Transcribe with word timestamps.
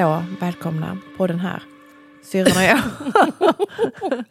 hallå, 0.00 0.24
välkomna 0.40 0.98
på 1.16 1.26
den 1.26 1.40
här. 1.40 1.62
Syrran 2.24 2.56
och 2.56 2.62
jag. 2.62 2.78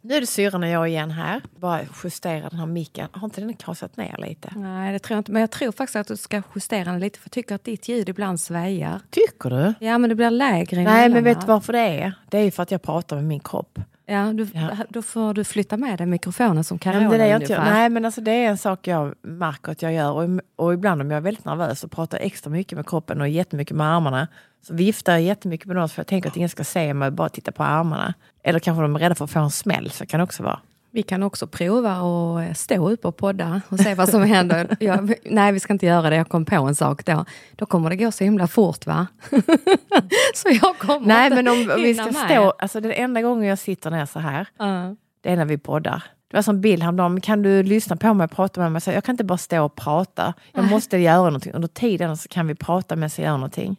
nu 0.00 0.14
är 0.14 0.20
det 0.20 0.26
syrran 0.26 0.62
och 0.62 0.68
jag 0.68 0.88
igen 0.88 1.10
här. 1.10 1.42
Bara 1.60 1.80
justera 2.04 2.48
den 2.48 2.58
här 2.58 2.66
micken. 2.66 3.08
Har 3.12 3.24
inte 3.24 3.40
den 3.40 3.54
kasat 3.54 3.96
ner 3.96 4.16
lite? 4.18 4.52
Nej, 4.56 4.92
det 4.92 4.98
tror 4.98 5.14
jag 5.14 5.20
inte. 5.20 5.32
Men 5.32 5.40
jag 5.40 5.50
tror 5.50 5.72
faktiskt 5.72 5.96
att 5.96 6.06
du 6.06 6.16
ska 6.16 6.42
justera 6.54 6.84
den 6.84 7.00
lite, 7.00 7.18
för 7.18 7.26
jag 7.26 7.32
tycker 7.32 7.54
att 7.54 7.64
ditt 7.64 7.88
ljud 7.88 8.08
ibland 8.08 8.40
sväjar. 8.40 9.00
Tycker 9.10 9.50
du? 9.50 9.74
Ja, 9.86 9.98
men 9.98 10.10
det 10.10 10.16
blir 10.16 10.30
lägre 10.30 10.82
Nej, 10.82 11.08
men 11.08 11.24
vet 11.24 11.40
du 11.40 11.46
varför 11.46 11.72
det 11.72 11.78
är? 11.78 12.12
Det 12.30 12.38
är 12.38 12.42
ju 12.42 12.50
för 12.50 12.62
att 12.62 12.70
jag 12.70 12.82
pratar 12.82 13.16
med 13.16 13.24
min 13.24 13.40
kropp. 13.40 13.78
Ja, 14.08 14.32
du, 14.32 14.48
Ja. 14.54 14.68
då 14.88 15.02
får 15.02 15.34
du 15.34 15.44
flytta 15.44 15.76
med 15.76 15.98
dig 15.98 16.06
mikrofonen 16.06 16.64
som 16.64 16.78
Ja, 16.84 16.92
men 16.92 17.00
Carola 17.00 17.08
det 17.10 17.14
är 17.14 17.18
det 17.18 17.28
jag 17.32 17.42
inte 17.42 17.52
gör. 17.52 17.58
ungefär. 17.60 17.78
Nej, 17.78 17.88
men 17.88 18.04
alltså 18.04 18.20
det 18.20 18.30
är 18.30 18.48
en 18.48 18.58
sak 18.58 18.86
jag 18.86 19.14
märker 19.22 19.72
att 19.72 19.82
jag 19.82 19.92
gör. 19.92 20.10
Och, 20.12 20.40
och 20.56 20.74
ibland 20.74 21.00
om 21.00 21.10
jag 21.10 21.16
är 21.16 21.20
väldigt 21.22 21.44
nervös 21.44 21.84
och 21.84 21.90
pratar 21.90 22.18
extra 22.18 22.50
mycket 22.50 22.76
med 22.76 22.88
kroppen 22.88 23.20
och 23.20 23.28
jättemycket 23.28 23.76
med 23.76 23.86
armarna. 23.86 24.28
Så 24.62 24.74
viftar 24.74 25.12
jag 25.12 25.22
jättemycket 25.22 25.66
med 25.66 25.76
något 25.76 25.92
för 25.92 26.00
jag 26.00 26.06
tänker 26.06 26.28
att 26.28 26.36
ingen 26.36 26.48
ska 26.48 26.64
se 26.64 26.94
mig 26.94 27.10
bara 27.10 27.28
titta 27.28 27.52
på 27.52 27.62
armarna. 27.62 28.14
Eller 28.42 28.58
kanske 28.58 28.82
de 28.82 28.96
är 28.96 29.00
rädda 29.00 29.14
för 29.14 29.24
att 29.24 29.30
få 29.30 29.38
en 29.38 29.50
smäll, 29.50 29.90
så 29.90 30.06
kan 30.06 30.20
det 30.20 30.24
också 30.24 30.42
vara. 30.42 30.60
Vi 30.96 31.02
kan 31.02 31.22
också 31.22 31.46
prova 31.46 31.92
att 31.92 32.58
stå 32.58 32.90
upp 32.90 33.04
och 33.04 33.16
podda 33.16 33.60
och 33.68 33.80
se 33.80 33.94
vad 33.94 34.08
som 34.08 34.22
händer. 34.22 34.76
Jag, 34.80 35.14
nej, 35.24 35.52
vi 35.52 35.60
ska 35.60 35.72
inte 35.72 35.86
göra 35.86 36.10
det. 36.10 36.16
Jag 36.16 36.28
kom 36.28 36.44
på 36.44 36.56
en 36.56 36.74
sak 36.74 37.04
då. 37.04 37.24
Då 37.56 37.66
kommer 37.66 37.90
det 37.90 37.96
gå 37.96 38.12
så 38.12 38.24
himla 38.24 38.46
fort, 38.46 38.86
va? 38.86 39.06
så 40.34 40.48
jag 40.62 40.78
kommer 40.78 41.06
Nej, 41.06 41.24
inte 41.26 41.42
men 41.42 41.48
om, 41.48 41.70
om 41.76 41.82
vi 41.82 41.94
ska 41.94 42.04
med. 42.04 42.14
stå... 42.14 42.50
Alltså 42.58 42.80
den 42.80 42.92
enda 42.92 43.22
gången 43.22 43.48
jag 43.48 43.58
sitter 43.58 43.90
ner 43.90 44.06
så 44.06 44.18
här, 44.18 44.46
Ja. 44.58 44.94
det 45.20 45.30
är 45.30 45.36
när 45.36 45.44
vi 45.44 45.58
poddar. 45.58 46.02
Det 46.30 46.36
var 46.36 46.42
som 46.42 46.60
Bill 46.60 46.82
häromdagen, 46.82 47.20
kan 47.20 47.42
du 47.42 47.62
lyssna 47.62 47.96
på 47.96 48.14
mig 48.14 48.24
och 48.24 48.30
prata 48.30 48.60
med 48.60 48.72
mig? 48.72 48.80
Så 48.80 48.90
jag 48.90 49.04
kan 49.04 49.12
inte 49.12 49.24
bara 49.24 49.38
stå 49.38 49.64
och 49.64 49.74
prata. 49.74 50.34
Jag 50.52 50.64
måste 50.64 50.96
göra 50.98 51.24
någonting. 51.24 51.52
Under 51.52 51.68
tiden 51.68 52.16
så 52.16 52.28
kan 52.28 52.46
vi 52.46 52.54
prata 52.54 52.96
medan 52.96 53.10
jag 53.16 53.24
gör 53.24 53.32
någonting. 53.32 53.76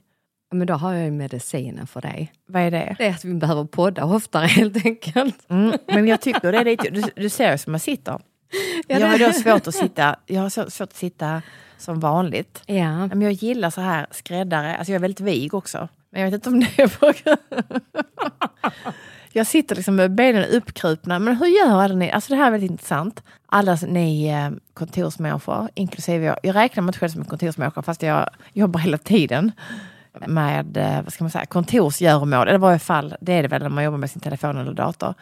Men 0.51 0.67
då 0.67 0.73
har 0.73 0.93
jag 0.93 1.05
ju 1.05 1.11
medicinen 1.11 1.87
för 1.87 2.01
dig. 2.01 2.33
Vad 2.45 2.61
är 2.61 2.71
det? 2.71 2.95
Det 2.97 3.05
är 3.05 3.11
att 3.11 3.25
vi 3.25 3.33
behöver 3.33 3.63
podda 3.63 4.05
oftare 4.05 4.45
helt 4.45 4.85
enkelt. 4.85 5.49
Mm, 5.49 5.77
men 5.87 6.07
jag 6.07 6.21
tycker 6.21 6.51
det 6.51 6.57
är 6.57 6.65
lite... 6.65 6.89
Du, 6.89 7.03
du 7.15 7.29
ser 7.29 7.51
ju 7.51 7.57
som 7.57 7.73
jag 7.73 7.81
sitter. 7.81 8.19
Ja, 8.87 8.99
jag 8.99 9.07
har 9.07 9.19
då 9.19 9.33
svårt 9.33 9.67
att 9.67 9.75
sitta, 9.75 10.15
jag 10.25 10.41
har 10.41 10.49
svårt 10.69 10.81
att 10.81 10.95
sitta 10.95 11.41
som 11.77 11.99
vanligt. 11.99 12.61
Ja. 12.65 13.07
Men 13.07 13.21
jag 13.21 13.31
gillar 13.31 13.69
så 13.69 13.81
här 13.81 14.07
skräddare, 14.11 14.77
alltså 14.77 14.91
jag 14.91 14.95
är 14.95 15.01
väldigt 15.01 15.19
vig 15.19 15.53
också. 15.53 15.89
Men 16.09 16.21
jag 16.21 16.31
vet 16.31 16.33
inte 16.33 16.49
om 16.49 16.59
det 16.59 16.79
är 16.81 16.87
på 16.87 17.13
Jag 19.31 19.47
sitter 19.47 19.75
liksom 19.75 19.95
med 19.95 20.11
benen 20.11 20.45
uppkrupna. 20.45 21.19
Men 21.19 21.37
hur 21.37 21.47
gör 21.47 21.93
ni? 21.93 22.11
Alltså 22.11 22.33
det 22.33 22.37
här 22.39 22.47
är 22.47 22.51
väldigt 22.51 22.71
intressant. 22.71 23.23
Alla 23.45 23.77
ni 23.87 24.27
eh, 24.27 24.49
kontorsmänniskor, 24.73 25.69
inklusive 25.73 26.25
jag. 26.25 26.37
Jag 26.43 26.55
räknar 26.55 26.83
mig 26.83 26.89
inte 26.89 26.99
själv 26.99 27.09
som 27.09 27.21
en 27.21 27.27
kontorsmänniska 27.27 27.81
fast 27.81 28.01
jag 28.01 28.29
jobbar 28.53 28.79
hela 28.79 28.97
tiden 28.97 29.51
med 30.27 30.77
eh, 30.77 31.01
vad 31.03 31.13
ska 31.13 31.23
man 31.23 31.31
säga, 31.31 31.45
kontorsgöromål. 31.45 32.47
Eller 32.47 32.55
i 32.55 32.61
varje 32.61 32.79
fall, 32.79 33.15
det 33.21 33.33
är 33.33 33.41
det 33.43 33.47
väl 33.47 33.61
när 33.61 33.69
man 33.69 33.83
jobbar 33.83 33.97
med 33.97 34.11
sin 34.11 34.21
telefon 34.21 34.57
eller 34.57 34.73
dator. 34.73 35.13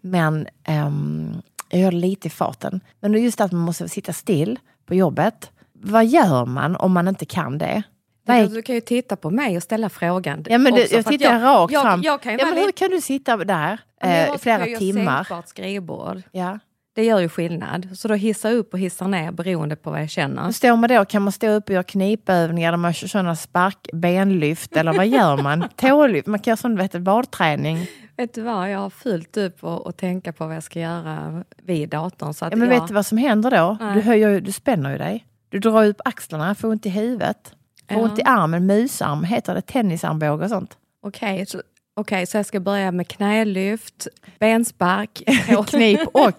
Men 0.00 0.46
ehm, 0.64 1.32
jag 1.68 1.80
gör 1.80 1.90
det 1.90 1.96
lite 1.96 2.28
i 2.28 2.30
farten. 2.30 2.80
Men 3.00 3.12
just 3.12 3.40
att 3.40 3.52
man 3.52 3.60
måste 3.60 3.88
sitta 3.88 4.12
still 4.12 4.58
på 4.86 4.94
jobbet. 4.94 5.50
Vad 5.72 6.06
gör 6.06 6.46
man 6.46 6.76
om 6.76 6.92
man 6.92 7.08
inte 7.08 7.26
kan 7.26 7.58
det? 7.58 7.82
Är 8.26 8.48
Du 8.48 8.62
kan 8.62 8.74
ju 8.74 8.80
titta 8.80 9.16
på 9.16 9.30
mig 9.30 9.56
och 9.56 9.62
ställa 9.62 9.88
frågan. 9.88 10.44
Ja, 10.48 10.58
men 10.58 10.72
också, 10.72 10.94
jag 10.94 11.06
tittar 11.06 11.40
rakt 11.40 11.72
jag, 11.72 11.82
fram. 11.82 12.02
Jag 12.02 12.22
kan 12.22 12.32
ju 12.32 12.38
ja, 12.38 12.44
men 12.44 12.54
hur 12.54 12.66
lite- 12.66 12.78
kan 12.78 12.90
du 12.90 13.00
sitta 13.00 13.36
där 13.36 13.78
jag 14.00 14.28
eh, 14.28 14.36
flera 14.36 14.58
jag 14.58 14.60
har 14.60 14.66
ju 14.66 14.76
timmar? 14.76 15.16
sänkbart 15.24 15.48
skrivbord. 15.48 16.22
Ja. 16.32 16.58
Det 16.94 17.04
gör 17.04 17.18
ju 17.20 17.28
skillnad. 17.28 17.88
Så 17.94 18.08
då 18.08 18.14
hissar 18.14 18.48
jag 18.50 18.58
upp 18.58 18.72
och 18.72 18.78
hissar 18.78 19.08
ner 19.08 19.32
beroende 19.32 19.76
på 19.76 19.90
vad 19.90 20.00
jag 20.02 20.10
känner. 20.10 20.44
Hur 20.44 20.52
står 20.52 20.76
man 20.76 20.88
då? 20.88 21.04
Kan 21.04 21.22
man 21.22 21.32
stå 21.32 21.48
upp 21.48 21.64
och 21.68 21.74
göra 21.74 21.82
knipövningar 21.82 22.72
där 22.72 22.76
man 22.76 22.92
kör 22.92 23.08
sådana 23.08 23.36
spark, 23.36 23.88
benlyft 23.92 24.76
eller 24.76 24.92
vad 24.92 25.06
gör 25.06 25.36
man? 25.42 25.64
Tålyft? 25.76 26.26
Man 26.26 26.40
kan 26.40 26.50
göra 26.50 26.56
sån 26.56 26.76
vet 26.76 26.92
badträning. 27.00 27.86
Vet 28.16 28.34
du 28.34 28.42
vad, 28.42 28.70
jag 28.70 28.78
har 28.78 28.90
fullt 28.90 29.36
upp 29.36 29.64
och, 29.64 29.86
och 29.86 29.96
tänka 29.96 30.32
på 30.32 30.46
vad 30.46 30.56
jag 30.56 30.62
ska 30.62 30.80
göra 30.80 31.44
vid 31.62 31.88
datorn. 31.88 32.34
Så 32.34 32.44
att 32.44 32.52
Ja, 32.52 32.56
men 32.56 32.70
jag, 32.70 32.80
vet 32.80 32.88
du 32.88 32.94
vad 32.94 33.06
som 33.06 33.18
händer 33.18 33.50
då? 33.50 33.76
Nej. 33.80 33.94
Du, 33.94 34.00
höjer, 34.00 34.40
du 34.40 34.52
spänner 34.52 34.90
ju 34.90 34.98
dig. 34.98 35.26
Du 35.48 35.58
drar 35.58 35.84
upp 35.86 36.00
axlarna, 36.04 36.54
får 36.54 36.68
ont 36.68 36.86
i 36.86 36.88
huvudet. 36.90 37.54
Får 37.90 37.98
Ja. 37.98 38.04
ont 38.04 38.18
i 38.18 38.22
armen, 38.24 38.66
musarm 38.66 39.24
heter 39.24 39.54
det, 39.54 39.60
tennisarmbåge 39.60 40.44
och 40.44 40.50
sånt. 40.50 40.76
Okej, 41.02 41.46
så, 41.46 41.62
okej, 41.94 42.26
så 42.26 42.36
jag 42.36 42.46
ska 42.46 42.60
börja 42.60 42.90
med 42.92 43.08
knälyft, 43.08 44.06
benspark. 44.38 45.22
Knip 45.66 46.00
och 46.12 46.32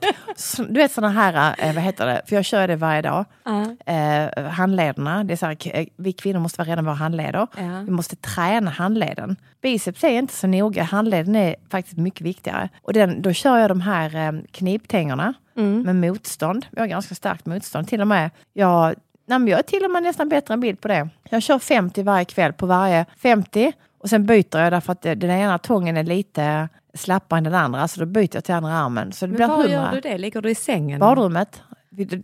du 0.58 0.74
vet 0.74 0.92
såna 0.92 1.10
här, 1.10 1.56
eh, 1.60 1.74
vad 1.76 1.84
heter 1.84 2.06
det, 2.06 2.22
för 2.28 2.36
jag 2.36 2.46
kör 2.46 2.68
det 2.68 2.76
varje 2.76 3.02
dag. 3.02 3.26
Ja, 3.44 3.76
eh, 3.94 4.44
handlederna. 4.44 5.24
Det 5.24 5.34
är 5.34 5.38
så 5.38 5.46
här, 5.46 5.56
k- 5.56 5.86
vi 5.98 6.14
kvinnor 6.14 6.40
måste 6.40 6.64
vara 6.64 6.80
om 6.80 6.86
våra 6.86 6.96
handleder. 6.96 7.48
Ja. 7.58 7.82
Vi 7.86 7.92
måste 7.92 8.16
träna 8.16 8.72
handleden. 8.72 9.36
Biceps 9.62 10.04
är 10.04 10.10
inte 10.10 10.34
så 10.34 10.48
noga, 10.48 10.84
handleden 10.84 11.36
är 11.36 11.56
faktiskt 11.70 11.98
mycket 11.98 12.22
viktigare. 12.22 12.70
Och 12.82 12.94
den, 12.94 13.22
då 13.22 13.34
kör 13.34 13.58
jag 13.58 13.70
de 13.72 13.82
här 13.82 14.16
eh, 14.16 14.32
kniptängerna 14.52 15.34
Mm. 15.58 15.82
med 15.82 15.96
motstånd. 15.96 16.66
Jag 16.72 16.82
har 16.82 16.88
ganska 16.88 17.16
starkt 17.16 17.46
motstånd. 17.46 17.88
Till 17.88 18.02
och 18.02 18.08
med, 18.08 18.30
jag, 18.54 18.96
nej, 19.28 19.50
jag 19.50 19.60
är 19.60 19.64
till 19.64 19.84
och 19.86 19.92
med 19.92 20.04
nästan 20.04 20.30
bättre 20.30 20.54
än 20.54 20.60
bild 20.60 20.82
på 20.82 20.88
det. 20.88 21.10
Jag 21.30 21.44
kör 21.44 21.60
50 21.60 22.04
varje 22.04 22.26
kväll 22.26 22.54
på 22.54 22.66
varje 22.66 23.06
50 23.18 23.74
och 23.98 24.10
sen 24.10 24.26
byter 24.26 24.58
jag 24.60 24.72
därför 24.74 24.92
att 24.92 25.02
det- 25.02 25.16
den 25.16 25.30
ena 25.30 25.58
tången 25.58 25.98
är 25.98 26.04
lite 26.04 26.70
slappare 26.94 27.38
än 27.38 27.44
den 27.44 27.54
andra. 27.56 27.88
Så 27.88 28.00
då 28.00 28.06
byter 28.06 28.30
jag 28.36 28.44
till 28.44 28.54
andra 28.56 28.74
armen. 28.74 29.12
Så 29.12 29.26
det 29.26 29.30
Men 29.30 29.36
blir 29.38 29.48
var 29.48 29.56
100. 29.64 29.72
gör 29.72 29.92
du 29.92 30.00
det? 30.02 30.18
Ligger 30.18 30.42
du 30.42 30.50
i 30.50 30.56
sängen? 30.56 31.00
Badrummet. 31.00 31.62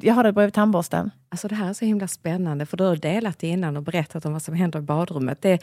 Jag 0.01 0.13
har 0.13 0.23
det 0.23 0.31
bredvid 0.33 0.53
tandborsten. 0.53 1.11
Alltså 1.29 1.47
det 1.47 1.55
här 1.55 1.69
är 1.69 1.73
så 1.73 1.85
himla 1.85 2.07
spännande 2.07 2.65
för 2.65 2.77
du 2.77 2.83
har 2.83 2.95
delat 2.95 3.43
innan 3.43 3.77
och 3.77 3.83
berättat 3.83 4.25
om 4.25 4.33
vad 4.33 4.41
som 4.41 4.53
händer 4.55 4.79
i 4.79 4.81
badrummet. 4.81 5.41
Det 5.41 5.61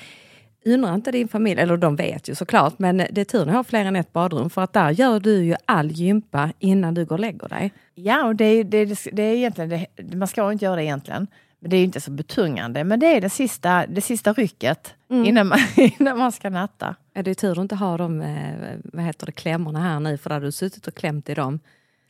undrar 0.65 0.95
inte 0.95 1.11
din 1.13 1.29
familj, 1.29 1.61
eller 1.61 1.77
de 1.77 1.97
vet 1.97 2.29
ju 2.29 2.35
såklart, 2.35 2.79
men 2.79 2.97
det 2.97 3.19
är 3.21 3.25
tur 3.25 3.49
att 3.49 3.55
ha 3.55 3.65
fler 3.65 3.85
än 3.85 3.97
ett 3.97 4.13
badrum 4.13 4.51
för 4.51 4.63
att 4.63 4.73
där 4.73 4.91
gör 4.91 5.21
du 5.21 5.45
ju 5.45 5.55
all 5.65 5.91
gympa 5.91 6.51
innan 6.59 6.95
du 6.95 7.05
går 7.05 7.17
och 7.17 7.21
lägger 7.21 7.49
dig. 7.49 7.73
Ja, 7.95 8.25
och 8.27 8.37
det 8.37 8.45
är, 8.45 8.65
det, 8.65 8.79
är, 8.79 9.15
det 9.17 9.23
är 9.23 9.35
egentligen, 9.35 9.71
det, 9.71 10.17
man 10.17 10.29
ska 10.29 10.53
inte 10.53 10.65
göra 10.65 10.77
det 10.77 10.85
egentligen. 10.85 11.27
Men 11.61 11.71
det 11.71 11.77
är 11.77 11.85
inte 11.85 12.01
så 12.01 12.11
betungande. 12.11 12.85
Men 12.85 13.01
det 13.01 13.07
är 13.07 13.21
det 13.21 13.31
sista, 13.31 13.87
det 13.87 14.01
sista 14.01 14.33
rycket 14.33 14.95
innan, 15.11 15.49
man, 15.49 15.59
innan 15.77 16.19
man 16.19 16.33
ska 16.33 16.51
natta. 16.51 16.95
Ja, 17.13 17.23
det 17.23 17.31
är 17.31 17.35
tur 17.35 17.53
att 17.53 17.59
inte 17.59 17.75
ha 17.75 17.97
de 17.97 18.21
eh, 18.21 18.77
vad 18.85 19.05
heter 19.05 19.27
det, 19.27 19.33
klämmorna 19.33 19.81
här 19.81 20.01
nu 20.01 20.19
för 20.19 20.31
då 20.31 20.35
hade 20.35 20.47
du 20.47 20.53
suttit 20.53 20.87
och 20.87 20.95
klämt 20.95 21.29
i 21.29 21.35
dem. 21.35 21.61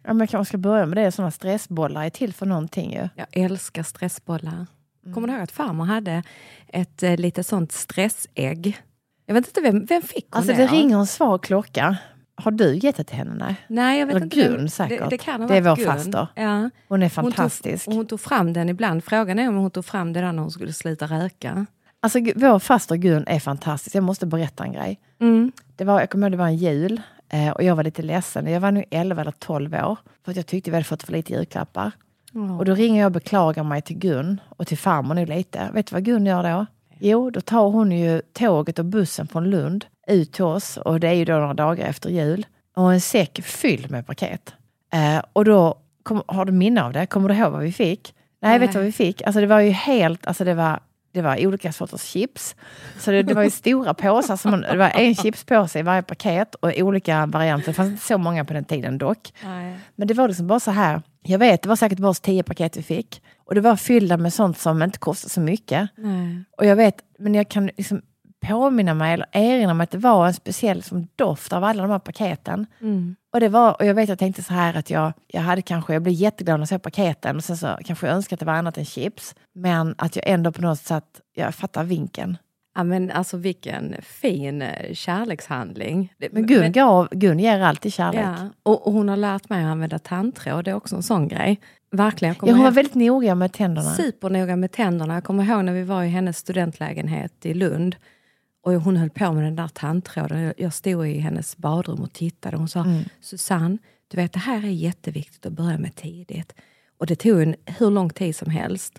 Ja, 0.03 0.13
men 0.13 0.21
jag 0.21 0.29
kanske 0.29 0.51
ska 0.51 0.59
börja 0.59 0.87
med 0.87 0.99
det. 0.99 1.13
Sådana 1.13 1.31
stressbollar 1.31 2.05
är 2.05 2.11
till 2.11 2.35
för 2.35 2.47
någonting 2.47 2.93
ju. 2.93 3.09
Jag 3.15 3.27
älskar 3.33 3.83
stressbollar. 3.83 4.67
Kommer 5.15 5.29
du 5.29 5.35
ihåg 5.35 5.43
att 5.43 5.53
farmor 5.53 5.85
hade 5.85 6.23
ett 6.69 7.03
eh, 7.03 7.17
litet 7.17 7.47
sånt 7.47 7.73
stressägg? 7.73 8.79
Jag 9.27 9.35
vet 9.35 9.47
inte, 9.47 9.61
vem, 9.61 9.85
vem 9.85 10.03
fick 10.03 10.27
hon 10.31 10.39
Alltså 10.39 10.53
det 10.53 10.59
det 10.59 10.67
ringer 10.67 10.99
en 10.99 11.07
svag 11.07 11.43
klocka. 11.43 11.97
Har 12.43 12.51
du 12.51 12.75
gett 12.77 12.97
det 12.97 13.05
till 13.05 13.17
henne? 13.17 13.35
Nej. 13.39 13.57
Nej, 13.69 13.99
jag 14.01 14.07
vet 14.07 14.17
Eller 14.17 14.25
inte. 14.25 14.37
Gun 14.37 14.57
vem- 14.57 14.69
säkert. 14.69 15.01
Det, 15.01 15.07
det, 15.11 15.19
kan 15.19 15.41
ha 15.41 15.49
Det 15.49 15.57
är 15.57 15.61
vår 15.63 15.77
Gun. 15.77 15.87
faster. 15.87 16.27
Ja. 16.35 16.71
Hon 16.89 17.03
är 17.03 17.07
Hon 17.17 17.25
tog, 17.25 17.35
fantastisk. 17.35 17.87
hon 17.87 18.07
tog 18.07 18.21
fram 18.21 18.53
den 18.53 18.69
ibland. 18.69 19.05
Frågan 19.05 19.39
är 19.39 19.49
om 19.49 19.57
hon 19.57 19.71
tog 19.71 19.85
fram 19.85 20.13
den 20.13 20.37
när 20.37 20.43
hon 20.43 20.51
skulle 20.51 20.73
sluta 20.73 21.07
röka. 21.07 21.67
Alltså 22.01 22.19
vår 22.37 22.59
faster 22.59 22.97
Gun 22.97 23.25
är 23.27 23.41
fantastisk. 23.41 23.97
Jag 23.97 24.05
måste 24.05 24.27
berätta 24.27 24.65
en 24.65 24.73
grej. 24.73 25.01
Mm. 25.21 25.53
Det 25.77 25.85
var, 25.85 26.01
jag 26.01 26.11
kommer 26.11 26.27
ihåg 26.27 26.33
det 26.33 26.37
var 26.37 26.47
en 26.47 26.57
jul 26.57 27.01
eh, 27.29 27.51
och 27.51 27.63
jag 27.63 27.77
var 27.77 27.85
lite 27.85 28.03
ledsen. 28.03 28.47
Jag 28.47 28.61
var 28.61 28.71
nu 28.73 28.85
11 28.91 29.21
eller 29.21 29.33
12 29.33 29.75
år. 29.75 29.97
För 30.25 30.31
att 30.31 30.37
jag 30.37 30.47
tyckte 30.47 30.71
vi 30.71 30.77
hade 30.77 30.85
fått 30.85 31.03
för 31.03 31.13
lite 31.13 31.33
julklappar. 31.33 31.93
Och 32.59 32.65
då 32.65 32.75
ringer 32.75 33.01
jag 33.01 33.07
och 33.07 33.13
beklagar 33.13 33.65
mig 33.65 33.83
till 33.83 33.99
Gun 33.99 34.41
och 34.49 34.67
till 34.67 34.79
farmor 34.79 35.15
nu 35.15 35.27
lite. 35.27 35.71
Vet 35.75 35.87
du 35.87 35.95
vad 35.95 36.05
Gun 36.05 36.27
gör 36.27 36.43
då? 36.43 36.67
Jo, 37.01 37.31
då 37.31 37.41
tar 37.41 37.69
hon 37.71 37.93
ju 37.93 38.23
tåget 38.33 38.79
och 38.79 38.85
bussen 38.85 39.27
från 39.29 39.51
Lund 39.51 39.85
ut 40.09 40.33
till 40.33 40.45
oss 40.45 40.77
och 40.77 41.01
det 41.01 41.09
är 41.09 41.13
ju 41.13 41.25
då 41.25 41.33
några 41.33 41.55
dagar 41.55 41.87
efter 41.87 42.11
jul. 42.11 42.47
Och 42.77 42.93
en 42.93 43.01
säck 43.01 43.41
fylld 43.43 43.91
med 43.91 44.07
paket. 44.07 44.55
Eh, 44.93 45.23
och 45.33 45.45
då, 45.45 45.79
kom, 46.03 46.23
har 46.27 46.45
du 46.45 46.53
minne 46.53 46.83
av 46.83 46.93
det? 46.93 47.07
Kommer 47.07 47.29
du 47.29 47.35
ihåg 47.35 47.53
vad 47.53 47.63
vi 47.63 47.73
fick? 47.73 48.15
Nej, 48.43 48.59
vet 48.59 48.73
du 48.73 48.79
vad 48.79 48.87
vi 48.87 48.93
fick? 48.93 49.23
Alltså 49.23 49.41
det 49.41 49.47
var 49.47 49.61
ju 49.61 49.71
helt, 49.71 50.27
alltså 50.27 50.45
det 50.45 50.55
var, 50.55 50.81
det 51.13 51.23
var 51.23 51.47
olika 51.47 51.73
sorters 51.73 52.03
chips. 52.03 52.57
Så 52.99 53.11
det, 53.11 53.23
det 53.23 53.35
var 53.35 53.43
ju 53.43 53.51
stora 53.51 53.95
påsar, 53.95 54.37
som 54.37 54.51
man, 54.51 54.61
det 54.61 54.77
var 54.77 54.91
en 54.95 55.15
chipspåse 55.15 55.79
i 55.79 55.83
varje 55.83 56.03
paket 56.03 56.55
och 56.55 56.73
olika 56.77 57.27
varianter. 57.27 57.67
Det 57.67 57.73
fanns 57.73 57.91
inte 57.91 58.05
så 58.05 58.19
många 58.19 58.45
på 58.45 58.53
den 58.53 58.65
tiden 58.65 58.99
dock. 58.99 59.33
Nej. 59.45 59.79
Men 59.97 60.09
det 60.09 60.15
var 60.15 60.29
liksom 60.29 60.47
bara 60.47 60.61
så 60.61 60.71
här. 60.71 61.03
Jag 61.23 61.39
vet, 61.39 61.63
det 61.63 61.69
var 61.69 61.77
säkert 61.77 61.99
bara 61.99 62.15
tio 62.15 62.43
paket 62.43 62.77
vi 62.77 62.83
fick. 62.83 63.23
Och 63.45 63.55
det 63.55 63.61
var 63.61 63.77
fyllda 63.77 64.17
med 64.17 64.33
sånt 64.33 64.59
som 64.59 64.83
inte 64.83 64.99
kostade 64.99 65.31
så 65.31 65.41
mycket. 65.41 65.89
Nej. 65.97 66.45
Och 66.57 66.67
jag 66.67 66.77
vet, 66.77 66.97
men 67.19 67.35
jag 67.35 67.49
kan 67.49 67.71
liksom 67.77 68.03
påminna 68.47 68.95
mig 68.95 69.15
eller 69.15 69.27
erinra 69.33 69.75
mig 69.75 69.85
att 69.85 69.91
det 69.91 69.99
var 69.99 70.27
en 70.27 70.35
speciell 70.35 70.77
liksom, 70.77 71.09
doft 71.17 71.53
av 71.53 71.65
alla 71.65 71.83
de 71.83 71.91
här 71.91 71.99
paketen. 71.99 72.67
Mm. 72.81 73.17
Och, 73.33 73.41
det 73.41 73.49
var, 73.49 73.73
och 73.81 73.87
jag 73.87 73.95
vet, 73.95 74.09
jag 74.09 74.19
tänkte 74.19 74.43
så 74.43 74.53
här 74.55 74.77
att 74.77 74.91
jag, 74.91 75.13
jag 75.27 75.41
hade 75.43 75.63
kanske, 75.63 75.93
jag 75.93 76.03
blev 76.03 76.15
jätteglad 76.15 76.55
när 76.59 76.63
jag 76.63 76.69
såg 76.69 76.83
paketen 76.83 77.37
och 77.37 77.45
sen 77.45 77.57
så 77.57 77.79
kanske 77.85 78.07
jag 78.07 78.17
önskade 78.17 78.35
att 78.37 78.41
det 78.41 78.47
var 78.47 78.53
annat 78.53 78.79
än 78.79 78.85
chips. 78.85 79.35
Men 79.55 79.95
att 79.99 80.17
jag 80.17 80.29
ändå 80.29 80.53
på 80.53 80.63
något 80.63 80.79
sätt, 80.79 81.21
jag 81.35 81.55
fattar 81.55 81.85
vinkeln. 81.85 82.37
Ja, 82.75 82.85
men 82.85 83.11
alltså 83.11 83.37
vilken 83.37 83.95
fin 84.03 84.63
eh, 84.63 84.95
kärlekshandling. 84.95 86.13
Men 86.33 86.47
Gun, 86.47 86.73
gav, 86.73 87.09
Gun 87.11 87.39
ger 87.39 87.61
alltid 87.61 87.93
kärlek. 87.93 88.21
Ja, 88.25 88.35
och, 88.63 88.87
och 88.87 88.93
hon 88.93 89.09
har 89.09 89.17
lärt 89.17 89.49
mig 89.49 89.65
att 89.65 89.71
använda 89.71 89.99
tandtråd, 89.99 90.65
det 90.65 90.71
är 90.71 90.75
också 90.75 90.97
en 90.97 91.03
sån 91.03 91.29
grej. 91.29 91.61
Verkligen. 91.91 92.35
Jag 92.41 92.49
Ja, 92.49 92.53
hon 92.53 92.59
var 92.59 92.67
ihåg- 92.67 92.75
väldigt 92.75 92.95
noga 92.95 93.35
med 93.35 93.53
tänderna. 93.53 93.91
supernoga 93.95 94.57
med 94.57 94.73
tänderna. 94.73 95.15
Jag 95.15 95.25
kommer 95.25 95.45
ihåg 95.45 95.65
när 95.65 95.73
vi 95.73 95.83
var 95.83 96.03
i 96.03 96.09
hennes 96.09 96.39
studentlägenhet 96.39 97.47
i 97.47 97.55
Lund. 97.55 97.97
Och 98.63 98.73
hon 98.73 98.97
höll 98.97 99.11
på 99.11 99.33
med 99.33 99.45
den 99.45 99.57
där 99.57 99.69
tandtråden. 99.69 100.53
Jag- 100.57 100.73
stod 100.73 101.09
i 101.09 101.19
hennes 101.19 101.57
badrum 101.57 102.01
och 102.01 102.13
tittade. 102.13 102.57
Hon 102.57 102.69
sa, 102.69 102.87
Susanne, 103.21 103.79
du 104.09 104.17
vet 104.17 104.33
det 104.33 104.39
här 104.39 104.65
är 104.65 104.69
jätteviktigt 104.71 105.47
att 105.47 105.53
börja 105.53 105.79
med 105.79 105.95
tidigt. 105.95 106.55
Och 106.99 107.07
det 107.07 107.17
tog 107.17 107.43
en, 107.43 107.55
hur 107.79 107.91
lång 107.91 108.11
tid 108.11 108.37
som 108.37 108.51
helst. 108.51 108.99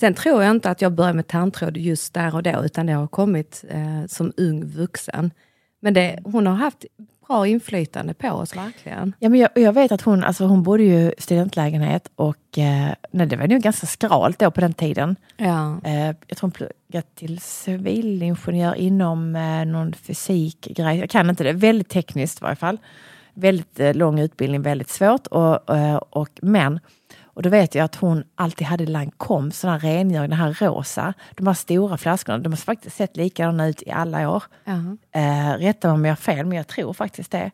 Sen 0.00 0.14
tror 0.14 0.42
jag 0.42 0.50
inte 0.50 0.70
att 0.70 0.82
jag 0.82 0.92
började 0.92 1.16
med 1.16 1.26
tandtråd 1.26 1.76
just 1.76 2.14
där 2.14 2.34
och 2.34 2.42
då, 2.42 2.64
utan 2.64 2.86
det 2.86 2.92
har 2.92 3.06
kommit 3.06 3.64
eh, 3.68 4.06
som 4.06 4.32
ung 4.36 4.64
vuxen. 4.66 5.30
Men 5.80 5.94
det, 5.94 6.18
hon 6.24 6.46
har 6.46 6.54
haft 6.54 6.84
bra 7.30 7.46
inflytande 7.46 8.14
på 8.14 8.28
oss, 8.28 8.56
verkligen. 8.56 9.12
Ja, 9.18 9.28
men 9.28 9.40
jag, 9.40 9.50
jag 9.54 9.72
vet 9.72 9.92
att 9.92 10.02
hon, 10.02 10.24
alltså 10.24 10.44
hon 10.44 10.62
bodde 10.62 10.82
ju 10.82 11.12
studentlägenhet 11.18 12.10
och 12.14 12.58
eh, 12.58 12.94
nej, 13.10 13.26
det 13.26 13.36
var 13.36 13.46
nog 13.46 13.60
ganska 13.60 13.86
skralt 13.86 14.38
då 14.38 14.50
på 14.50 14.60
den 14.60 14.72
tiden. 14.72 15.16
Ja. 15.36 15.80
Eh, 15.84 16.06
jag 16.06 16.36
tror 16.36 16.40
hon 16.40 16.50
pluggat 16.50 17.14
till 17.14 17.40
civilingenjör 17.40 18.74
inom 18.74 19.36
eh, 19.36 19.64
någon 19.64 19.92
fysikgrej. 19.92 20.98
Jag 20.98 21.10
kan 21.10 21.30
inte 21.30 21.44
det. 21.44 21.52
Väldigt 21.52 21.88
tekniskt 21.88 22.38
i 22.40 22.42
varje 22.42 22.56
fall. 22.56 22.78
Väldigt 23.34 23.80
eh, 23.80 23.94
lång 23.94 24.18
utbildning, 24.18 24.62
väldigt 24.62 24.90
svårt. 24.90 25.26
Och, 25.26 25.76
eh, 25.76 25.96
och, 25.96 26.30
men, 26.42 26.80
och 27.34 27.42
då 27.42 27.48
vet 27.48 27.74
jag 27.74 27.84
att 27.84 27.94
hon 27.94 28.24
alltid 28.34 28.66
hade 28.66 28.86
Lancome, 28.86 29.52
här 29.62 29.78
rengöring, 29.78 30.30
den 30.30 30.38
här 30.38 30.56
rosa. 30.60 31.14
De 31.36 31.46
här 31.46 31.54
stora 31.54 31.96
flaskorna, 31.96 32.38
de 32.38 32.52
har 32.52 32.56
faktiskt 32.56 32.96
sett 32.96 33.16
likadana 33.16 33.68
ut 33.68 33.82
i 33.82 33.90
alla 33.90 34.30
år. 34.30 34.42
Ja. 34.64 34.96
Eh, 35.20 35.58
rätta 35.58 35.88
mig 35.88 35.94
om 35.94 36.04
jag 36.04 36.12
har 36.12 36.16
fel, 36.16 36.46
men 36.46 36.56
jag 36.56 36.66
tror 36.66 36.92
faktiskt 36.92 37.30
det. 37.30 37.50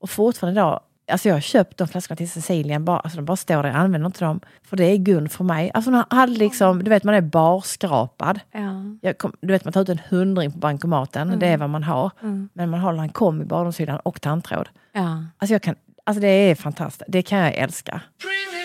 Och 0.00 0.10
fortfarande 0.10 0.60
idag, 0.60 0.80
alltså 1.12 1.28
jag 1.28 1.36
har 1.36 1.40
köpt 1.40 1.78
de 1.78 1.88
flaskorna 1.88 2.16
till 2.16 2.30
Cecilia, 2.30 2.80
bara, 2.80 2.98
alltså 2.98 3.16
de 3.16 3.24
bara 3.24 3.36
står 3.36 3.62
där, 3.62 3.68
jag 3.68 3.76
använder 3.76 4.06
inte 4.06 4.24
dem. 4.24 4.40
För 4.62 4.76
det 4.76 4.84
är 4.84 4.96
Gun 4.96 5.28
för 5.28 5.44
mig. 5.44 5.70
Alltså 5.74 5.90
hon 5.90 6.04
hade 6.10 6.32
liksom, 6.32 6.84
du 6.84 6.90
vet 6.90 7.04
man 7.04 7.14
är 7.14 7.20
barskrapad. 7.20 8.40
Ja. 8.52 8.60
Jag 9.00 9.18
kom, 9.18 9.32
du 9.40 9.52
vet 9.52 9.64
man 9.64 9.72
tar 9.72 9.80
ut 9.80 9.88
en 9.88 10.00
hundring 10.08 10.52
på 10.52 10.58
bankomaten, 10.58 11.38
det 11.38 11.46
är 11.46 11.56
vad 11.56 11.70
man 11.70 11.82
har. 11.82 12.10
Men 12.52 12.70
man 12.70 12.80
har 12.80 12.92
Lancome 12.92 13.42
i 13.42 13.46
badrumshyllan 13.46 14.00
och 14.02 14.20
tandtråd. 14.20 14.68
Ja. 14.92 15.24
Alltså, 15.38 15.54
jag 15.54 15.62
kan, 15.62 15.74
alltså 16.04 16.20
det 16.20 16.28
är 16.28 16.54
fantastiskt, 16.54 17.04
det 17.08 17.22
kan 17.22 17.38
jag 17.38 17.54
älska. 17.54 18.00
Bring 18.18 18.63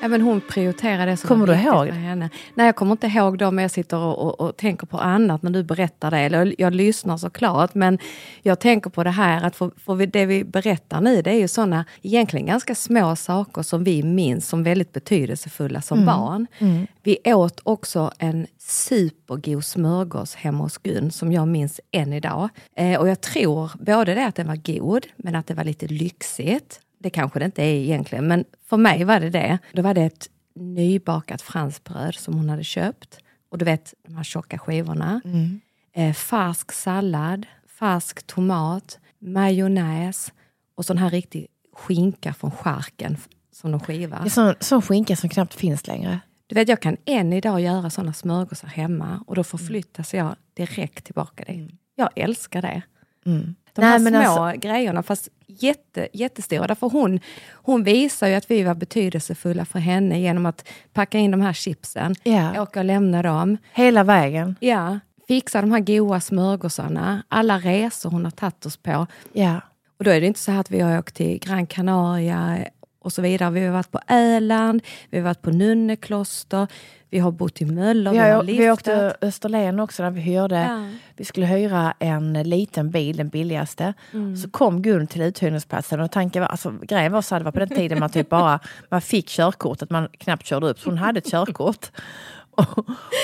Men 0.00 0.22
hon 0.22 0.40
prioriterade 0.40 1.10
det 1.10 1.16
som 1.16 1.28
Kommer 1.28 1.46
du 1.46 1.54
ihåg? 1.54 1.86
för 1.86 1.94
henne. 1.94 2.30
Nej, 2.54 2.66
jag 2.66 2.76
kommer 2.76 2.92
inte 2.92 3.06
ihåg 3.06 3.38
då, 3.38 3.50
men 3.50 3.62
jag 3.62 3.70
sitter 3.70 3.96
och, 3.96 4.18
och, 4.18 4.40
och 4.40 4.56
tänker 4.56 4.86
på 4.86 4.98
annat 4.98 5.42
när 5.42 5.50
du 5.50 5.62
berättar 5.62 6.10
det. 6.10 6.18
Eller, 6.18 6.54
jag 6.58 6.74
lyssnar 6.74 7.16
såklart, 7.16 7.74
men 7.74 7.98
jag 8.42 8.60
tänker 8.60 8.90
på 8.90 9.04
det 9.04 9.10
här 9.10 9.44
att 9.44 9.56
för, 9.56 9.70
för 9.76 10.06
det 10.06 10.26
vi 10.26 10.44
berättar 10.44 11.00
nu, 11.00 11.22
det 11.22 11.30
är 11.30 11.38
ju 11.38 11.48
sådana 11.48 11.84
egentligen 12.02 12.46
ganska 12.46 12.74
små 12.74 13.16
saker 13.16 13.62
som 13.62 13.84
vi 13.84 14.02
minns 14.02 14.48
som 14.48 14.62
väldigt 14.62 14.92
betydelsefulla 14.92 15.82
som 15.82 16.06
barn. 16.06 16.46
Vi 17.02 17.18
åt 17.24 17.60
också 17.62 18.12
en 18.18 18.46
supergod 18.58 19.64
smörgås 19.64 20.34
hemma 20.34 20.64
hos 20.64 20.78
Gun, 20.78 21.10
som 21.10 21.32
jag 21.32 21.48
minns 21.48 21.80
än 21.92 22.12
idag. 22.12 22.48
Eh, 22.76 23.00
och 23.00 23.08
jag 23.08 23.20
tror 23.20 23.70
både 23.80 24.14
det 24.14 24.26
att 24.26 24.34
den 24.34 24.46
var 24.46 24.78
god, 24.78 25.06
men 25.16 25.34
att 25.34 25.46
det 25.46 25.54
var 25.54 25.64
lite 25.64 25.86
lyxigt. 25.86 26.80
Det 26.98 27.10
kanske 27.10 27.38
det 27.38 27.44
inte 27.44 27.62
är 27.62 27.74
egentligen, 27.74 28.26
men 28.28 28.44
för 28.66 28.76
mig 28.76 29.04
var 29.04 29.20
det 29.20 29.30
det. 29.30 29.58
Då 29.72 29.82
var 29.82 29.94
det 29.94 30.02
ett 30.02 30.28
nybakat 30.54 31.42
franskbröd 31.42 32.14
som 32.14 32.34
hon 32.34 32.48
hade 32.48 32.64
köpt. 32.64 33.18
Och 33.50 33.58
du 33.58 33.64
vet, 33.64 33.94
de 34.06 34.16
här 34.16 34.24
tjocka 34.24 34.58
skivorna. 34.58 35.20
Eh, 35.94 36.12
färsk 36.14 36.72
sallad, 36.72 37.46
färsk 37.78 38.26
tomat, 38.26 38.98
majonnäs 39.18 40.32
och 40.74 40.84
sån 40.84 40.98
här 40.98 41.10
riktig 41.10 41.46
skinka 41.72 42.34
från 42.34 42.50
charken 42.50 43.14
f- 43.18 43.28
som 43.52 43.70
de 43.70 43.80
skivar. 43.80 44.18
Det 44.20 44.28
är 44.28 44.30
sån, 44.30 44.54
sån 44.60 44.82
skinka 44.82 45.16
som 45.16 45.28
knappt 45.30 45.54
finns 45.54 45.86
längre. 45.86 46.20
Du 46.46 46.54
vet, 46.54 46.68
jag 46.68 46.82
kan 46.82 46.96
än 47.04 47.32
idag 47.32 47.60
göra 47.60 47.90
såna 47.90 48.12
smörgåsar 48.12 48.68
hemma 48.68 49.24
och 49.26 49.34
då 49.34 49.44
förflyttas 49.44 50.14
jag 50.14 50.36
direkt 50.54 51.04
tillbaka 51.04 51.44
dit. 51.44 51.70
Jag 51.94 52.08
älskar 52.16 52.62
det. 52.62 52.82
De 53.80 53.84
Nej, 53.84 53.90
här 53.90 54.24
små 54.24 54.42
alltså- 54.42 54.60
grejerna, 54.68 55.02
fast 55.02 55.28
jätte, 55.46 56.08
jättestora. 56.12 56.66
Därför 56.66 56.88
hon, 56.88 57.20
hon 57.52 57.84
visar 57.84 58.26
ju 58.28 58.34
att 58.34 58.50
vi 58.50 58.62
var 58.62 58.74
betydelsefulla 58.74 59.64
för 59.64 59.78
henne 59.78 60.20
genom 60.20 60.46
att 60.46 60.68
packa 60.92 61.18
in 61.18 61.30
de 61.30 61.40
här 61.40 61.52
chipsen, 61.52 62.14
Ja. 62.22 62.62
åka 62.62 62.78
och 62.78 62.84
lämna 62.84 63.22
dem. 63.22 63.56
Hela 63.72 64.04
vägen. 64.04 64.56
Ja, 64.60 64.98
fixa 65.28 65.60
de 65.60 65.72
här 65.72 65.80
goda 65.80 66.20
smörgåsarna, 66.20 67.22
alla 67.28 67.58
resor 67.58 68.10
hon 68.10 68.24
har 68.24 68.30
tagit 68.30 68.66
oss 68.66 68.76
på. 68.76 69.06
Ja. 69.32 69.60
Och 69.98 70.04
då 70.04 70.10
är 70.10 70.20
det 70.20 70.26
inte 70.26 70.40
så 70.40 70.52
här 70.52 70.60
att 70.60 70.70
vi 70.70 70.80
har 70.80 70.98
åkt 70.98 71.14
till 71.14 71.38
Gran 71.38 71.66
Canaria 71.66 72.58
och 73.08 73.12
så 73.12 73.22
vidare. 73.22 73.50
Vi 73.50 73.66
har 73.66 73.72
varit 73.72 73.90
på 73.90 74.00
Öland, 74.08 74.82
vi 75.10 75.18
har 75.18 75.24
varit 75.24 75.42
på 75.42 75.50
Nunnekloster, 75.50 76.66
vi 77.10 77.18
har 77.18 77.30
bott 77.30 77.60
i 77.62 77.64
Möller, 77.64 78.10
Vi, 78.10 78.18
vi 78.18 78.22
har 78.22 78.34
har, 78.34 78.42
vi 78.42 78.70
åkte 78.70 79.16
Österlen 79.20 79.80
också 79.80 80.02
när 80.02 80.10
vi 80.10 80.20
hyrde. 80.20 80.60
Ja. 80.60 80.88
Vi 81.16 81.24
skulle 81.24 81.46
hyra 81.46 81.94
en 81.98 82.32
liten 82.32 82.90
bil, 82.90 83.16
den 83.16 83.28
billigaste. 83.28 83.94
Mm. 84.12 84.36
Så 84.36 84.50
kom 84.50 84.82
Gun 84.82 85.06
till 85.06 85.22
uthyrningsplatsen 85.22 86.00
och 86.00 86.10
tanken 86.10 86.42
var, 86.42 86.48
alltså, 86.48 86.74
grejen 86.82 87.12
var 87.12 87.22
så 87.22 87.34
att 87.34 87.40
det 87.40 87.44
var 87.44 87.52
på 87.52 87.58
den 87.58 87.68
tiden 87.68 87.98
man 87.98 88.10
typ 88.10 88.28
bara 88.28 88.60
man 88.88 89.00
fick 89.00 89.28
körkort, 89.28 89.82
att 89.82 89.90
man 89.90 90.08
knappt 90.18 90.46
körde 90.46 90.66
upp. 90.68 90.80
Så 90.80 90.90
hon 90.90 90.98
hade 90.98 91.18
ett 91.18 91.30
körkort. 91.30 91.90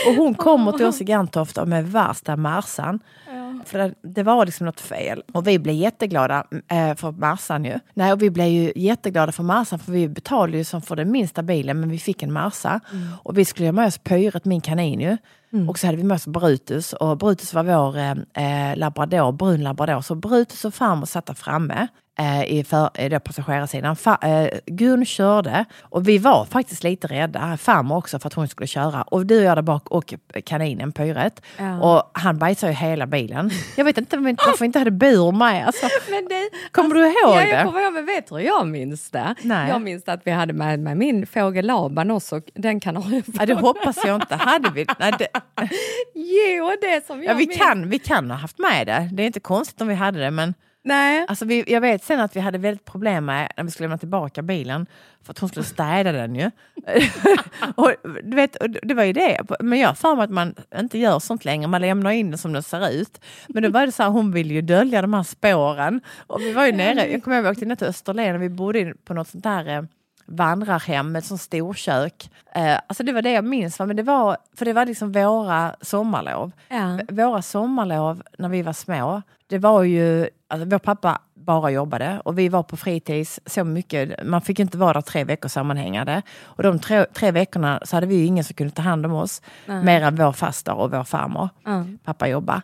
Och, 0.06 0.14
hon 0.16 0.34
kommer 0.34 0.72
till 0.72 0.86
oss 0.86 1.00
i 1.00 1.04
Grantoft 1.04 1.66
med 1.66 1.88
värsta 1.88 2.36
marsan. 2.36 3.00
För 3.64 3.94
det, 4.02 4.22
var 4.22 4.46
liksom 4.46 4.66
något 4.66 4.80
fel. 4.80 5.22
Och 5.32 5.46
vi 5.46 5.58
blev 5.58 5.74
jätteglada 5.74 6.46
eh, 6.70 6.94
för 6.94 7.12
marsan 7.12 7.64
ju. 7.64 7.78
Nej, 7.94 8.12
och 8.12 8.22
vi 8.22 8.30
blev 8.30 8.46
ju 8.46 8.72
jätteglada 8.76 9.32
för 9.32 9.42
marsan 9.42 9.78
för 9.78 9.92
vi 9.92 10.08
betalade 10.08 10.58
ju 10.58 10.64
som 10.64 10.82
för 10.82 10.96
den 10.96 11.10
minsta 11.10 11.42
bilen 11.42 11.80
men 11.80 11.88
vi 11.88 11.98
fick 11.98 12.22
en 12.22 12.32
marsa. 12.32 12.80
Och 13.22 13.38
vi 13.38 13.44
skulle 13.44 13.68
ha 13.68 13.72
med 13.72 13.86
oss 13.86 13.98
Pyret, 13.98 14.44
min 14.44 14.60
kanin 14.60 15.00
ju. 15.00 15.16
Och 15.68 15.78
så 15.78 15.86
hade 15.86 15.96
vi 15.96 16.04
med 16.04 16.14
oss 16.14 16.26
Brutus 16.26 16.92
och 16.92 17.18
Brutus 17.18 17.54
var 17.54 17.62
vår 17.62 17.98
eh, 17.98 18.70
eh, 18.70 18.76
labrador, 18.76 19.32
brun 19.32 19.62
labrador. 19.62 20.00
Så 20.00 20.14
Brutus 20.14 20.64
och 20.64 20.74
farmor 20.74 21.06
satt 21.06 21.26
där 21.26 21.34
framme 21.34 21.88
i 22.48 22.64
för, 22.64 22.90
eh, 22.94 23.10
då 23.10 23.20
passagerarsidan. 23.20 23.96
Fa, 23.96 24.18
eh, 24.22 24.58
Gun 24.66 25.04
körde 25.04 25.64
och 25.82 26.08
vi 26.08 26.18
var 26.18 26.44
faktiskt 26.44 26.84
lite 26.84 27.06
rädda. 27.06 27.56
Farmor 27.56 27.96
också 27.96 28.18
för 28.18 28.26
att 28.26 28.34
hon 28.34 28.48
skulle 28.48 28.66
köra. 28.66 29.02
Och 29.02 29.26
du 29.26 29.38
och 29.38 29.44
jag 29.44 29.56
där 29.56 29.62
bak 29.62 29.90
och 29.90 30.14
kaninen 30.44 30.92
Pyret. 30.92 31.42
Ja. 31.58 31.80
Och 31.80 32.10
han 32.14 32.38
bajsade 32.38 32.72
ju 32.72 32.78
hela 32.78 33.06
bilen. 33.06 33.50
Jag 33.76 33.84
vet 33.84 33.98
inte 33.98 34.16
varför 34.16 34.58
vi 34.58 34.64
inte 34.64 34.78
hade 34.78 34.90
bur 34.90 35.32
med. 35.32 35.66
Alltså, 35.66 35.86
det, 36.28 36.50
kommer 36.72 36.94
du 36.94 37.00
ihåg 37.00 37.14
ja, 37.24 37.40
det? 37.40 37.48
jag 37.48 37.66
kommer 37.66 37.80
ihåg, 37.80 37.92
men 37.92 38.06
vet 38.06 38.28
du 38.28 38.34
hur 38.34 38.42
jag 38.42 38.66
minns 38.66 39.10
det? 39.10 39.34
Nej. 39.42 39.68
Jag 39.68 39.82
minns 39.82 40.08
att 40.08 40.20
vi 40.24 40.30
hade 40.30 40.52
med, 40.52 40.80
med 40.80 40.96
min 40.96 41.26
fågel 41.26 41.66
Laban 41.66 42.10
också, 42.10 42.40
den 42.54 42.80
kan 42.80 42.96
ha 42.96 43.04
Ja, 43.38 43.46
det 43.46 43.54
hoppas 43.54 43.96
jag 44.04 44.22
inte. 44.22 44.34
Hade 44.34 44.70
vi? 44.70 44.86
Nej, 44.98 45.12
det, 45.18 45.28
Jo, 46.14 46.74
det 46.80 47.06
som 47.06 47.22
jag 47.22 47.30
ja, 47.30 47.38
vi, 47.38 47.46
minns. 47.46 47.60
kan, 47.60 47.88
vi 47.88 47.98
kan 47.98 48.30
ha 48.30 48.38
haft 48.38 48.58
med 48.58 48.86
det. 48.86 49.08
Det 49.12 49.22
är 49.22 49.26
inte 49.26 49.40
konstigt 49.40 49.80
om 49.80 49.88
vi 49.88 49.94
hade 49.94 50.20
det. 50.20 50.30
Men 50.30 50.54
Nej. 50.84 51.24
alltså, 51.28 51.44
vi, 51.44 51.64
jag 51.66 51.80
vet 51.80 52.04
sen 52.04 52.20
att 52.20 52.36
vi 52.36 52.40
hade 52.40 52.58
väldigt 52.58 52.84
problem 52.84 53.24
med 53.24 53.52
när 53.56 53.64
vi 53.64 53.70
skulle 53.70 53.84
lämna 53.84 53.98
tillbaka 53.98 54.42
bilen. 54.42 54.86
För 55.22 55.30
att 55.30 55.38
hon 55.38 55.48
skulle 55.48 55.64
städa 55.64 56.12
den 56.12 56.34
ju. 56.34 56.50
och, 57.74 57.92
du 58.22 58.36
vet, 58.36 58.56
och 58.56 58.70
det 58.70 58.94
var 58.94 59.04
ju 59.04 59.12
det. 59.12 59.40
Men 59.60 59.78
jag 59.78 59.98
för 59.98 60.16
mig 60.16 60.24
att 60.24 60.30
man 60.30 60.54
inte 60.78 60.98
gör 60.98 61.18
sånt 61.18 61.44
längre. 61.44 61.66
Man 61.68 61.80
lämnar 61.80 62.10
in 62.10 62.30
den 62.30 62.38
som 62.38 62.52
den 62.52 62.62
ser 62.62 62.90
ut. 62.90 63.20
Men 63.48 63.62
då 63.62 63.68
var 63.68 63.86
det 63.86 63.92
så 63.92 64.02
här, 64.02 64.10
hon 64.10 64.32
ville 64.32 64.54
ju 64.54 64.62
dölja 64.62 65.02
de 65.02 65.14
här 65.14 65.22
spåren. 65.22 66.00
Och 66.26 66.40
vi 66.40 66.52
var 66.52 66.66
ju 66.66 66.72
nere, 66.72 67.10
jag 67.10 67.24
kommer 67.24 67.36
ihåg 67.36 67.44
vi 67.44 67.50
åkte 67.50 67.64
ner 67.64 67.76
till 67.76 67.86
Österlen 67.86 68.34
och 68.36 68.42
vi 68.42 68.48
bodde 68.48 68.94
på 69.04 69.14
något 69.14 69.28
sånt 69.28 69.44
där 69.44 69.68
eh, 69.68 69.82
vandrarhem 70.26 71.12
med 71.12 71.18
ett 71.18 71.26
sånt 71.26 71.40
storkök. 71.40 72.30
Eh, 72.54 72.78
alltså 72.86 73.02
det 73.02 73.12
var 73.12 73.22
det 73.22 73.30
jag 73.30 73.44
minns. 73.44 73.78
va, 73.78 73.86
Men 73.86 73.96
det 73.96 74.02
var, 74.02 74.36
för 74.56 74.64
det 74.64 74.72
var 74.72 74.86
liksom 74.86 75.12
våra 75.12 75.76
sommarlov. 75.80 76.52
Ja. 76.68 76.98
Våra 77.08 77.42
sommarlov 77.42 78.22
när 78.38 78.48
vi 78.48 78.62
var 78.62 78.72
små, 78.72 79.22
det 79.46 79.58
var 79.58 79.82
ju, 79.82 80.28
alltså 80.54 80.68
vår 80.68 80.78
pappa 80.78 81.18
bara 81.34 81.70
jobbade 81.70 82.20
och 82.24 82.38
vi 82.38 82.48
var 82.48 82.62
på 82.62 82.76
fritids 82.76 83.40
så 83.46 83.64
mycket, 83.64 84.24
man 84.26 84.40
fick 84.40 84.58
inte 84.58 84.78
vara 84.78 84.92
där 84.92 85.00
tre 85.00 85.24
veckor 85.24 85.48
sammanhängande. 85.48 86.22
Och 86.42 86.62
de 86.62 86.78
tre, 86.78 87.04
tre 87.04 87.30
veckorna 87.30 87.80
så 87.84 87.96
hade 87.96 88.06
vi 88.06 88.24
ingen 88.24 88.44
som 88.44 88.54
kunde 88.54 88.72
ta 88.72 88.82
hand 88.82 89.06
om 89.06 89.12
oss, 89.14 89.42
mer 89.84 90.02
än 90.02 90.16
vår 90.16 90.32
faster 90.32 90.74
och 90.74 90.90
vår 90.90 91.04
farmor. 91.04 91.48
Ja. 91.64 91.84
Pappa 92.04 92.28
jobbade. 92.28 92.62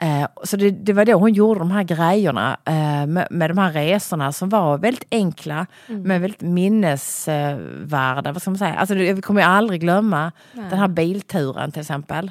Eh, 0.00 0.28
så 0.44 0.56
det, 0.56 0.70
det 0.70 0.92
var 0.92 1.04
då 1.04 1.12
hon 1.14 1.32
gjorde 1.32 1.58
de 1.60 1.70
här 1.70 1.82
grejerna 1.82 2.56
eh, 2.64 3.06
med, 3.06 3.26
med 3.30 3.50
de 3.50 3.58
här 3.58 3.72
resorna 3.72 4.32
som 4.32 4.48
var 4.48 4.78
väldigt 4.78 5.04
enkla 5.10 5.66
men 5.86 6.22
väldigt 6.22 6.40
minnesvärda. 6.40 8.32
Vad 8.32 8.42
ska 8.42 8.50
man 8.50 8.58
säga? 8.58 8.74
Alltså, 8.74 8.94
det- 8.94 9.12
vi 9.12 9.22
kommer 9.22 9.40
ju 9.40 9.46
aldrig 9.46 9.80
glömma 9.80 10.32
den 10.52 10.78
här 10.78 10.88
bilturen 10.88 11.72
till 11.72 11.80
exempel. 11.80 12.30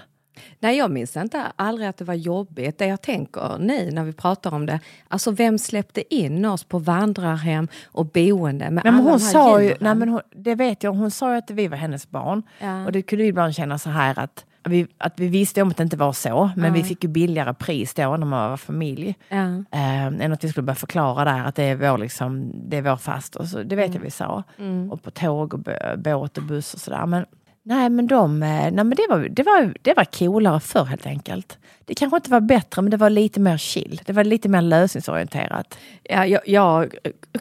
Nej, 0.59 0.77
jag 0.77 0.91
minns 0.91 1.17
inte 1.17 1.43
aldrig 1.55 1.87
att 1.87 1.97
det 1.97 2.05
var 2.05 2.13
jobbigt. 2.13 2.77
Det 2.77 2.85
jag 2.85 3.01
tänker 3.01 3.57
nu 3.59 3.91
när 3.91 4.03
vi 4.03 4.13
pratar 4.13 4.53
om 4.53 4.65
det, 4.65 4.79
alltså 5.07 5.31
vem 5.31 5.57
släppte 5.57 6.15
in 6.15 6.45
oss 6.45 6.63
på 6.63 6.79
vandrarhem 6.79 7.67
och 7.85 8.05
boende 8.05 8.69
med 8.69 8.83
men 8.85 8.95
alla 8.95 9.03
hon 9.03 9.19
sa 9.19 9.61
ju, 9.61 9.75
nej, 9.79 9.95
men 9.95 10.09
hon, 10.09 10.21
det 10.35 10.55
vet 10.55 10.83
jag, 10.83 10.91
hon 10.91 11.11
sa 11.11 11.31
ju 11.31 11.37
att 11.37 11.49
vi 11.51 11.67
var 11.67 11.77
hennes 11.77 12.09
barn. 12.09 12.43
Ja. 12.59 12.85
Och 12.85 12.91
det 12.91 13.01
kunde 13.01 13.23
ju 13.23 13.29
ibland 13.29 13.55
kännas 13.55 13.83
så 13.83 13.89
här 13.89 14.19
att 14.19 14.45
vi, 14.63 14.87
att 14.97 15.19
vi 15.19 15.27
visste 15.27 15.61
om 15.61 15.69
att 15.69 15.77
det 15.77 15.83
inte 15.83 15.97
var 15.97 16.13
så, 16.13 16.49
men 16.55 16.65
Ja. 16.65 16.71
vi 16.73 16.83
fick 16.83 17.03
ju 17.03 17.09
billigare 17.09 17.53
pris 17.53 17.93
då 17.93 18.17
när 18.17 18.25
man 18.25 18.49
var 18.49 18.57
familj. 18.57 19.15
Ja. 19.29 19.45
Eh, 19.71 20.05
än 20.05 20.33
att 20.33 20.43
vi 20.43 20.49
skulle 20.49 20.63
börja 20.63 20.75
förklara 20.75 21.25
där 21.25 21.43
att 21.45 21.55
det 21.55 21.63
är 21.63 21.75
vår, 21.75 21.97
liksom, 21.97 22.51
det 22.69 22.77
är 22.77 22.81
vår 22.81 22.95
fast. 22.97 23.35
Och 23.35 23.47
så, 23.47 23.63
det 23.63 23.75
vet 23.75 23.93
jag 23.93 24.01
vi 24.01 24.11
sa. 24.11 24.43
Mm. 24.59 24.91
Och 24.91 25.03
på 25.03 25.11
tåg 25.11 25.53
och 25.53 25.59
båt 25.97 26.37
och 26.37 26.43
buss 26.43 26.73
och 26.73 26.79
sådär. 26.79 27.05
Men, 27.05 27.25
nej, 27.67 27.89
men, 27.89 28.07
de, 28.07 28.43
eh, 28.43 28.49
nej, 28.49 28.71
men 28.71 28.89
det, 28.89 29.05
var, 29.09 29.27
det, 29.29 29.43
var, 29.43 29.73
det 29.81 29.93
var 29.93 30.05
coolare 30.05 30.59
förr 30.59 30.85
helt 30.85 31.05
enkelt. 31.05 31.57
Det 31.85 31.95
kanske 31.95 32.17
inte 32.17 32.31
var 32.31 32.39
bättre, 32.39 32.81
men 32.81 32.91
det 32.91 32.97
var 32.97 33.09
lite 33.09 33.39
mer 33.39 33.57
chill. 33.57 34.01
Det 34.05 34.13
var 34.13 34.23
lite 34.23 34.49
mer 34.49 34.61
lösningsorienterat. 34.61 35.77
Ja, 36.03 36.25
jag, 36.25 36.41
jag 36.45 36.95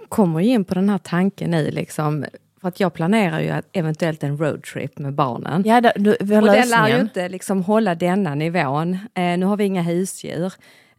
kommer 0.08 0.40
in 0.40 0.64
på 0.64 0.74
den 0.74 0.88
här 0.88 0.98
tanken 0.98 1.50
nu, 1.50 1.70
liksom, 1.70 2.24
för 2.60 2.68
att 2.68 2.80
jag 2.80 2.94
planerar 2.94 3.40
ju 3.40 3.50
att 3.50 3.64
eventuellt 3.72 4.22
en 4.22 4.38
roadtrip 4.38 4.98
med 4.98 5.14
barnen. 5.14 5.62
Ja, 5.66 5.80
det, 5.80 5.92
du, 5.96 6.16
vi 6.20 6.34
har 6.34 6.42
och 6.42 6.48
den 6.48 6.54
lär 6.54 6.62
ju 6.62 6.70
lösningen. 6.70 7.00
inte 7.00 7.28
liksom 7.28 7.62
hålla 7.62 7.94
denna 7.94 8.34
nivån. 8.34 8.98
Eh, 9.14 9.38
nu 9.38 9.46
har 9.46 9.56
vi 9.56 9.64
inga 9.64 9.82
husdjur. 9.82 10.52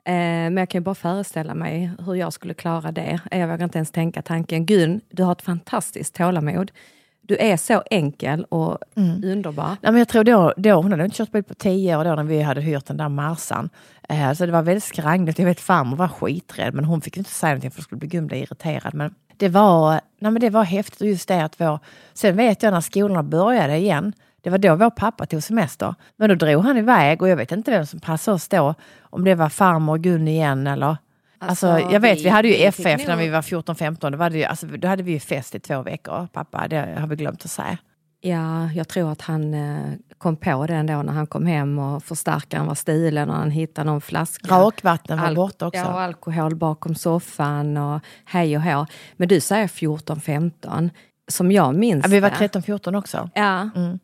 Eh, 0.07 0.13
men 0.13 0.57
jag 0.57 0.69
kan 0.69 0.81
ju 0.81 0.83
bara 0.83 0.95
föreställa 0.95 1.55
mig 1.55 1.91
hur 2.05 2.15
jag 2.15 2.33
skulle 2.33 2.53
klara 2.53 2.91
det. 2.91 3.19
Jag 3.31 3.47
vågar 3.47 3.63
inte 3.63 3.77
ens 3.77 3.91
tänka 3.91 4.21
tanken. 4.21 4.65
Gun, 4.65 5.01
du 5.09 5.23
har 5.23 5.31
ett 5.31 5.41
fantastiskt 5.41 6.15
tålamod. 6.15 6.71
Du 7.27 7.37
är 7.37 7.57
så 7.57 7.83
enkel 7.91 8.45
och 8.49 8.77
Mm. 8.95 9.23
underbar. 9.23 9.67
Nej, 9.67 9.91
men 9.91 9.97
jag 9.97 10.07
tror 10.07 10.23
då, 10.23 10.53
då, 10.57 10.71
hon 10.73 10.91
hade 10.91 11.05
inte 11.05 11.17
kört 11.17 11.31
bil 11.31 11.43
på 11.43 11.53
tio 11.53 11.97
år 11.97 12.03
då 12.05 12.15
när 12.15 12.23
vi 12.23 12.41
hade 12.41 12.61
hyrt 12.61 12.85
den 12.85 12.97
där 12.97 13.09
Marsan. 13.09 13.69
Eh, 14.09 14.33
så 14.33 14.45
det 14.45 14.51
var 14.51 14.61
väldigt 14.61 14.83
skrangligt. 14.83 15.39
Jag 15.39 15.45
vet 15.45 15.59
farmor 15.59 15.97
var 15.97 16.07
skiträdd 16.07 16.73
men 16.73 16.85
hon 16.85 17.01
fick 17.01 17.17
inte 17.17 17.29
säga 17.29 17.49
någonting 17.49 17.71
för 17.71 17.79
då 17.79 17.83
skulle 17.83 17.99
bli 17.99 18.07
Gun 18.07 18.27
bli 18.27 18.37
irriterad. 18.37 18.93
Men 18.93 19.13
det 19.37 19.49
var, 19.49 19.91
nej, 20.19 20.31
men 20.31 20.39
det 20.41 20.49
var 20.49 20.63
häftigt 20.63 21.01
och 21.01 21.07
just 21.07 21.27
det 21.27 21.43
att 21.43 21.59
vår... 21.61 21.79
Sen 22.13 22.37
vet 22.37 22.63
jag 22.63 22.73
när 22.73 22.81
skolorna 22.81 23.23
började 23.23 23.77
igen. 23.77 24.13
Det 24.41 24.49
var 24.49 24.57
då 24.57 24.75
vår 24.75 24.89
pappa 24.89 25.25
tog 25.25 25.43
semester. 25.43 25.95
Men 26.15 26.29
då 26.29 26.35
drog 26.35 26.63
han 26.63 26.77
iväg 26.77 27.21
och 27.21 27.29
jag 27.29 27.35
vet 27.37 27.51
inte 27.51 27.71
vem 27.71 27.85
som 27.85 27.99
passade 27.99 28.35
oss 28.35 28.47
då. 28.47 28.75
Om 29.01 29.23
det 29.23 29.35
var 29.35 29.49
farmor 29.49 29.93
och 29.93 30.01
Gun 30.01 30.27
igen 30.27 30.67
eller... 30.67 30.97
Alltså, 31.39 31.67
Alltså, 31.67 31.93
jag 31.93 31.99
vet, 31.99 32.19
vi, 32.19 32.23
vi- 32.23 32.29
hade 32.29 32.47
ju 32.47 32.55
FF 32.55 33.07
när 33.07 33.15
vi 33.15 33.29
var 33.29 33.41
14-15. 33.41 34.11
Då, 34.11 34.17
var 34.17 34.29
det 34.29 34.37
ju, 34.37 34.43
alltså, 34.43 34.65
då 34.67 34.87
hade 34.87 35.03
vi 35.03 35.11
ju 35.11 35.19
fest 35.19 35.55
i 35.55 35.59
två 35.59 35.81
veckor, 35.81 36.27
pappa. 36.33 36.67
Det 36.67 36.95
har 36.99 37.07
vi 37.07 37.15
glömt 37.15 37.45
att 37.45 37.51
säga. 37.51 37.77
Ja, 38.21 38.71
jag 38.71 38.87
tror 38.87 39.11
att 39.11 39.21
han 39.21 39.53
eh, 39.53 39.93
kom 40.17 40.35
på 40.35 40.65
det 40.67 40.73
ändå 40.73 41.01
när 41.01 41.13
han 41.13 41.27
kom 41.27 41.45
hem 41.45 41.79
och 41.79 42.03
förstärkaren 42.03 42.65
var 42.65 42.75
stilen 42.75 43.29
och 43.29 43.35
han 43.35 43.51
hittade 43.51 43.89
någon 43.89 44.01
flaska. 44.01 44.55
Rakvatten 44.55 45.19
var 45.19 45.27
Al- 45.27 45.35
borta 45.35 45.67
också. 45.67 45.79
Ja, 45.79 45.93
och 45.93 46.01
alkohol 46.01 46.55
bakom 46.55 46.95
soffan 46.95 47.77
och 47.77 48.01
hej 48.25 48.57
och 48.57 48.63
hå. 48.63 48.85
Men 49.17 49.27
du 49.27 49.39
säger 49.39 49.67
14-15, 49.67 50.89
som 51.27 51.51
jag 51.51 51.75
minns 51.75 52.05
Ja, 52.05 52.09
vi 52.11 52.19
var 52.19 52.29
det. 52.29 52.35
13-14 52.35 52.95
också. 52.97 53.29
Ja, 53.33 53.61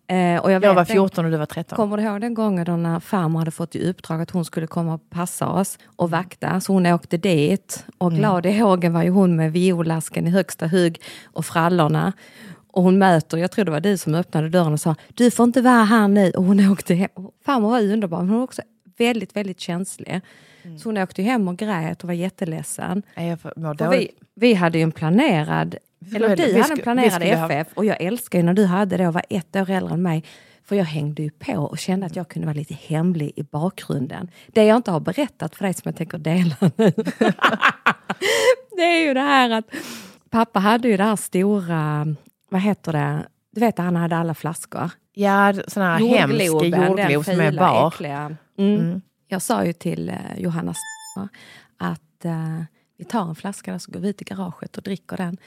eh, 0.07 0.41
och 0.43 0.51
jag, 0.51 0.63
Jag 0.63 0.73
var 0.73 0.75
den- 0.75 0.85
14 0.85 1.25
och 1.25 1.31
du 1.31 1.37
var 1.37 1.45
13. 1.45 1.75
Kommer 1.75 1.97
du 1.97 2.03
ihåg 2.03 2.21
den 2.21 2.33
gången 2.33 2.65
då 2.65 2.75
när 2.77 2.99
farmor 2.99 3.39
hade 3.39 3.51
fått 3.51 3.75
i 3.75 3.89
uppdrag 3.89 4.21
att 4.21 4.31
hon 4.31 4.45
skulle 4.45 4.67
komma 4.67 4.93
och 4.93 5.09
passa 5.09 5.47
oss 5.49 5.77
och 5.95 6.11
vakta? 6.11 6.59
Så 6.59 6.73
hon 6.73 6.85
åkte 6.85 7.17
dit 7.17 7.85
och 7.97 8.11
glad 8.13 8.45
i 8.45 8.59
hågen 8.59 8.93
var 8.93 9.03
ju 9.03 9.09
hon 9.09 9.35
med 9.35 9.51
violasken 9.51 10.27
i 10.27 10.29
högsta 10.29 10.67
hugg 10.67 11.01
och 11.25 11.45
frallorna. 11.45 12.13
Och 12.71 12.83
hon 12.83 12.97
möter, 12.97 13.37
jag 13.37 13.51
tror 13.51 13.65
det 13.65 13.71
var 13.71 13.79
du 13.79 13.97
som 13.97 14.15
öppnade 14.15 14.49
dörren 14.49 14.73
och 14.73 14.79
sa 14.79 14.95
du 15.13 15.31
får 15.31 15.43
inte 15.43 15.61
vara 15.61 15.83
här 15.83 16.07
nu. 16.07 16.31
Och 16.31 16.43
hon 16.43 16.71
åkte 16.71 16.93
hem. 16.95 17.09
Farmor 17.45 17.69
var 17.69 17.81
underbar 17.81 18.17
men 18.19 18.29
hon 18.29 18.37
var 18.37 18.43
också 18.43 18.61
väldigt, 18.97 19.35
väldigt 19.35 19.59
känslig. 19.59 20.21
Så 20.79 20.89
hon 20.89 20.97
åkte 20.97 21.21
hem 21.23 21.47
och 21.47 21.57
grät 21.57 22.03
och 22.03 22.07
var 22.07 22.13
jätteledsen. 22.13 23.03
Jag 23.15 23.89
vi, 23.91 24.09
vi 24.35 24.53
hade 24.53 24.77
ju 24.77 24.83
en 24.83 24.91
planerad, 24.91 25.75
eller 26.15 26.35
du 26.35 26.45
vi 26.45 26.61
hade 26.61 26.73
en 26.73 26.79
planerad 26.79 27.23
FF 27.23 27.67
och 27.73 27.85
jag 27.85 28.01
älskar 28.01 28.39
ju 28.39 28.45
när 28.45 28.53
du 28.53 28.65
hade 28.65 28.97
det 28.97 29.07
och 29.07 29.13
var 29.13 29.25
ett 29.29 29.55
år 29.55 29.69
äldre 29.69 29.93
än 29.93 30.01
mig. 30.01 30.23
För 30.65 30.75
jag 30.75 30.85
hängde 30.85 31.23
ju 31.23 31.29
på 31.29 31.53
och 31.53 31.77
kände 31.77 32.05
att 32.05 32.15
jag 32.15 32.27
kunde 32.27 32.45
vara 32.45 32.57
lite 32.57 32.73
hemlig 32.73 33.31
i 33.35 33.43
bakgrunden. 33.43 34.29
Det 34.47 34.65
jag 34.65 34.77
inte 34.77 34.91
har 34.91 34.99
berättat 34.99 35.55
för 35.55 35.63
dig 35.63 35.73
som 35.73 35.81
jag 35.85 35.95
tänker 35.95 36.17
dela 36.17 36.55
nu. 36.59 36.91
det 38.77 38.83
är 38.83 39.07
ju 39.07 39.13
det 39.13 39.19
här 39.19 39.49
att 39.49 39.65
pappa 40.29 40.59
hade 40.59 40.87
ju 40.87 40.97
det 40.97 41.03
här 41.03 41.15
stora, 41.15 42.07
vad 42.49 42.61
heter 42.61 42.91
det, 42.91 43.25
du 43.51 43.61
vet 43.61 43.77
han 43.77 43.95
hade 43.95 44.17
alla 44.17 44.33
flaskor. 44.33 44.89
Ja, 45.13 45.53
sån 45.67 45.83
här 45.83 45.99
hemsk 45.99 46.43
jordglob 46.43 47.25
som 47.25 47.39
är 47.39 47.57
bar. 47.57 47.87
äckliga. 47.87 48.37
Mm. 48.57 49.01
Jag 49.27 49.41
sa 49.41 49.65
ju 49.65 49.73
till 49.73 50.09
eh, 50.09 50.15
Johanna 50.37 50.73
att 51.77 52.25
eh, 52.25 52.61
vi 52.97 53.05
tar 53.05 53.29
en 53.29 53.35
flaska 53.35 53.71
där 53.71 53.79
så 53.79 53.91
går 53.91 53.99
vi 53.99 54.13
till 54.13 54.27
garaget 54.27 54.77
och 54.77 54.83
dricker 54.83 55.17
den. 55.17 55.37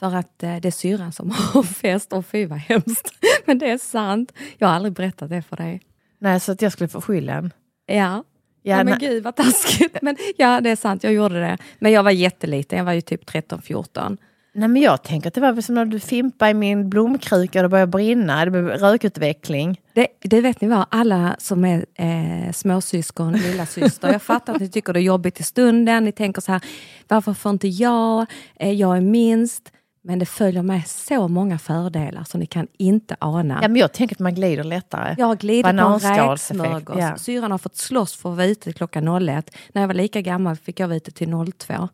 För 0.00 0.16
att 0.16 0.42
eh, 0.42 0.56
det 0.56 0.68
är 0.68 0.70
syrran 0.70 1.12
som 1.12 1.30
har 1.52 1.62
fest. 1.62 2.12
Och 2.12 2.26
fy 2.26 2.46
vad 2.46 2.58
hemskt. 2.58 3.14
Men 3.46 3.58
det 3.58 3.70
är 3.70 3.78
sant. 3.78 4.32
Jag 4.58 4.68
har 4.68 4.74
aldrig 4.74 4.94
berättat 4.94 5.30
det 5.30 5.42
för 5.42 5.56
dig. 5.56 5.80
Nej, 6.18 6.40
så 6.40 6.52
att 6.52 6.62
jag 6.62 6.72
skulle 6.72 6.88
få 6.88 7.00
skylden. 7.00 7.52
Ja. 7.86 8.24
Ja, 8.62 8.78
Ja, 8.78 8.84
men 8.84 8.98
gud 8.98 9.22
vad 9.22 9.36
taskigt. 9.36 10.02
Men 10.02 10.16
ja, 10.36 10.60
det 10.60 10.70
är 10.70 10.76
sant. 10.76 11.04
Jag 11.04 11.12
gjorde 11.12 11.40
det. 11.40 11.58
Men 11.78 11.92
jag 11.92 12.02
var 12.02 12.10
jätteliten. 12.10 12.78
Jag 12.78 12.84
var 12.84 12.92
ju 12.92 13.00
typ 13.00 13.30
13-14. 13.30 14.16
Nej, 14.52 14.68
men 14.68 14.82
jag 14.82 15.02
tänker 15.02 15.28
att 15.28 15.34
det 15.34 15.40
var 15.40 15.60
som 15.60 15.74
när 15.74 15.84
du 15.84 16.00
fimpade 16.00 16.50
i 16.50 16.54
min 16.54 16.90
blomkruka 16.90 17.58
och 17.58 17.62
det 17.62 17.68
började 17.68 17.90
brinna. 17.90 18.44
Det 18.44 18.50
blev 18.50 18.68
rökutveckling. 18.68 19.80
Det, 19.92 20.06
det 20.20 20.40
vet 20.40 20.60
ni 20.60 20.68
vad, 20.68 20.86
alla 20.90 21.36
som 21.38 21.64
är 21.64 21.86
eh, 21.94 22.52
småsyskon, 22.52 23.32
lilla 23.32 23.66
syster. 23.66 24.12
jag 24.12 24.22
fattar 24.22 24.54
att 24.54 24.60
ni 24.60 24.68
tycker 24.68 24.92
det 24.92 25.00
är 25.00 25.02
jobbigt 25.02 25.40
i 25.40 25.42
stunden. 25.42 26.04
Ni 26.04 26.12
tänker 26.12 26.40
så 26.40 26.52
här, 26.52 26.60
varför 27.08 27.34
får 27.34 27.50
inte 27.50 27.68
jag? 27.68 28.26
Eh, 28.56 28.72
jag 28.72 28.96
är 28.96 29.00
minst. 29.00 29.72
Men 30.02 30.18
det 30.18 30.26
följer 30.26 30.62
med 30.62 30.86
så 30.86 31.28
många 31.28 31.58
fördelar 31.58 32.24
som 32.24 32.40
ni 32.40 32.46
kan 32.46 32.66
inte 32.78 33.16
ana. 33.18 33.58
Ja, 33.62 33.68
men 33.68 33.76
jag 33.76 33.92
tänker 33.92 34.16
att 34.16 34.20
man 34.20 34.34
glider 34.34 34.64
lättare. 34.64 35.14
Jag 35.18 35.26
har 35.26 35.36
glidit 35.36 35.64
på 35.64 35.68
en 35.68 35.98
räksmörgås. 35.98 36.96
ja. 36.98 37.16
Syrran 37.16 37.50
har 37.50 37.58
fått 37.58 37.76
slåss 37.76 38.16
för 38.16 38.30
att 38.30 38.36
vara 38.36 38.46
ute 38.46 38.72
klockan 38.72 39.28
01. 39.28 39.56
När 39.72 39.82
jag 39.82 39.86
var 39.86 39.94
lika 39.94 40.20
gammal 40.20 40.56
fick 40.56 40.80
jag 40.80 40.88
vara 40.88 40.96
ute 40.96 41.10
till 41.10 41.28
02. 41.54 41.88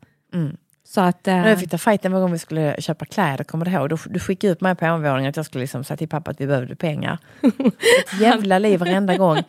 Så 0.84 1.00
att... 1.00 1.28
Eh, 1.28 1.48
jag 1.48 1.60
fick 1.60 1.70
ta 1.70 1.78
fighten 1.78 2.12
varje 2.12 2.22
gång 2.22 2.32
vi 2.32 2.38
skulle 2.38 2.76
köpa 2.78 3.04
kläder, 3.04 3.44
kommer 3.44 3.64
du 3.64 3.70
ihåg? 3.70 3.88
Du, 3.88 3.96
du 4.06 4.20
skickade 4.20 4.52
upp 4.52 4.60
mig 4.60 4.74
på 4.74 4.84
övervåningen 4.84 5.30
att 5.30 5.36
jag 5.36 5.46
skulle 5.46 5.62
liksom 5.62 5.84
säga 5.84 5.96
till 5.96 6.08
pappa 6.08 6.30
att 6.30 6.40
vi 6.40 6.46
behövde 6.46 6.76
pengar. 6.76 7.18
Ett 7.40 8.20
jävla 8.20 8.58
liv 8.58 8.80
varenda 8.80 9.16
gång. 9.16 9.42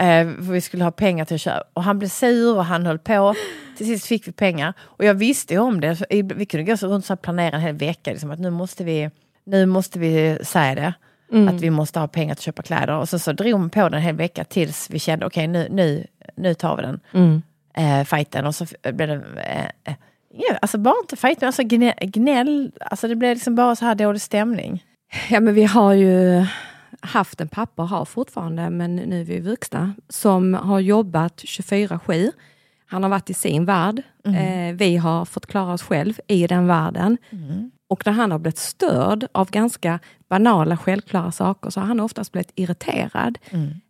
Eh, 0.00 0.26
för 0.26 0.52
vi 0.52 0.60
skulle 0.60 0.84
ha 0.84 0.90
pengar 0.90 1.24
till 1.24 1.34
att 1.34 1.40
köpa. 1.40 1.64
Och 1.72 1.82
han 1.82 1.98
blev 1.98 2.08
sur 2.08 2.56
och 2.56 2.64
han 2.64 2.86
höll 2.86 2.98
på. 2.98 3.34
Till 3.76 3.86
sist 3.86 4.06
fick 4.06 4.28
vi 4.28 4.32
pengar. 4.32 4.72
Och 4.80 5.04
jag 5.04 5.14
visste 5.14 5.54
ju 5.54 5.60
om 5.60 5.80
det. 5.80 6.02
Vi 6.10 6.46
kunde 6.46 6.64
gå 6.64 6.76
så 6.76 6.88
runt 6.88 7.10
och 7.10 7.22
planera 7.22 7.56
en 7.56 7.62
hel 7.62 7.74
vecka. 7.74 8.10
Liksom, 8.10 8.30
att 8.30 8.38
nu 8.38 8.50
måste 8.50 8.84
vi, 8.84 9.10
nu 9.44 9.66
måste 9.66 9.98
vi 9.98 10.38
säga 10.42 10.74
det. 10.74 10.94
Att 11.48 11.60
vi 11.60 11.70
måste 11.70 12.00
ha 12.00 12.08
pengar 12.08 12.34
till 12.34 12.40
att 12.40 12.44
köpa 12.44 12.62
kläder. 12.62 12.96
Och 12.96 13.08
så, 13.08 13.18
så 13.18 13.32
drog 13.32 13.60
man 13.60 13.70
på 13.70 13.80
den 13.80 13.94
en 13.94 14.02
hel 14.02 14.16
vecka 14.16 14.44
tills 14.44 14.90
vi 14.90 14.98
kände 14.98 15.26
okej 15.26 15.46
nu, 15.46 15.68
nu, 15.70 16.06
nu 16.36 16.54
tar 16.54 16.76
vi 16.76 16.82
den 16.82 17.00
mm. 17.12 17.42
eh, 17.76 18.04
fighten 18.04 18.46
och 18.46 18.54
så 18.54 18.66
blev 18.82 19.08
det... 19.08 19.14
Eh, 19.36 19.64
eh, 19.84 19.94
ja, 20.34 20.56
alltså 20.62 20.78
bara 20.78 20.94
inte 21.02 21.16
fight, 21.16 21.40
men 21.40 21.46
alltså 21.46 21.62
gnä, 21.62 21.94
gnäll. 22.00 22.72
Alltså 22.80 23.08
det 23.08 23.16
blev 23.16 23.34
liksom 23.34 23.54
bara 23.54 23.76
så 23.76 23.84
här 23.84 23.94
dålig 23.94 24.22
stämning. 24.22 24.84
Ja, 25.30 25.40
men 25.40 25.54
vi 25.54 25.64
har 25.64 25.92
ju 25.92 26.46
haft 27.00 27.40
en 27.40 27.48
pappa 27.48 27.82
och 27.82 27.88
har 27.88 28.04
fortfarande, 28.04 28.70
men 28.70 28.96
nu 28.96 29.20
är 29.20 29.24
vi 29.24 29.40
vuxna, 29.40 29.94
som 30.08 30.54
har 30.54 30.80
jobbat 30.80 31.36
24-7. 31.36 32.30
Han 32.86 33.02
har 33.02 33.10
varit 33.10 33.30
i 33.30 33.34
sin 33.34 33.64
värld. 33.64 34.02
Eh, 34.24 34.74
vi 34.74 34.96
har 34.96 35.24
fått 35.24 35.46
klara 35.46 35.72
oss 35.72 35.82
själv 35.82 36.20
i 36.26 36.46
den 36.46 36.66
världen. 36.66 37.18
Och 37.88 38.06
när 38.06 38.12
han 38.12 38.30
har 38.30 38.38
blivit 38.38 38.58
störd 38.58 39.26
av 39.32 39.50
ganska 39.50 39.98
banala, 40.28 40.76
självklara 40.76 41.32
saker 41.32 41.70
så 41.70 41.80
har 41.80 41.86
han 41.86 42.00
oftast 42.00 42.32
blivit 42.32 42.52
irriterad. 42.54 43.38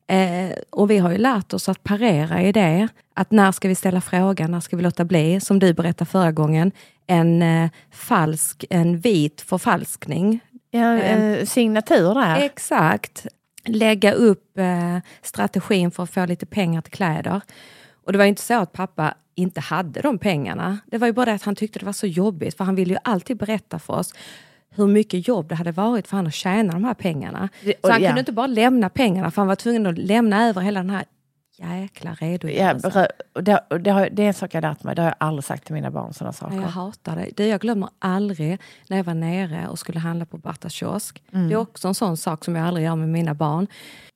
Eh, 0.06 0.56
och 0.70 0.90
vi 0.90 0.98
har 0.98 1.10
ju 1.10 1.18
lärt 1.18 1.52
oss 1.52 1.68
att 1.68 1.82
parera 1.82 2.42
i 2.42 2.52
det. 2.52 2.88
Att 3.14 3.30
när 3.30 3.52
ska 3.52 3.68
vi 3.68 3.74
ställa 3.74 4.00
frågan, 4.00 4.50
när 4.50 4.60
ska 4.60 4.76
vi 4.76 4.82
låta 4.82 5.04
bli? 5.04 5.40
Som 5.40 5.58
du 5.58 5.74
berättade 5.74 6.10
förra 6.10 6.32
gången, 6.32 6.72
en 7.06 7.42
eh, 7.42 7.70
falsk, 7.90 8.64
en 8.70 8.98
vit 8.98 9.40
förfalskning. 9.40 10.40
Ja, 10.70 10.96
eh, 10.98 11.44
signatur 11.46 12.14
där. 12.14 12.36
Exakt. 12.36 13.26
Lägga 13.66 14.12
upp 14.12 14.58
eh, 14.58 14.98
strategin 15.22 15.90
för 15.90 16.02
att 16.02 16.10
få 16.10 16.26
lite 16.26 16.46
pengar 16.46 16.80
till 16.80 16.92
kläder. 16.92 17.40
Och 18.06 18.12
det 18.12 18.18
var 18.18 18.24
ju 18.24 18.28
inte 18.28 18.42
så 18.42 18.54
att 18.60 18.72
pappa 18.72 19.14
inte 19.34 19.60
hade 19.60 20.00
de 20.00 20.18
pengarna. 20.18 20.78
Det 20.86 20.98
var 20.98 21.06
ju 21.06 21.12
bara 21.12 21.26
det 21.26 21.32
att 21.32 21.42
han 21.42 21.54
tyckte 21.54 21.78
det 21.78 21.86
var 21.86 21.92
så 21.92 22.06
jobbigt, 22.06 22.56
för 22.56 22.64
han 22.64 22.74
ville 22.74 22.92
ju 22.94 22.98
alltid 23.04 23.36
berätta 23.36 23.78
för 23.78 23.92
oss 23.92 24.14
hur 24.74 24.86
mycket 24.86 25.28
jobb 25.28 25.48
det 25.48 25.54
hade 25.54 25.72
varit 25.72 26.06
för 26.08 26.16
han 26.16 26.26
att 26.26 26.34
tjäna 26.34 26.72
de 26.72 26.84
här 26.84 26.94
pengarna. 26.94 27.48
Det- 27.64 27.74
Så 27.84 27.90
han 27.92 28.02
ja. 28.02 28.08
kunde 28.08 28.20
inte 28.20 28.32
bara 28.32 28.46
lämna 28.46 28.88
pengarna, 28.88 29.30
för 29.30 29.42
han 29.42 29.48
var 29.48 29.56
tvungen 29.56 29.86
att 29.86 29.98
lämna 29.98 30.48
över 30.48 30.60
hela 30.60 30.80
den 30.80 30.90
här 30.90 31.04
jäkla 31.60 32.16
Ja, 32.20 32.26
redogörelsen. 32.26 32.90
berö- 32.90 33.08
och 33.34 33.44
det, 33.44 33.60
det, 33.80 33.90
har, 33.90 34.08
det 34.12 34.22
är 34.22 34.26
en 34.26 34.34
sak 34.34 34.54
jag 34.54 34.62
lärt 34.62 34.82
mig. 34.82 34.94
Det 34.94 35.02
har 35.02 35.06
jag 35.08 35.16
aldrig 35.18 35.44
sagt 35.44 35.64
till 35.64 35.74
mina 35.74 35.90
barn. 35.90 36.12
Sådana 36.14 36.32
saker. 36.32 36.56
Ja, 36.56 36.62
jag 36.62 36.68
hatar 36.68 37.16
det. 37.16 37.28
det. 37.36 37.46
Jag 37.46 37.60
glömmer 37.60 37.88
aldrig 37.98 38.58
när 38.88 38.96
jag 38.96 39.04
var 39.04 39.14
nere 39.14 39.68
och 39.68 39.78
skulle 39.78 39.98
handla 39.98 40.24
på 40.26 40.38
Bartas 40.38 40.72
kiosk. 40.72 41.22
Mm. 41.32 41.48
Det 41.48 41.54
är 41.54 41.58
också 41.58 41.88
en 41.88 41.94
sån 41.94 42.16
sak 42.16 42.44
som 42.44 42.56
jag 42.56 42.66
aldrig 42.66 42.86
gör 42.86 42.96
med 42.96 43.08
mina 43.08 43.34
barn. 43.34 43.66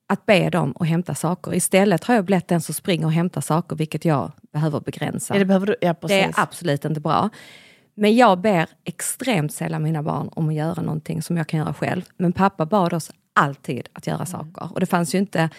Att 0.07 0.25
be 0.25 0.49
dem 0.49 0.73
att 0.79 0.87
hämta 0.87 1.15
saker. 1.15 1.53
Istället 1.55 2.03
har 2.03 2.15
jag 2.15 2.25
blivit 2.25 2.47
den 2.47 2.61
som 2.61 2.73
springer 2.73 3.05
och 3.05 3.13
hämtar 3.13 3.41
saker, 3.41 3.75
vilket 3.75 4.05
jag 4.05 4.31
behöver 4.53 4.79
begränsa. 4.79 5.33
Ja, 5.33 5.39
det 5.39 5.45
behöver 5.45 5.65
du, 5.67 5.75
ja, 5.81 5.87
Det 5.87 5.93
precis. 5.93 6.17
är 6.37 6.41
absolut 6.41 6.85
inte 6.85 6.99
bra. 6.99 7.29
Men 7.97 8.15
jag 8.15 8.39
ber 8.41 8.67
extremt 8.83 9.53
sällan 9.53 9.83
mina 9.83 10.03
barn 10.03 10.29
om 10.35 10.49
att 10.49 10.55
göra 10.55 10.81
någonting 10.81 11.21
som 11.21 11.37
jag 11.37 11.47
kan 11.47 11.59
göra 11.59 11.73
själv. 11.73 12.01
Men 12.17 12.33
pappa 12.33 12.65
bad 12.65 12.93
oss 12.93 13.11
alltid 13.33 13.87
att 13.93 14.07
Mm. 14.07 14.17
göra 14.17 14.25
saker. 14.25 14.73
Och 14.73 14.79
det 14.79 14.85
fanns 14.85 15.15
ju 15.15 15.19
inte 15.19 15.49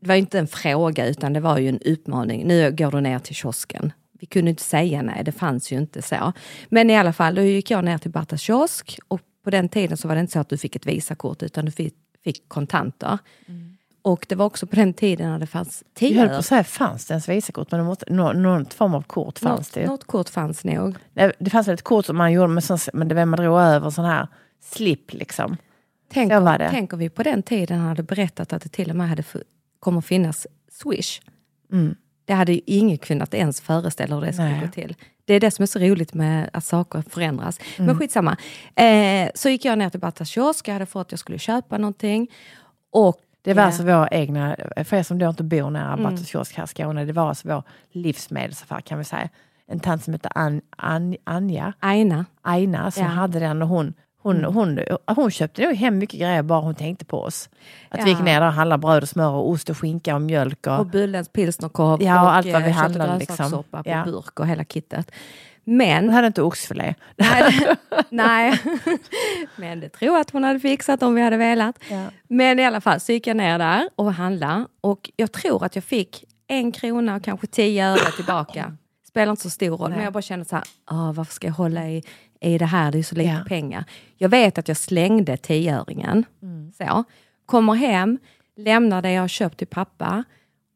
det 0.00 0.08
var 0.08 0.14
inte 0.14 0.38
en 0.38 0.46
fråga 0.46 1.06
utan 1.06 1.32
det 1.32 1.40
var 1.40 1.58
ju 1.58 1.68
en 1.68 1.78
uppmaning. 1.84 2.46
Nu 2.46 2.72
går 2.72 2.90
du 2.90 3.00
ner 3.00 3.18
till 3.18 3.34
kiosken. 3.34 3.92
Vi 4.20 4.26
kunde 4.26 4.50
inte 4.50 4.62
säga 4.62 5.02
nej, 5.02 5.24
det 5.24 5.32
fanns 5.32 5.72
ju 5.72 5.76
inte 5.78 6.02
så. 6.02 6.32
Men 6.68 6.90
i 6.90 6.96
alla 6.96 7.12
fall, 7.12 7.34
då 7.34 7.42
gick 7.42 7.70
jag 7.70 7.84
ner 7.84 7.98
till 7.98 8.10
Bertas 8.10 8.40
kiosk 8.40 8.98
och 9.08 9.20
på 9.44 9.50
den 9.50 9.68
tiden 9.68 9.96
så 9.96 10.08
var 10.08 10.14
det 10.14 10.20
inte 10.20 10.32
så 10.32 10.38
att 10.38 10.48
du 10.48 10.58
fick 10.58 10.76
ett 10.76 10.86
Visakort 10.86 11.42
utan 11.42 11.64
du 11.64 11.70
fick, 11.70 11.94
fick 12.24 12.48
kontanter. 12.48 13.18
Och 14.02 14.26
det 14.28 14.34
var 14.34 14.46
också 14.46 14.66
på 14.66 14.76
den 14.76 14.94
tiden 14.94 15.30
när 15.30 15.38
det 15.38 15.46
fanns 15.46 15.82
Jag 15.86 15.94
10 15.94 16.18
höll 16.18 16.28
på 16.28 16.34
att 16.34 16.46
säga, 16.46 16.64
fanns 16.64 17.06
det 17.06 17.12
ens 17.12 17.28
Visakort? 17.28 17.70
Men 17.70 17.80
det 17.80 17.86
måste, 17.86 18.04
nå, 18.12 18.32
någon 18.32 18.64
form 18.66 18.94
av 18.94 19.02
kort 19.02 19.38
fanns 19.38 19.58
Något, 19.60 19.72
det 19.74 19.80
ju. 19.80 19.86
något 19.86 20.04
kort 20.04 20.28
fanns 20.28 20.64
nog. 20.64 20.96
Nej, 21.14 21.32
Det 21.38 21.50
fanns 21.50 21.68
väl 21.68 21.74
ett 21.74 21.82
kort 21.82 22.06
som 22.06 22.16
man 22.16 22.32
gjorde 22.32 22.48
med 22.48 22.64
sån, 22.64 22.78
men 22.92 23.08
det 23.08 23.14
var 23.14 23.24
man 23.24 23.36
drog 23.40 23.58
över 23.60 23.90
sån 23.90 24.04
här 24.04 24.28
slip 24.64 25.12
liksom. 25.12 25.56
Tänk, 26.12 26.30
det. 26.30 26.70
tänker 26.70 26.96
vi 26.96 27.08
på 27.10 27.22
den 27.22 27.42
tiden 27.42 27.78
hade 27.80 28.02
berättat 28.02 28.52
att 28.52 28.62
det 28.62 28.68
till 28.68 28.90
och 28.90 28.96
med 28.96 29.08
hade 29.08 29.20
f- 29.20 29.36
kommer 29.80 30.00
finnas 30.00 30.46
Swish. 30.70 31.20
Mm. 31.72 31.94
Det 32.24 32.32
hade 32.32 32.52
ju 32.52 32.60
ingen 32.66 32.98
kunnat 32.98 33.34
ens 33.34 33.60
föreställa 33.60 34.14
hur 34.14 34.22
det 34.22 34.32
skulle 34.32 34.48
Nej. 34.48 34.60
gå 34.60 34.68
till. 34.68 34.94
Det 35.24 35.34
är 35.34 35.40
det 35.40 35.50
som 35.50 35.62
är 35.62 35.66
så 35.66 35.78
roligt 35.78 36.14
med 36.14 36.50
att 36.52 36.64
saker 36.64 37.02
förändras. 37.08 37.58
Mm. 37.76 37.86
Men 37.86 37.98
skitsamma. 37.98 38.36
Eh, 38.74 39.30
så 39.34 39.48
gick 39.48 39.64
jag 39.64 39.78
ner 39.78 39.90
till 39.90 40.00
Battas 40.00 40.28
kiosk, 40.28 40.68
jag 40.68 40.72
hade 40.72 40.86
fått 40.86 41.06
att 41.06 41.12
jag 41.12 41.18
skulle 41.18 41.38
köpa 41.38 41.78
någonting. 41.78 42.30
Och 42.92 43.20
Det 43.42 43.54
var 43.54 43.62
eh, 43.62 43.66
alltså 43.66 43.82
vår 43.82 44.08
egna, 44.10 44.56
för 44.84 44.96
er 44.96 45.02
som 45.02 45.18
då 45.18 45.28
inte 45.28 45.42
bor 45.42 45.70
nära 45.70 45.92
Mm. 45.92 46.02
Bartos 46.02 46.28
kiosk 46.28 46.56
här 46.56 46.64
i 46.64 46.66
Skåne, 46.66 47.04
det 47.04 47.12
var 47.12 47.28
alltså 47.28 47.48
vår 47.48 47.62
livsmedelsaffär 47.92 48.80
kan 48.80 48.98
vi 48.98 49.04
säga. 49.04 49.28
En 49.68 49.80
tant 49.80 50.04
som 50.04 50.12
hette 50.12 50.28
An, 50.28 50.60
An, 50.76 51.16
Anja, 51.24 51.72
Aina, 51.80 52.24
Aina, 52.42 52.90
som. 52.90 53.02
Mm. 53.02 53.16
hade 53.16 53.38
den 53.38 53.62
och 53.62 53.68
hon, 53.68 53.94
hon, 54.26 54.44
hon, 54.44 54.78
hon 55.06 55.30
köpte 55.30 55.62
nog 55.66 55.74
hem 55.74 55.98
mycket 55.98 56.20
grejer 56.20 56.42
bara 56.42 56.60
hon 56.60 56.74
tänkte 56.74 57.04
på 57.04 57.20
oss. 57.22 57.48
Att 57.88 58.04
vi 58.04 58.08
gick 58.10 58.18
Ja. 58.18 58.24
ner 58.24 58.40
där 58.40 58.46
och 58.46 58.52
handlade 58.52 58.80
bröd 58.80 59.02
och 59.02 59.08
smör 59.08 59.30
och 59.30 59.50
ost 59.50 59.70
och 59.70 59.78
skinka 59.78 60.14
och 60.14 60.20
mjölk. 60.22 60.66
Och, 60.66 60.78
och 60.78 60.86
Bullens 60.86 61.28
pilsnerkorv 61.28 62.02
Ja, 62.02 62.22
och 62.22 62.34
allt 62.34 62.46
vad 62.46 62.54
eh, 62.54 62.60
vi 62.66 62.72
köpte 62.72 62.82
handlade, 62.82 63.18
liksom. 63.18 63.50
på 63.70 63.82
Ja. 63.84 64.04
burk 64.04 64.40
och 64.40 64.46
hela 64.46 64.64
kittet. 64.64 65.10
hon 65.64 65.76
Men 65.76 66.10
hade 66.10 66.26
inte 66.26 66.42
oxfilé. 66.42 66.94
Nej, 67.16 67.66
nej. 68.10 68.60
men 69.56 69.80
det 69.80 69.88
tror 69.88 70.12
jag 70.14 70.20
att 70.20 70.30
hon 70.30 70.44
hade 70.44 70.60
fixat 70.60 71.02
om 71.02 71.14
vi 71.14 71.22
hade 71.22 71.36
velat. 71.36 71.76
Ja. 71.90 72.04
Men 72.28 72.58
i 72.58 72.64
alla 72.64 72.80
fall 72.80 73.00
så 73.00 73.12
gick 73.12 73.26
jag 73.26 73.36
ner 73.36 73.58
där 73.58 73.88
och 73.96 74.14
handlade 74.14 74.66
och 74.80 75.10
jag 75.16 75.32
tror 75.32 75.64
att 75.64 75.74
jag 75.74 75.84
fick 75.84 76.24
en 76.48 76.72
krona 76.72 77.14
och 77.16 77.24
kanske 77.24 77.46
tio 77.46 77.86
öre 77.88 78.10
tillbaka. 78.16 78.76
Spelar 79.08 79.30
inte 79.30 79.42
så 79.42 79.50
stor 79.50 79.76
roll, 79.76 79.88
Nej. 79.88 79.96
men 79.96 80.04
jag 80.04 80.12
bara 80.12 80.22
kände 80.22 80.44
så 80.44 80.56
här, 80.56 80.64
"Åh, 80.90 81.12
varför 81.12 81.32
ska 81.34 81.46
jag 81.46 81.54
hålla 81.54 81.88
i, 81.88 82.02
i 82.40 82.58
det 82.58 82.66
här? 82.66 82.92
Det 82.92 82.98
är 82.98 83.02
så 83.02 83.14
lite 83.14 83.28
Ja. 83.30 83.44
pengar. 83.48 83.84
Jag 84.16 84.28
vet 84.28 84.58
att 84.58 84.68
jag 84.68 84.76
slängde 84.76 85.36
tioöringen. 85.36 86.24
Så. 86.78 87.04
Kommer 87.46 87.74
hem, 87.74 88.18
lämnar 88.56 89.02
det 89.02 89.12
jag 89.12 89.20
har 89.22 89.28
köpt 89.28 89.58
till 89.58 89.66
pappa 89.66 90.24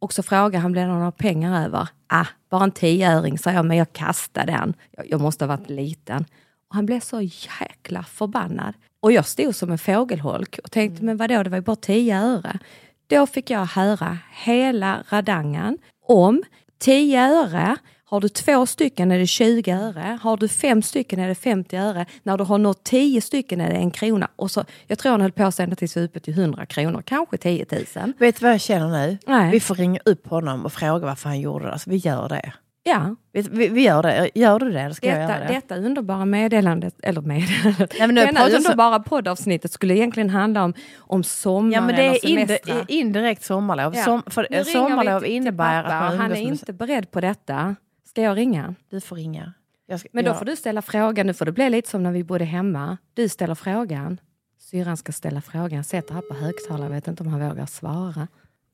och 0.00 0.12
så 0.12 0.22
frågar 0.22 0.60
han, 0.60 0.72
blir 0.72 0.82
det 0.82 0.88
några 0.88 1.12
pengar 1.12 1.64
över? 1.64 1.88
Ah, 2.06 2.26
bara 2.50 2.64
en 2.64 2.70
tioöring, 2.70 3.38
sa 3.38 3.52
jag, 3.52 3.64
men 3.64 3.76
jag 3.76 3.92
kastade 3.92 4.52
den. 4.52 4.74
Jag, 4.90 5.10
jag 5.10 5.20
måste 5.20 5.44
ha 5.44 5.56
varit 5.56 5.70
liten. 5.70 6.24
Och 6.68 6.74
han 6.74 6.86
blev 6.86 7.00
så 7.00 7.20
jäkla 7.20 8.02
förbannad. 8.02 8.74
Och 9.00 9.12
jag 9.12 9.26
stod 9.26 9.54
som 9.54 9.70
en 9.70 9.78
fågelholk 9.78 10.58
och 10.64 10.70
tänkte, 10.70 11.04
men 11.04 11.16
vadå, 11.16 11.42
det 11.42 11.50
var 11.50 11.58
ju 11.58 11.62
bara 11.62 11.76
10 11.76 12.18
öre. 12.18 12.58
Då 13.06 13.26
fick 13.26 13.50
jag 13.50 13.66
höra 13.66 14.18
hela 14.44 15.04
radangan 15.10 15.78
om 16.06 16.42
10 16.78 17.20
öre. 17.22 17.76
Har 18.10 18.20
du 18.20 18.28
två 18.28 18.66
stycken 18.66 19.12
är 19.12 19.18
det 19.18 19.26
20 19.26 19.70
öre. 19.72 20.18
Har 20.22 20.36
du 20.36 20.48
fem 20.48 20.82
stycken 20.82 21.20
är 21.20 21.28
det 21.28 21.34
50 21.34 21.76
öre. 21.76 22.06
När 22.22 22.38
du 22.38 22.44
har 22.44 22.58
nått 22.58 22.84
10 22.84 23.20
stycken 23.20 23.60
är 23.60 23.70
det 23.70 23.76
en 23.76 23.90
krona. 23.90 24.28
Och 24.36 24.50
så, 24.50 24.64
jag 24.86 24.98
tror 24.98 25.12
han 25.12 25.20
höll 25.20 25.32
på 25.32 25.52
sig 25.52 25.64
ända 25.64 25.76
tills 25.76 25.96
vi 25.96 26.04
uppe 26.04 26.20
till 26.20 26.34
100 26.38 26.66
kronor, 26.66 27.02
kanske 27.06 27.36
10 27.36 27.66
000. 27.96 28.12
Vet 28.18 28.40
du 28.40 28.44
vad 28.46 28.52
jag 28.52 28.60
känner 28.60 28.88
nu? 29.06 29.18
Nej. 29.26 29.50
Vi 29.50 29.60
får 29.60 29.74
ringa 29.74 30.00
upp 30.04 30.26
honom 30.28 30.64
och 30.64 30.72
fråga 30.72 31.06
varför 31.06 31.28
han 31.28 31.40
gjorde 31.40 31.64
det. 31.64 31.72
Alltså, 31.72 31.90
vi 31.90 31.96
gör 31.96 32.28
det. 32.28 32.52
Ja, 32.82 33.16
Vi, 33.32 33.42
vi, 33.42 33.68
vi 33.68 33.82
gör 33.82 34.02
det. 34.02 34.30
Gör 34.34 34.58
du 34.58 34.70
det 34.72 34.94
ska 34.94 35.06
jag 35.06 35.16
detta, 35.20 35.32
göra 35.38 35.46
det? 35.48 35.54
detta 35.54 35.76
underbara 35.76 36.24
meddelandet, 36.24 36.94
eller 37.02 37.20
meddelandet, 37.20 37.94
nu 38.00 38.06
denna 38.06 38.40
jag 38.40 38.50
så- 38.50 38.56
underbara 38.56 38.98
poddavsnittet 39.00 39.72
skulle 39.72 39.94
egentligen 39.96 40.30
handla 40.30 40.64
om, 40.64 40.74
om 40.98 41.24
sommar 41.24 41.72
Ja 41.74 41.80
men 41.80 41.96
det 41.96 42.06
är 42.06 42.18
semestrar. 42.28 42.84
indirekt 42.88 43.44
sommarlov. 43.44 43.96
Ja. 43.96 44.04
Som, 44.04 44.22
för 44.26 44.64
sommarlov 44.64 45.26
innebär 45.26 45.82
pappa, 45.82 45.94
att 45.94 46.10
man 46.10 46.18
Han 46.18 46.32
är 46.32 46.36
inte 46.36 46.72
beredd 46.72 47.10
på 47.10 47.20
detta. 47.20 47.76
Ska 48.10 48.22
jag 48.22 48.36
ringa? 48.36 48.74
Du 48.88 49.00
får 49.00 49.16
ringa. 49.16 49.52
Jag 49.86 50.00
ska, 50.00 50.08
Men 50.12 50.24
då 50.24 50.30
jag- 50.30 50.38
får 50.38 50.44
du 50.44 50.56
ställa 50.56 50.82
frågan. 50.82 51.26
Nu 51.26 51.34
får 51.34 51.44
det 51.44 51.52
bli 51.52 51.70
lite 51.70 51.88
som 51.90 52.02
när 52.02 52.12
vi 52.12 52.24
bodde 52.24 52.44
hemma. 52.44 52.96
Du 53.14 53.28
ställer 53.28 53.54
frågan. 53.54 54.20
Syrran 54.58 54.96
ska 54.96 55.12
ställa 55.12 55.40
frågan. 55.42 55.84
Sätter 55.84 56.14
här 56.14 56.20
på 56.22 56.34
högtalare. 56.34 56.88
Vet 56.88 57.08
inte 57.08 57.22
om 57.22 57.28
han 57.28 57.48
vågar 57.48 57.66
svara. 57.66 58.28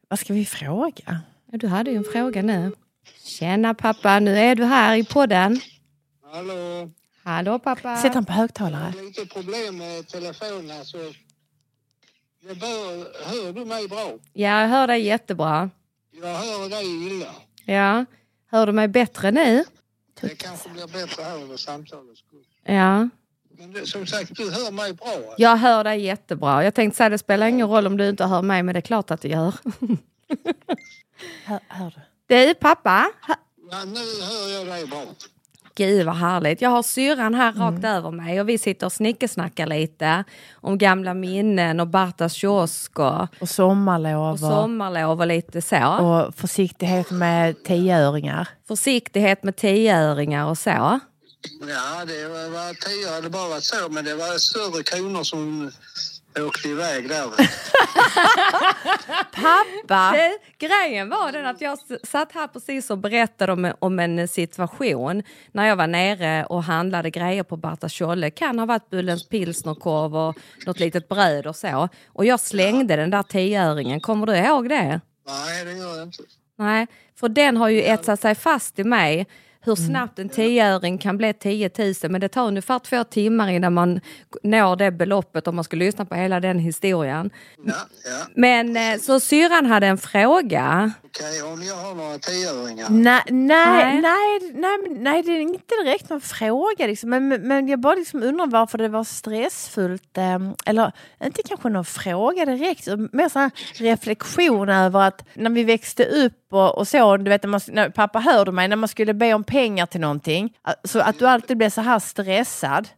Vad 0.08 0.18
ska 0.18 0.32
vi 0.34 0.44
fråga? 0.44 1.20
Ja, 1.52 1.58
du 1.58 1.66
hade 1.68 1.90
ju 1.90 1.96
en 1.96 2.04
fråga 2.12 2.42
nu. 2.42 2.72
Tjena 3.24 3.74
pappa, 3.74 4.20
nu 4.20 4.38
är 4.38 4.54
du 4.54 4.64
här 4.64 4.96
i 4.96 5.04
podden. 5.04 5.60
Hallå, 6.32 6.90
Hallå 7.22 7.58
pappa. 7.58 7.96
Sätt 7.96 8.14
han 8.14 8.24
på 8.24 8.32
jag 8.32 8.36
högtalare. 8.36 8.92
har 8.96 9.02
lite 9.06 9.26
problem 9.26 9.76
med 9.78 10.08
telefonen. 10.08 10.78
Alltså, 10.78 10.98
det 12.42 12.54
bör, 12.60 12.96
hör 13.26 13.52
du 13.52 13.64
mig 13.64 13.88
bra? 13.88 14.12
Ja, 14.32 14.60
jag 14.60 14.68
hör 14.68 14.86
dig 14.86 15.02
jättebra. 15.02 15.70
Jag 16.10 16.34
hör 16.34 16.68
dig 16.70 17.06
illa. 17.06 17.26
Ja. 17.64 18.04
Hör 18.50 18.66
du 18.66 18.72
mig 18.72 18.88
bättre 18.88 19.30
nu? 19.30 19.64
Det 20.20 20.28
kanske 20.36 20.68
blir 20.68 20.86
bättre 20.86 21.22
här 21.22 21.36
under 21.42 21.56
samtalets 21.56 22.20
skull. 22.20 22.44
Ja. 22.64 23.08
Men 23.58 23.72
det, 23.72 23.86
som 23.86 24.06
sagt, 24.06 24.36
du 24.36 24.50
hör 24.50 24.70
mig 24.70 24.92
bra. 24.92 25.06
Alltså. 25.06 25.34
Jag 25.38 25.56
hör 25.56 25.84
dig 25.84 26.00
jättebra. 26.00 26.64
Jag 26.64 26.74
tänkte 26.74 26.96
säga 26.96 27.08
det 27.08 27.18
spelar 27.18 27.46
ingen 27.46 27.68
roll 27.68 27.86
om 27.86 27.96
du 27.96 28.08
inte 28.08 28.24
hör 28.24 28.42
mig, 28.42 28.62
men 28.62 28.72
det 28.72 28.78
är 28.78 28.82
klart 28.82 29.10
att 29.10 29.20
det 29.20 29.28
gör. 29.28 29.54
Hör, 31.44 31.60
hör 31.68 31.90
du? 31.90 32.00
Du 32.28 32.54
pappa, 32.54 33.10
Ja, 33.70 33.84
nu 33.84 34.00
hör 34.22 34.48
jag 34.58 34.66
dig 34.66 34.86
bra. 34.86 35.04
Gud 35.76 36.06
vad 36.06 36.16
härligt. 36.16 36.60
Jag 36.60 36.70
har 36.70 36.82
syrran 36.82 37.34
här 37.34 37.52
rakt 37.52 37.84
över 37.84 38.10
mig 38.10 38.40
och 38.40 38.48
vi 38.48 38.58
sitter 38.58 38.86
och 38.86 38.92
snickesnackar 38.92 39.66
lite 39.66 40.24
om 40.54 40.78
gamla 40.78 41.14
minnen 41.14 41.80
och 41.80 41.86
Bartas 41.88 42.32
kiosk 42.32 42.98
och, 42.98 43.26
Och 43.40 43.48
sommarlov 43.48 44.32
och 44.32 44.38
sommarlov 44.38 45.20
och 45.20 45.26
lite 45.26 45.62
så. 45.62 45.86
och 45.86 46.34
försiktighet 46.34 47.10
med 47.10 47.64
tioöringar. 47.64 48.48
Försiktighet 48.68 49.42
med 49.42 49.56
tioöringar 49.56 50.46
och 50.46 50.58
så. 50.58 50.70
Ja, 50.70 52.04
det 52.06 52.28
var, 52.28 52.50
var 52.50 52.74
tio 52.74 53.14
hade 53.14 53.30
bara 53.30 53.48
varit 53.48 53.64
så, 53.64 53.88
men 53.90 54.04
det 54.04 54.14
var 54.14 54.38
större 54.38 54.82
kronor 54.82 55.22
som 55.22 55.70
åkte 56.42 56.68
iväg 56.68 57.08
där. 57.08 57.26
Pappa! 59.32 60.12
Det, 60.16 60.38
grejen 60.66 61.08
var 61.08 61.32
den 61.32 61.46
att 61.46 61.60
jag 61.60 61.78
satt 62.02 62.32
här 62.32 62.46
precis 62.46 62.90
och 62.90 62.98
berättade 62.98 63.52
om, 63.52 63.72
om 63.78 63.98
en 63.98 64.28
situation 64.28 65.22
när 65.52 65.66
jag 65.66 65.76
var 65.76 65.86
nere 65.86 66.44
och 66.44 66.62
handlade 66.64 67.10
grejer 67.10 67.42
på 67.42 67.56
Barta 67.56 67.88
Scholle. 67.88 68.30
Kan 68.30 68.58
ha 68.58 68.66
varit 68.66 68.90
Bullens 68.90 69.28
pilsnerkorv 69.28 70.16
och 70.16 70.36
något 70.66 70.80
litet 70.80 71.08
bröd 71.08 71.46
och 71.46 71.56
så. 71.56 71.88
Och 72.06 72.24
jag 72.24 72.40
slängde 72.40 72.96
den 72.96 73.10
där 73.10 73.22
tioöringen. 73.22 74.00
Kommer 74.00 74.26
du 74.26 74.36
ihåg 74.36 74.68
det? 74.68 75.00
Nej, 75.26 75.64
det 75.64 75.72
gör 75.72 75.96
jag 75.96 76.02
inte. 76.02 76.22
Nej, 76.58 76.86
för 77.20 77.28
den 77.28 77.56
har 77.56 77.68
ju 77.68 77.82
etsat 77.82 78.20
sig 78.20 78.34
fast 78.34 78.78
i 78.78 78.84
mig. 78.84 79.26
Hur 79.66 79.74
snabbt 79.76 80.18
en 80.18 80.28
tioöring 80.28 80.98
kan 80.98 81.16
bli 81.16 81.32
10 81.32 81.70
000 81.78 81.94
men 82.02 82.20
det 82.20 82.28
tar 82.28 82.46
ungefär 82.46 82.78
två 82.78 83.04
timmar 83.04 83.48
innan 83.48 83.74
man 83.74 84.00
når 84.42 84.76
det 84.76 84.90
beloppet 84.90 85.48
om 85.48 85.54
man 85.54 85.64
ska 85.64 85.76
lyssna 85.76 86.04
på 86.04 86.14
hela 86.14 86.40
den 86.40 86.58
historien. 86.58 87.30
Ja, 87.66 87.72
ja. 88.04 88.26
Men 88.34 88.76
eh, 88.76 88.98
så 89.00 89.20
syrran 89.20 89.66
hade 89.66 89.86
en 89.86 89.98
fråga. 89.98 90.92
Okej, 91.04 91.42
om 91.42 91.62
jag 91.62 91.74
har 91.74 91.94
några 91.94 92.18
tioöringar. 92.18 92.86
Nej, 92.90 93.22
nej, 93.30 94.00
Nej. 94.00 94.52
nej, 94.54 94.78
nej, 94.90 95.22
det 95.22 95.32
är 95.32 95.40
inte 95.40 95.74
direkt 95.84 96.10
någon 96.10 96.20
fråga. 96.20 96.86
Liksom. 96.86 97.10
Men, 97.10 97.28
men- 97.28 97.68
jag 97.68 97.80
bara 97.80 97.94
liksom 97.94 98.22
undrar 98.22 98.46
varför 98.46 98.78
det 98.78 98.88
var 98.88 99.04
stressfullt. 99.04 100.18
Eh, 100.18 100.38
eller 100.66 100.92
inte 101.24 101.42
kanske 101.42 101.68
någon 101.68 101.84
fråga 101.84 102.44
direkt, 102.44 102.86
mer 103.12 103.28
så 103.28 103.38
här 103.38 103.50
reflektion 103.74 104.68
över 104.68 105.00
att 105.00 105.24
när 105.34 105.50
vi 105.50 105.64
växte 105.64 106.04
upp 106.04 106.45
och, 106.50 106.78
och 106.78 106.88
så, 106.88 107.16
du 107.16 107.30
vet, 107.30 107.42
när 107.42 107.50
man, 107.50 107.60
när, 107.68 107.90
pappa 107.90 108.18
hörde 108.18 108.52
mig, 108.52 108.68
när 108.68 108.76
man 108.76 108.88
skulle 108.88 109.14
be 109.14 109.34
om 109.34 109.44
pengar 109.44 109.86
till 109.86 110.00
någonting, 110.00 110.56
så 110.84 111.00
att 111.00 111.18
du 111.18 111.26
alltid 111.26 111.56
blev 111.56 111.70
så 111.70 111.80
här 111.80 111.98
stressad. 111.98 112.88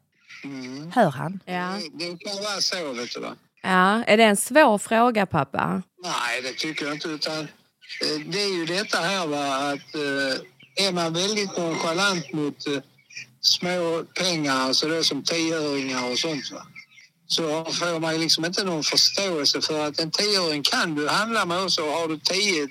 Mm. 0.45 0.93
Hör 0.93 1.11
han? 1.11 1.41
Ja. 1.45 1.73
Det, 1.93 2.05
det 2.05 2.17
kan 2.25 2.37
vara 2.37 2.61
så, 2.61 2.93
vet 2.93 3.15
du 3.15 3.21
va. 3.21 3.35
ja, 3.63 4.05
är 4.05 4.17
det 4.17 4.25
en 4.25 4.37
svår 4.37 4.79
fråga 4.79 5.27
pappa? 5.27 5.83
Nej, 6.03 6.43
det 6.43 6.53
tycker 6.53 6.85
jag 6.85 6.95
inte. 6.95 7.09
Utan, 7.09 7.39
eh, 7.39 8.21
det 8.27 8.43
är 8.43 8.57
ju 8.57 8.65
detta 8.65 8.99
här 8.99 9.27
va, 9.27 9.73
att 9.73 9.95
eh, 9.95 10.87
är 10.87 10.93
man 10.93 11.13
väldigt 11.13 11.57
nonchalant 11.59 12.33
mot 12.33 12.67
eh, 12.67 12.83
små 13.41 14.05
pengar, 14.15 14.57
alltså 14.57 14.89
det 14.89 15.05
som 15.05 15.23
tioöringar 15.23 16.11
och 16.11 16.19
sånt 16.19 16.51
va. 16.53 16.63
Så 17.27 17.65
får 17.65 18.01
man 18.01 18.21
liksom 18.21 18.45
inte 18.45 18.65
någon 18.65 18.83
förståelse 18.83 19.61
för 19.61 19.87
att 19.87 20.01
en 20.01 20.11
tioöring 20.11 20.63
kan 20.63 20.95
du 20.95 21.09
handla 21.09 21.45
med 21.45 21.63
och 21.63 21.73
så 21.73 21.91
har 21.91 22.09
du 22.09 22.19
tio 22.19 22.69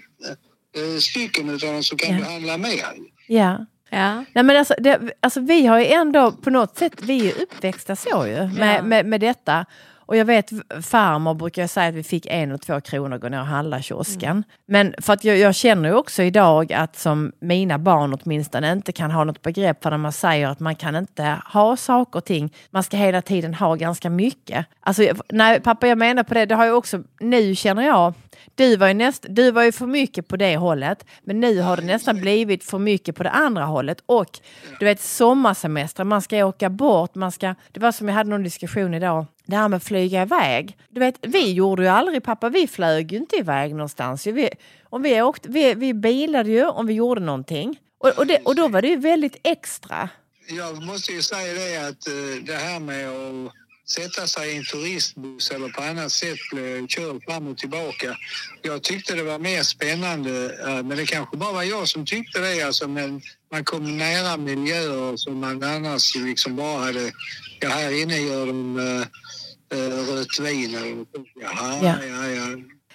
stycken 1.02 1.50
utav 1.50 1.74
dem 1.74 1.84
så 1.84 1.96
kan 1.96 2.12
Ja. 2.18 2.18
du 2.26 2.32
handla 2.32 2.58
mer. 2.58 2.82
Ja. 3.28 3.66
Ja. 3.90 4.16
Nej, 4.34 4.44
men 4.44 4.58
alltså, 4.58 4.74
det, 4.80 5.00
alltså, 5.20 5.40
vi 5.40 5.66
har 5.68 5.80
ju 5.80 5.86
ändå 5.86 6.32
på 6.32 6.50
något 6.50 6.78
sätt, 6.78 6.94
vi 7.02 7.20
är 7.20 7.24
ju 7.24 7.32
uppväxta 7.32 7.96
så 7.96 8.28
ju 8.28 8.48
med, 8.60 8.78
Ja. 8.78 8.82
med, 8.82 9.06
med 9.06 9.22
detta. 9.22 9.66
Och 10.08 10.18
jag 10.18 10.26
vet 10.26 10.52
farmor 10.82 11.34
brukar 11.34 11.68
säga 11.68 11.88
att 11.90 11.96
vi 11.96 12.04
fick 12.04 12.26
en 12.26 12.52
och 12.52 12.62
två 12.62 12.82
kronor 12.82 13.16
att 13.16 13.22
gå 13.22 13.30
ner 13.30 13.40
och 13.40 13.46
handla 13.46 13.80
i 13.80 13.82
kiosken. 13.82 14.44
Men 14.66 14.94
för 15.02 15.14
att 15.14 15.24
jag, 15.24 15.38
jag 15.38 15.56
känner 15.56 15.90
ju 15.90 15.96
också 15.96 16.24
idag 16.24 16.74
att 16.74 16.98
som 16.98 17.32
mina 17.40 17.78
barn 17.78 18.14
åtminstone 18.14 18.72
inte 18.72 18.92
kan 18.92 19.12
ha 19.12 19.24
något 19.24 19.42
begrepp 19.42 19.84
för 19.84 19.90
när 19.90 19.98
man 19.98 20.12
säger 20.12 20.48
att 20.48 20.60
man 20.60 20.76
kan 20.76 20.96
inte 20.96 21.38
ha 21.46 21.78
saker 21.78 22.20
och 22.20 22.26
ting. 22.26 22.54
Man 22.70 22.84
ska 22.84 22.98
hela 22.98 23.22
tiden 23.22 23.54
ha 23.54 23.76
ganska 23.76 24.10
mycket. 24.10 24.66
Alltså, 24.80 25.04
nej 25.30 25.60
pappa 25.60 25.88
jag 25.88 25.98
menar 25.98 26.24
på 26.24 26.34
det, 26.34 26.46
det 26.46 26.56
har 26.56 26.66
jag 26.66 26.78
också, 26.78 27.04
nu 27.20 27.56
känner 27.56 27.82
jag 27.82 28.14
du 28.56 28.76
var, 28.78 28.88
ju 28.88 28.94
näst, 28.94 29.26
du 29.30 29.52
var 29.52 29.64
ju 29.64 29.72
för 29.72 29.86
mycket 29.86 30.28
på 30.28 30.38
det 30.38 30.58
hållet, 30.58 31.06
men 31.24 31.40
nu 31.40 31.62
har 31.62 31.78
det 31.78 31.84
nästan 31.84 32.22
blivit 32.22 32.64
för 32.64 32.80
mycket 32.80 33.16
på 33.16 33.24
det 33.24 33.30
andra 33.30 33.66
hållet. 33.66 34.04
Och 34.06 34.40
du 34.80 34.86
vet 34.86 35.02
sommarsemester, 35.02 36.04
man 36.04 36.22
ska 36.22 36.46
åka 36.46 36.70
bort, 36.70 37.16
man 37.16 37.32
ska... 37.32 37.56
Det 37.72 37.80
var 37.80 37.92
som 37.92 38.08
jag 38.08 38.16
hade 38.16 38.30
någon 38.30 38.44
diskussion 38.44 38.94
idag, 38.94 39.26
det 39.48 39.56
här 39.56 39.70
med 39.70 39.78
att 39.78 39.84
flyga 39.84 40.22
iväg. 40.22 40.78
Du 40.90 41.00
vet, 41.00 41.16
vi 41.22 41.52
gjorde 41.54 41.84
ju 41.84 41.90
aldrig, 41.90 42.24
pappa, 42.24 42.50
vi 42.50 42.68
flög 42.68 43.12
ju 43.12 43.18
inte 43.18 43.36
iväg 43.36 43.72
någonstans. 43.72 44.28
Vi, 44.28 44.50
om 44.84 45.02
vi, 45.02 45.22
åkte, 45.22 45.50
vi, 45.50 45.74
vi 45.74 45.94
bilade 45.94 46.50
ju 46.50 46.66
om 46.66 46.88
vi 46.88 46.94
gjorde 46.94 47.22
någonting. 47.22 47.80
Och, 48.00 48.10
och, 48.18 48.28
det, 48.28 48.38
och 48.38 48.56
då 48.56 48.68
var 48.68 48.82
det 48.82 48.88
ju 48.88 48.98
väldigt 48.98 49.36
extra. 49.44 50.10
Jag 50.50 50.84
måste 50.84 51.12
ju 51.12 51.22
säga 51.22 51.54
det 51.54 51.88
att 51.88 52.08
eh, 52.08 52.44
det 52.46 52.54
här 52.54 52.80
med 52.80 53.10
att 53.10 53.54
sätta 53.90 54.28
sig 54.28 54.52
i 54.54 54.58
en 54.58 54.64
turistbuss 54.66 55.52
eller 55.52 55.70
på 55.70 55.82
annat 55.82 56.12
sätt 56.12 56.38
bli 56.52 56.86
körd 56.90 57.24
fram 57.24 57.48
och 57.48 57.58
tillbaka. 57.58 58.18
Jag 58.62 58.84
tyckte 58.84 59.14
det 59.16 59.24
var 59.24 59.40
mer 59.40 59.64
spännande, 59.64 60.46
eh, 60.68 60.84
men 60.84 60.98
det 60.98 61.06
kanske 61.06 61.38
bara 61.38 61.52
var 61.54 61.64
jag 61.64 61.88
som 61.88 62.06
tyckte 62.06 62.40
det. 62.40 62.62
Alltså, 62.62 62.88
men 62.88 63.22
man 63.52 63.64
kom 63.64 63.98
nära 63.98 64.38
miljöer 64.38 65.18
som 65.18 65.38
man 65.40 65.64
annars 65.64 66.16
liksom 66.16 66.56
bara 66.56 66.80
hade... 66.80 67.12
Ja, 67.60 67.70
här 67.70 68.02
inne 68.02 68.18
gör 68.20 68.46
de 68.46 68.78
uh, 69.74 70.14
rött 70.16 70.40
vin. 70.40 71.06
Jaha, 71.42 71.80
Ja. 71.82 71.96
ja, 72.06 72.28
ja. 72.30 72.46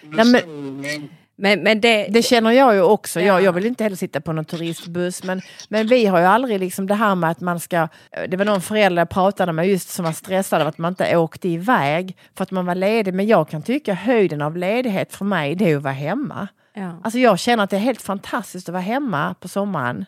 Nej, 0.03 0.25
men- 0.27 1.09
men- 1.43 1.63
Men, 1.63 1.81
det, 1.81 2.07
Det 2.11 2.23
känner 2.23 2.51
jag 2.51 2.75
ju 2.75 2.81
också. 2.83 3.21
Ja. 3.21 3.27
Jag, 3.27 3.43
jag 3.43 3.53
vill 3.53 3.67
inte 3.67 3.85
heller 3.85 3.97
sitta 3.97 4.21
på 4.21 4.33
någon 4.33 4.45
turistbuss. 4.45 5.23
Men, 5.25 5.41
men 5.69 5.87
vi 5.87 6.07
har 6.07 6.19
ju 6.19 6.25
aldrig 6.25 6.61
liksom 6.61 6.87
det 6.87 6.95
här 6.95 7.15
med 7.15 7.31
att 7.31 7.41
man 7.41 7.61
ska... 7.61 7.89
Det 8.29 8.37
var 8.37 8.45
någon 8.45 8.61
förälder 8.61 9.01
jag 9.01 9.09
pratade 9.11 9.53
med 9.53 9.69
just 9.69 9.89
som 9.89 10.05
var 10.05 10.13
stressad 10.13 10.63
av 10.63 10.69
att 10.69 10.79
man 10.79 10.93
inte 10.93 11.17
åkte 11.17 11.49
iväg 11.49 12.17
för 12.37 12.43
att 12.43 12.51
man 12.51 12.67
var 12.67 12.75
ledig. 12.75 13.15
Men 13.15 13.27
jag 13.27 13.49
kan 13.49 13.63
tycka 13.63 13.95
höjden 13.95 14.43
av 14.43 14.57
ledighet 14.57 15.15
för 15.15 15.25
mig 15.25 15.55
det 15.55 15.71
är 15.71 15.77
att 15.77 15.83
vara 15.83 15.95
hemma. 15.95 16.49
ja. 16.75 17.01
Alltså 17.05 17.19
jag 17.19 17.39
känner 17.39 17.65
att 17.65 17.71
det 17.71 17.77
är 17.77 17.81
helt 17.81 18.03
fantastiskt 18.03 18.69
att 18.69 18.73
vara 18.73 18.83
hemma 18.83 19.35
på 19.41 19.49
sommaren. 19.49 20.05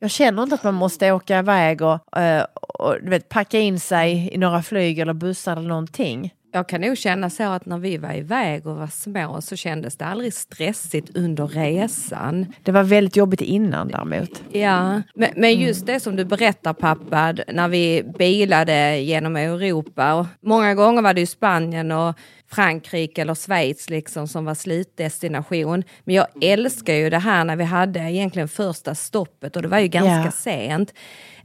Jag 0.00 0.10
känner 0.10 0.42
inte 0.42 0.54
att 0.54 0.62
man 0.64 0.74
måste 0.74 1.12
åka 1.12 1.38
iväg 1.38 1.82
och, 1.82 2.18
eh, 2.18 2.44
och 2.78 2.94
du 3.02 3.10
vet, 3.10 3.28
packa 3.28 3.58
in 3.58 3.80
sig 3.80 4.30
i 4.34 4.38
några 4.38 4.62
flyg 4.62 4.98
eller 4.98 5.12
bussar 5.12 5.56
eller 5.56 5.68
någonting. 5.68 6.32
Jag 6.54 6.68
kan 6.68 6.80
nog 6.80 6.98
känna 6.98 7.30
så 7.30 7.42
att 7.52 7.66
när 7.66 7.78
vi 7.78 7.96
var 7.96 8.12
iväg 8.14 8.66
och 8.66 8.76
var 8.76 8.86
små 8.86 9.40
så 9.40 9.56
kändes 9.56 9.96
det 9.96 10.04
aldrig 10.04 10.34
stressigt 10.34 11.16
under 11.16 11.46
resan. 11.46 12.46
Det 12.62 12.72
var 12.72 12.82
väldigt 12.82 13.16
jobbigt 13.16 13.40
innan 13.40 13.88
däremot. 13.88 14.42
Ja, 14.52 15.02
men, 15.14 15.30
men 15.36 15.60
just 15.60 15.86
det 15.86 16.00
som 16.00 16.16
du 16.16 16.24
berättar 16.24 16.72
pappa, 16.72 17.34
när 17.48 17.68
vi 17.68 18.02
bilade 18.18 18.98
genom 18.98 19.36
Europa. 19.36 20.14
Och 20.14 20.26
många 20.40 20.74
gånger 20.74 21.02
var 21.02 21.14
det 21.14 21.20
ju 21.20 21.26
Spanien 21.26 21.92
och 21.92 22.14
Frankrike 22.50 23.22
eller 23.22 23.34
Schweiz 23.34 23.90
liksom 23.90 24.28
som 24.28 24.44
var 24.44 24.54
slutdestination. 24.54 25.84
Men 26.04 26.14
jag 26.14 26.26
älskar 26.42 26.94
ju 26.94 27.10
det 27.10 27.18
här 27.18 27.44
när 27.44 27.56
vi 27.56 27.64
hade 27.64 28.00
egentligen 28.00 28.48
första 28.48 28.94
stoppet 28.94 29.56
och 29.56 29.62
det 29.62 29.68
var 29.68 29.78
ju 29.78 29.88
ganska 29.88 30.24
Ja. 30.24 30.30
sent. 30.30 30.94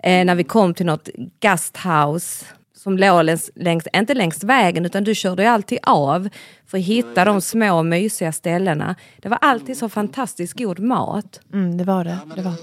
Eh, 0.03 0.25
när 0.25 0.35
vi 0.35 0.43
kom 0.43 0.73
till 0.73 0.85
något 0.85 1.09
gasthouse 1.39 2.45
som 2.77 2.97
låg 2.97 3.25
längs, 3.25 3.49
längs, 3.55 3.87
inte 3.95 4.13
längs 4.13 4.43
vägen 4.43 4.85
utan 4.85 5.03
du 5.03 5.15
körde 5.15 5.43
ju 5.43 5.49
alltid 5.49 5.79
av 5.83 6.29
för 6.67 6.77
att 6.77 6.83
hitta 6.83 7.25
de 7.25 7.41
små 7.41 7.83
mysiga 7.83 8.31
ställena. 8.31 8.95
Det 9.21 9.29
var 9.29 9.37
alltid 9.41 9.77
så 9.77 9.89
fantastiskt 9.89 10.57
god 10.57 10.79
mat. 10.79 11.39
Mm, 11.53 11.77
det 11.77 11.83
var 11.83 12.03
det. 12.03 12.19
Det 12.35 12.41
var. 12.41 12.53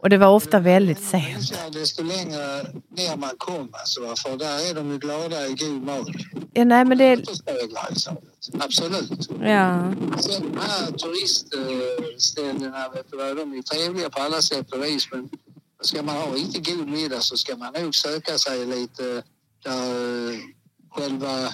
Och 0.00 0.10
det 0.10 0.18
var 0.18 0.28
ofta 0.28 0.58
väldigt 0.58 1.02
sent. 1.02 1.54
Desto 1.72 2.02
längre 2.02 2.62
ner 2.96 3.16
man 3.16 3.30
kom, 3.38 3.68
alltså, 3.72 4.00
för 4.00 4.36
där 4.36 4.70
är 4.70 4.74
de 4.74 4.92
ju 4.92 4.98
glada 4.98 5.46
i 5.46 5.54
god 5.54 5.82
mat. 5.82 6.08
Ja, 6.52 6.64
nej, 6.64 6.84
men 6.84 6.98
det. 6.98 7.24
Absolut. 8.60 9.30
Ja. 9.40 9.92
Sen 10.20 10.42
de 10.52 10.58
här 10.58 10.86
turistställena, 10.86 12.88
vet 12.94 13.10
du 13.10 13.16
vad, 13.16 13.36
de 13.36 13.58
är 13.58 13.62
trevliga 13.62 14.10
på 14.10 14.22
alla 14.22 14.42
sätt 14.42 14.72
och 14.72 14.84
vis, 14.84 15.08
men 15.12 15.28
ska 15.82 16.02
man 16.02 16.16
ha 16.16 16.26
riktigt 16.34 16.66
god 16.76 16.88
middag 16.88 17.20
så 17.20 17.36
ska 17.36 17.56
man 17.56 17.72
nog 17.72 17.94
söka 17.94 18.38
sig 18.38 18.66
lite 18.66 19.22
där 19.64 20.30
eh, 20.32 20.38
själva 20.90 21.48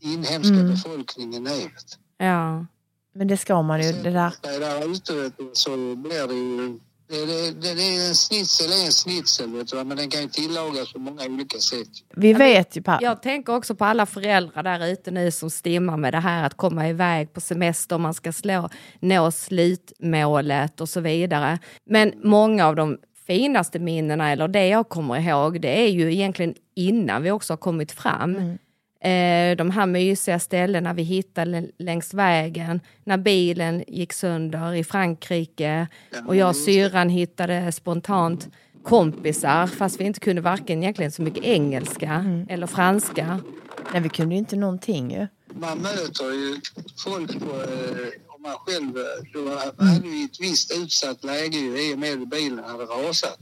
inhemska 0.00 0.54
Mm. 0.54 0.70
befolkningen 0.70 1.46
är. 1.46 1.70
Ja. 2.18 2.66
men 3.14 3.28
det 3.28 3.36
ska 3.36 3.62
man 3.62 3.82
ju. 3.82 3.92
Det 3.92 4.10
där. 4.10 4.32
Där 4.42 4.90
ute 4.92 5.30
så 5.52 5.96
blir 5.96 6.28
det 6.28 6.34
ju... 6.34 6.80
Det, 7.08 7.26
det, 7.26 7.50
det, 7.50 7.74
det 7.74 7.82
är 7.82 8.08
en 8.08 8.14
snitsel 8.14 8.72
är 8.72 8.86
en 8.86 8.92
snitsel, 8.92 9.52
vet 9.52 9.68
du, 9.68 9.84
men 9.84 9.96
den 9.96 10.10
kan 10.10 10.22
ju 10.22 10.28
tillagas 10.28 10.92
på 10.92 10.98
många 10.98 11.24
olika 11.24 11.58
sätt. 11.58 11.88
Vi 12.16 12.32
vet 12.32 12.76
ju, 12.76 12.82
pa, 12.82 12.98
Jag 13.02 13.22
tänker 13.22 13.54
också 13.56 13.74
på 13.74 13.84
alla 13.84 14.06
föräldrar 14.06 14.62
där 14.62 14.86
ute 14.86 15.10
nu 15.10 15.30
som 15.30 15.50
stimmar 15.50 15.96
med 15.96 16.14
det 16.14 16.20
här 16.20 16.44
att 16.46 16.56
komma 16.56 16.88
iväg 16.88 17.32
på 17.32 17.40
semester, 17.40 17.98
man 17.98 18.14
ska 18.14 18.32
slå, 18.32 18.68
nå 19.00 19.30
slutmålet 19.30 20.80
och 20.80 20.88
så 20.88 21.00
vidare. 21.00 21.58
Men 21.86 22.12
många 22.22 22.66
av 22.66 22.76
de 22.76 22.98
finaste 23.26 23.78
minnena, 23.78 24.30
eller 24.32 24.48
det 24.48 24.68
jag 24.68 24.88
kommer 24.88 25.20
ihåg, 25.20 25.60
det 25.60 25.82
är 25.82 25.90
ju 25.90 26.12
egentligen 26.12 26.54
innan 26.74 27.22
vi 27.22 27.30
också 27.30 27.52
har 27.52 27.58
kommit 27.58 27.92
fram. 27.92 28.36
Eh, 29.00 29.56
de 29.56 29.70
här 29.70 29.86
mysiga 29.86 30.38
ställena 30.38 30.92
vi 30.92 31.02
hittade 31.02 31.68
längs 31.78 32.14
vägen, 32.14 32.80
när 33.04 33.16
bilen 33.16 33.84
gick 33.88 34.12
sönder 34.12 34.74
i 34.74 34.84
Frankrike 34.84 35.86
och 36.26 36.36
jag 36.36 36.48
och 36.48 36.56
syrran 36.56 37.08
hittade 37.08 37.72
spontant 37.72 38.48
kompisar 38.82 39.66
fast 39.66 40.00
vi 40.00 40.04
inte 40.04 40.20
kunde 40.20 40.42
varken 40.42 40.82
egentligen 40.82 41.12
så 41.12 41.22
mycket 41.22 41.44
engelska 41.44 42.44
eller 42.48 42.66
franska. 42.66 43.40
nej, 43.92 44.02
vi 44.02 44.08
kunde 44.08 44.34
ju 44.34 44.38
inte 44.38 44.56
någonting 44.56 45.10
ju. 45.10 45.26
man 45.54 45.78
möter 45.78 46.32
ju 46.32 46.56
folk 47.04 47.40
på, 47.40 47.50
eh, 47.62 48.08
man 48.44 48.56
själv, 48.66 48.96
eh, 48.96 49.32
då 49.32 49.40
var 49.42 50.00
du 50.02 50.20
i 50.20 50.24
ett 50.24 50.40
visst 50.40 50.72
utsatt 50.78 51.24
läge 51.24 51.58
i 51.58 51.94
och 51.94 51.98
med 51.98 52.22
att 52.22 52.28
bilen 52.28 52.64
hade 52.64 52.84
rasat. 52.84 53.38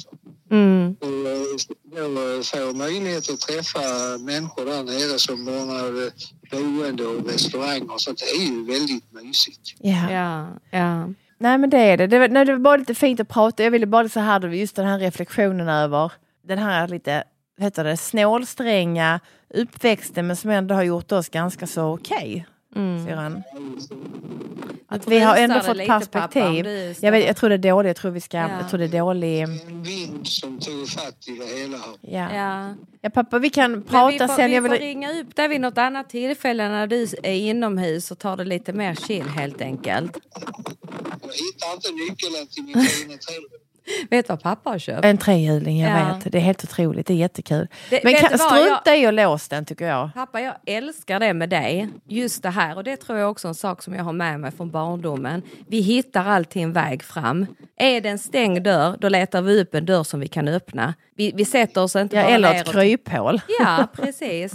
Mm. 0.51 0.97
Och 1.01 1.09
eh, 1.09 2.09
då 2.15 2.37
eh, 2.37 2.43
få 2.43 2.77
möjlighet 2.77 3.31
att 3.31 3.41
träffa 3.41 3.81
människor 4.19 4.65
där 4.65 4.83
nere 4.83 5.19
som 5.19 5.49
ordnar 5.49 6.11
boende 6.51 7.07
och 7.07 7.27
restauranger 7.27 7.93
och 7.93 8.01
sånt. 8.01 8.19
Det 8.19 8.43
är 8.43 8.47
ju 8.47 8.65
väldigt 8.65 9.12
mysigt. 9.12 9.75
Ja. 9.79 10.11
Ja, 10.11 10.49
ja. 10.71 11.09
Nej 11.38 11.59
men 11.59 11.71
det 11.71 11.79
är 11.79 11.97
det. 11.97 12.07
Det 12.07 12.19
var, 12.19 12.29
nej, 12.29 12.45
det 12.45 12.53
var 12.53 12.59
bara 12.59 12.77
lite 12.77 12.95
fint 12.95 13.21
att 13.21 13.29
prata. 13.29 13.62
Jag 13.62 13.71
ville 13.71 13.87
bara 13.87 14.09
så 14.09 14.21
här, 14.21 14.49
just 14.49 14.77
den 14.77 14.87
här 14.87 14.99
reflektionen 14.99 15.69
över 15.69 16.12
den 16.47 16.59
här 16.59 16.88
lite, 16.88 17.25
heter 17.61 17.85
det, 17.85 17.97
snålstränga 17.97 19.21
uppväxten 19.55 20.27
men 20.27 20.37
som 20.37 20.51
ändå 20.51 20.75
har 20.75 20.83
gjort 20.83 21.12
oss 21.12 21.29
ganska 21.29 21.67
så 21.67 21.95
okej. 21.95 22.47
Mm. 22.77 23.07
syrran. 23.07 23.43
Att 24.89 25.09
vi 25.09 25.19
har 25.19 25.37
ändå 25.37 25.61
fått 25.61 25.87
perspektiv. 25.87 26.65
du 26.65 26.95
Jag, 27.01 27.13
vet, 27.13 27.27
jag 27.27 27.37
tror 27.37 27.51
det 27.51 27.55
är 27.55 27.59
dåligt. 27.73 27.89
Jag 27.89 27.97
tror, 27.97 28.11
vi 28.11 28.21
ska, 28.21 28.37
Ja. 28.37 28.49
jag 28.61 28.69
tror 28.71 28.79
det 28.79 28.85
är 28.85 28.99
dålig... 29.01 29.41
En 29.41 29.83
vind 29.83 30.27
som 30.29 30.59
tog 30.61 30.89
fatt 30.89 31.29
i 31.29 31.31
det 31.39 31.61
hela. 31.61 31.79
Ja. 32.01 32.35
Ja. 32.37 32.75
ja 33.01 33.11
pappa 33.11 33.39
vi 33.39 33.51
kan 33.51 33.71
Men 33.71 33.81
vi 33.81 33.89
prata 33.89 34.29
får, 34.29 34.35
sen. 34.35 34.51
vi 34.51 34.55
Jag 34.55 34.65
får 34.65 34.71
vill, 34.71 34.81
ringa 34.81 35.21
upp 35.21 35.37
dig 35.37 35.49
vid 35.49 35.61
något 35.61 35.79
annat 35.79 36.11
tillfälle 36.11 36.69
när 36.69 36.87
du 36.87 37.03
är 37.23 37.35
inomhus 37.35 38.11
och 38.11 38.19
tar 38.19 38.37
det 38.37 38.45
lite 38.45 38.73
mer 38.73 38.95
chill 38.95 39.23
helt 39.29 39.61
enkelt. 39.61 40.19
Jag 41.23 41.33
hittar 41.33 41.75
inte 41.75 41.91
nyckeln 41.93 42.47
till 42.51 42.63
min 42.65 42.75
fina 42.85 43.19
telefon. 43.19 43.59
Vet 44.11 44.29
vad 44.29 44.42
pappa 44.42 44.71
har 44.71 44.79
köpt? 44.79 45.05
en 45.05 45.18
trehjuling, 45.18 45.81
jag 45.81 45.90
Ja. 46.01 46.14
vet. 46.25 46.33
Det 46.33 46.38
är 46.38 46.42
helt 46.42 46.64
otroligt. 46.64 47.07
Det 47.07 47.12
är 47.12 47.16
jättekul. 47.16 47.68
Det- 47.90 48.05
men 48.05 48.14
kan, 48.14 48.33
du 48.33 48.38
strunta 48.38 48.97
i 48.97 49.07
att 49.07 49.14
låsa 49.14 49.55
den 49.55 49.64
tycker 49.64 49.85
jag. 49.87 50.11
Pappa, 50.14 50.40
jag 50.40 50.55
älskar 50.66 51.21
det 51.21 51.35
med 51.35 51.51
dig. 51.51 51.88
Just 52.09 52.42
det 52.42 52.51
här. 52.51 52.77
Och 52.77 52.85
det 52.85 52.97
tror 52.97 53.18
jag 53.18 53.31
också 53.31 53.49
är 53.49 53.51
en 53.51 53.55
sak 53.55 53.83
som 53.83 53.95
jag 53.95 54.05
har 54.05 54.12
med 54.12 54.40
mig 54.40 54.51
från 54.53 54.71
barndomen. 54.71 55.42
Vi 55.68 55.81
hittar 55.81 56.25
alltid 56.25 56.62
en 56.62 56.73
väg 56.73 57.03
fram. 57.03 57.47
Är 57.77 58.01
det 58.01 58.09
en 58.09 58.18
stängd 58.18 58.62
dörr, 58.62 58.97
då 59.01 59.09
letar 59.09 59.42
vi 59.42 59.61
upp 59.61 59.75
en 59.75 59.87
dörr 59.87 60.03
som 60.05 60.21
vi 60.21 60.29
kan 60.29 60.49
öppna. 60.49 60.95
Vi, 61.16 61.33
vi 61.37 61.45
sätter 61.45 61.83
oss 61.83 61.97
inte 61.97 62.16
Ja, 62.16 62.23
bara 62.23 62.35
eller 62.35 62.55
ett 62.55 62.66
och- 62.68 62.73
kryphål. 62.75 63.40
Ja, 63.61 63.87
precis. 63.97 64.53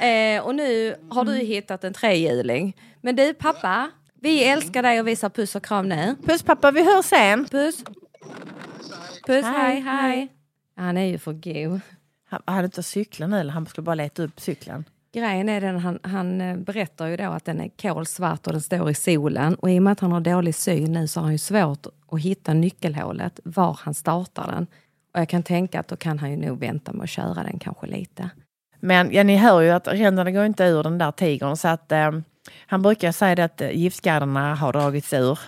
Eh, 0.00 0.42
och 0.44 0.54
nu 0.54 0.94
har 1.10 1.24
du 1.24 1.34
hittat 1.36 1.84
en 1.84 1.92
trehjuling. 1.92 2.76
Men 3.00 3.16
du 3.16 3.34
pappa, 3.34 3.90
vi 4.20 4.44
älskar 4.44 4.82
dig 4.82 5.00
och 5.00 5.08
visar 5.08 5.28
puss 5.30 5.54
och 5.56 5.64
kram 5.64 5.88
nu. 5.88 6.14
Puss 6.26 6.42
pappa, 6.42 6.70
vi 6.70 6.94
hörs 6.94 7.04
sen. 7.04 7.44
Puss. 7.50 7.76
Puss, 9.26 9.44
Hej, 9.44 9.80
hej, 9.80 9.80
hej. 9.80 10.28
Han 10.76 10.96
är 10.96 11.04
ju 11.04 11.18
för 11.18 11.32
god. 11.32 11.80
Han 12.24 12.40
hade 12.46 12.64
inte 12.64 12.82
cykla 12.82 13.26
nu, 13.26 13.40
eller 13.40 13.52
han 13.52 13.66
skulle 13.66 13.84
bara 13.84 13.94
leta 13.94 14.22
upp 14.22 14.40
cykeln. 14.40 14.84
Grejen 15.12 15.48
är 15.48 15.60
den, 15.60 15.78
han, 15.78 15.98
han 16.02 16.40
eh, 16.40 16.56
berättar 16.56 17.06
ju 17.06 17.16
då 17.16 17.24
att 17.30 17.44
den 17.44 17.60
är 17.60 17.68
kolsvart 17.68 18.46
och 18.46 18.52
den 18.52 18.62
står 18.62 18.90
i 18.90 18.94
solen. 18.94 19.54
Och 19.54 19.70
i 19.70 19.78
och 19.78 19.82
med 19.82 19.92
att 19.92 20.00
han 20.00 20.12
har 20.12 20.20
dålig 20.20 20.54
syn 20.54 20.92
nu 20.92 21.08
så 21.08 21.20
har 21.20 21.24
han 21.24 21.32
ju 21.32 21.38
svårt 21.38 21.86
att 22.10 22.20
hitta 22.20 22.54
nyckelhålet, 22.54 23.40
var 23.44 23.78
han 23.82 23.94
startar 23.94 24.46
den. 24.46 24.66
Och 25.14 25.20
jag 25.20 25.28
kan 25.28 25.42
tänka 25.42 25.80
att 25.80 25.88
då 25.88 25.96
kan 25.96 26.18
han 26.18 26.30
ju 26.30 26.36
nog 26.36 26.58
vänta 26.58 26.92
med 26.92 27.04
att 27.04 27.10
köra 27.10 27.42
den 27.42 27.58
kanske 27.58 27.86
lite. 27.86 28.30
Men 28.80 29.12
ja, 29.12 29.22
ni 29.22 29.36
hör 29.36 29.60
ju 29.60 29.70
att 29.70 29.88
ränderna 29.88 30.30
går 30.30 30.44
inte 30.44 30.64
ur 30.64 30.82
den 30.82 30.98
där 30.98 31.12
tigern. 31.12 31.56
Så 31.56 31.68
att, 31.68 31.92
eh, 31.92 32.10
han 32.66 32.82
brukar 32.82 33.12
säga 33.12 33.34
det 33.34 33.44
att 33.44 33.60
eh, 33.60 33.70
giftgarderna 33.70 34.54
har 34.54 34.72
dragits 34.72 35.12
ur. 35.12 35.38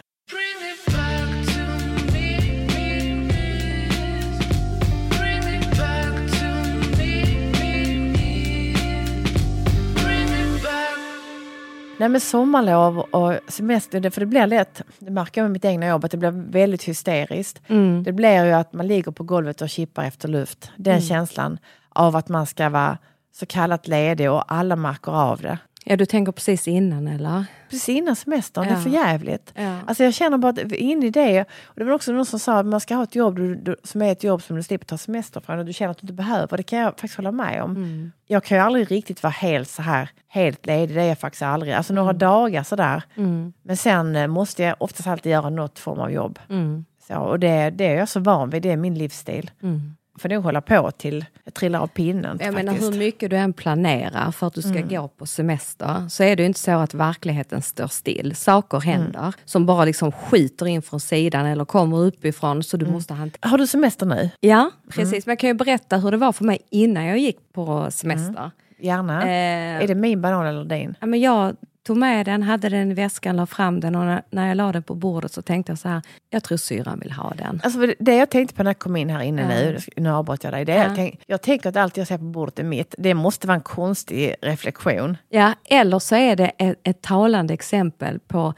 Nej 11.99 12.09
men 12.09 12.21
sommarlov 12.21 12.99
och 12.99 13.35
semester, 13.49 14.11
för 14.11 14.21
det 14.21 14.27
blir 14.27 14.47
lätt, 14.47 14.83
det 14.99 15.11
märker 15.11 15.41
jag 15.41 15.45
med 15.45 15.53
mitt 15.53 15.65
egna 15.65 15.87
jobb, 15.87 16.05
att 16.05 16.11
det 16.11 16.17
blir 16.17 16.51
väldigt 16.53 16.85
hysteriskt. 16.85 17.63
Mm. 17.69 18.03
Det 18.03 18.13
blir 18.13 18.45
ju 18.45 18.53
att 18.53 18.73
man 18.73 18.87
ligger 18.87 19.13
på 19.13 19.25
golvet 19.25 19.63
och 19.63 19.69
kippar 19.69 20.05
efter 20.05 20.29
luft. 20.29 20.71
Den 20.77 20.93
Mm. 20.95 21.03
känslan 21.07 21.59
av 21.89 22.17
att 22.17 22.29
man 22.29 22.47
ska 22.47 22.69
vara 22.69 22.99
så 23.33 23.47
kallat 23.47 23.89
ledig 23.89 24.31
och 24.31 24.53
alla 24.53 24.77
märker 24.77 25.13
av 25.13 25.41
det. 25.41 25.59
Ja, 25.89 25.97
du 25.97 26.07
tänker 26.07 26.33
precis 26.33 26.69
innan 26.69 27.09
eller? 27.09 27.45
Precis 27.71 27.89
innan 27.89 28.17
semestern, 28.17 28.65
det 28.65 28.71
är 28.71 28.75
Ja. 28.75 28.81
för 28.81 28.91
jävligt. 28.91 29.53
Ja. 29.55 29.79
Alltså 29.87 30.05
jag 30.05 30.15
känner 30.15 30.39
bara 30.39 30.49
att 30.49 30.73
in 30.73 31.03
i 31.03 31.11
det, 31.11 31.41
och 31.65 31.75
det 31.77 31.85
var 31.85 31.93
också 31.93 32.13
någon 32.13 32.27
som 32.27 32.39
sa 32.39 32.59
att 32.59 32.67
man 32.67 32.81
ska 32.81 32.95
ha 32.95 33.03
ett 33.03 33.15
jobb 33.15 33.37
du, 33.37 33.55
du, 33.55 33.77
som 33.85 34.03
är 34.03 34.13
ett 34.13 34.25
jobb 34.25 34.43
som 34.43 34.57
du 34.57 34.63
slipper 34.63 34.87
ta 34.87 34.99
semester 34.99 35.41
från 35.41 35.59
och 35.59 35.65
du 35.65 35.73
känner 35.73 35.91
att 35.91 35.99
du 35.99 36.05
inte 36.05 36.13
behöver. 36.15 36.57
Det 36.57 36.63
kan 36.63 36.79
jag 36.79 36.91
faktiskt 36.91 37.17
hålla 37.17 37.33
med 37.33 37.63
om. 37.63 37.71
Mm. 37.77 38.13
Jag 38.27 38.45
kan 38.45 38.59
ju 38.59 38.65
aldrig 38.65 38.91
riktigt 38.91 39.23
vara 39.23 39.31
helt 39.31 39.69
så 39.69 39.83
här, 39.83 40.09
helt 40.29 40.67
ledig, 40.67 40.97
det 40.97 41.03
är 41.03 41.09
jag 41.09 41.19
faktiskt 41.19 41.43
aldrig. 41.43 41.73
Alltså 41.73 41.95
några 41.95 42.13
dagar 42.13 42.63
sådär. 42.63 43.03
Mm. 43.17 43.53
Men 43.63 43.77
sen 43.77 44.17
eh, 44.17 44.27
måste 44.27 44.63
jag 44.63 44.77
oftast 44.79 45.07
alltid 45.07 45.33
göra 45.33 45.51
något 45.51 45.79
form 45.79 45.99
av 45.99 46.11
jobb. 46.13 46.39
Mm. 46.51 46.85
Så, 47.09 47.17
och 47.19 47.39
det, 47.41 47.71
det 47.71 47.85
är 47.87 47.97
jag 47.97 48.09
så 48.09 48.21
van 48.21 48.51
vid, 48.51 48.63
det 48.63 48.71
är 48.73 48.77
min 48.77 48.95
livsstil. 48.95 49.51
Mm. 49.63 49.97
Får 50.19 50.29
nog 50.29 50.45
hålla 50.45 50.61
på 50.61 50.91
till 50.91 51.25
jag 51.45 51.55
trillar 51.55 51.81
av 51.81 51.87
pinnen. 51.87 52.39
Jag 52.41 52.55
menar 52.55 52.73
hur 52.73 52.93
mycket 52.93 53.31
du 53.31 53.37
än 53.37 53.53
planerar 53.53 54.31
för 54.31 54.47
att 54.47 54.55
du 54.55 54.63
ska 54.63 54.81
gå 54.81 55.09
på 55.09 55.27
semester 55.27 56.09
så 56.09 56.23
är 56.23 56.37
det 56.37 56.43
ju 56.43 56.47
inte 56.47 56.61
så 56.61 56.71
att 56.71 56.95
verkligheten 56.95 57.63
står 57.63 57.87
still. 57.87 58.37
Saker 58.37 58.81
händer 58.81 59.35
som 59.45 59.67
bara 59.67 59.85
liksom 59.85 60.13
skiter 60.13 60.67
in 60.67 60.83
från 60.83 61.01
sidan 61.01 61.47
eller 61.47 61.65
kommer 61.65 61.99
uppifrån 61.99 62.63
så 62.63 62.77
du 62.77 62.87
måste 62.87 63.15
hantera. 63.15 63.49
Har 63.51 63.59
du 63.59 63.67
semester 63.67 64.07
nu? 64.07 64.31
Ja, 64.41 64.71
precis. 64.89 65.27
Men 65.27 65.33
jag 65.33 65.39
kan 65.39 65.49
ju 65.51 65.55
berätta 65.55 65.97
hur 65.97 66.11
det 66.11 66.17
var 66.17 66.33
för 66.33 66.45
mig 66.45 66.59
innan 66.71 67.05
jag 67.07 67.19
gick 67.19 67.53
på 67.53 67.91
semester. 67.91 68.51
Gärna. 68.79 69.23
Eh, 69.23 69.83
Är 69.83 69.87
det 69.87 69.95
min 69.95 70.21
banan 70.23 70.47
eller 70.47 70.65
din? 70.65 70.95
Ja, 71.01 71.07
men 71.07 71.21
jag 71.21 71.57
tog 71.87 71.97
med 71.97 72.27
den, 72.27 72.43
hade 72.43 72.69
den 72.69 72.91
i 72.91 72.95
väskan, 72.95 73.37
la 73.37 73.47
fram 73.47 73.81
den 73.81 73.95
och 73.95 74.23
när, 74.31 74.49
jag 74.49 74.57
la 74.57 74.73
den 74.73 74.83
på 74.83 74.95
bordet 74.95 75.33
så 75.33 75.43
tänkte 75.43 75.73
jag 75.73 75.79
så 75.79 75.89
här, 75.89 76.03
jag 76.31 76.43
tror 76.45 76.59
syrran 76.59 76.99
vill 77.01 77.13
ha 77.13 77.33
den. 77.37 77.61
Alltså 77.65 77.87
det 77.99 78.17
jag 78.17 78.31
tänkte 78.31 78.55
på 78.55 78.63
när 78.63 78.71
jag 78.71 78.79
kom 78.79 78.97
in 78.97 79.11
här 79.11 79.21
inne 79.23 79.43
Ja. 79.43 79.49
nu, 79.49 79.79
nu 79.97 80.11
avbröt 80.11 80.45
jag 80.45 80.53
dig. 80.53 80.65
Det 80.65 80.73
Ja. 80.73 80.83
jag, 80.83 80.95
tänk, 80.97 81.21
jag 81.27 81.43
tänker 81.43 81.69
att 81.69 81.77
allt 81.77 81.97
jag 81.97 82.07
ser 82.07 82.19
på 82.19 82.25
bordet 82.25 82.59
är 82.59 82.63
mitt. 82.65 82.95
Det 82.99 83.15
måste 83.15 83.47
vara 83.47 83.55
en 83.55 83.61
konstig 83.61 84.35
reflektion. 84.43 85.17
Ja, 85.29 85.53
eller 85.65 85.99
så 85.99 86.17
är 86.17 86.37
det 86.37 86.49
ett, 86.59 86.81
ett 86.83 87.03
talande 87.03 87.55
exempel 87.55 88.19
på 88.19 88.55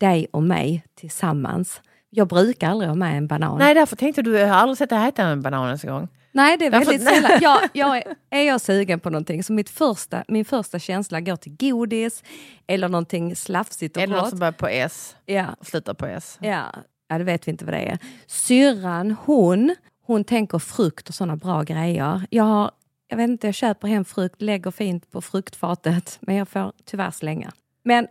dig 0.00 0.26
och 0.32 0.42
mig 0.42 0.84
tillsammans. 1.00 1.80
Jag 2.10 2.28
brukar 2.28 2.70
aldrig 2.70 2.88
ha 2.88 2.94
med 2.96 3.16
en 3.16 3.26
banan. 3.26 3.58
Nej, 3.58 3.74
därför 3.74 3.96
tänkte 3.96 4.22
du, 4.22 4.38
jag 4.38 4.48
har 4.48 4.54
aldrig 4.54 4.78
sett 4.78 4.90
dig 4.90 5.08
äta 5.08 5.22
en 5.22 5.42
banan 5.42 5.66
ens 5.66 5.84
en 5.84 5.90
gång. 5.90 6.08
Nej, 6.34 6.56
det 6.58 6.66
är 6.66 6.70
väldigt 6.70 7.02
sällan. 7.04 7.30
Jag, 7.42 7.60
jag, 7.72 8.02
är- 8.30 8.42
jag 8.42 8.60
sugen 8.60 9.00
på 9.00 9.10
någonting 9.10 9.44
så 9.44 9.52
mitt 9.52 9.70
första, 9.70 10.24
min 10.28 10.44
första 10.44 10.78
känsla 10.78 11.20
går 11.20 11.36
till 11.36 11.56
godis 11.56 12.22
eller 12.66 12.88
någonting 12.88 13.36
slafsigt 13.36 13.96
och 13.96 14.00
det 14.02 14.06
något 14.06 14.28
som 14.30 14.38
börjar 14.38 14.52
på 14.52 14.68
S 14.68 15.16
Ja, 15.26 15.46
och 15.60 15.66
slutar 15.66 15.94
på 15.94 16.06
S? 16.06 16.38
ja, 16.40 16.62
ja, 17.08 17.18
det 17.18 17.24
vet 17.24 17.48
vi 17.48 17.50
inte 17.50 17.64
vad 17.64 17.74
det 17.74 17.80
är. 17.88 17.98
Syrran, 18.26 19.16
hon, 19.24 19.74
hon 20.06 20.24
tänker 20.24 20.58
frukt 20.58 21.08
och 21.08 21.14
sådana 21.14 21.36
bra 21.36 21.62
grejer. 21.62 22.26
Jag, 22.30 22.44
har, 22.44 22.70
jag 23.08 23.16
vet 23.16 23.28
inte, 23.28 23.46
jag 23.46 23.54
köper 23.54 23.88
hem 23.88 24.04
frukt, 24.04 24.42
lägger 24.42 24.70
fint 24.70 25.10
på 25.10 25.20
fruktfatet, 25.22 26.18
men 26.20 26.34
jag 26.36 26.48
får 26.48 26.72
tyvärr 26.84 27.10
slänga. 27.10 27.52
Men 27.84 28.06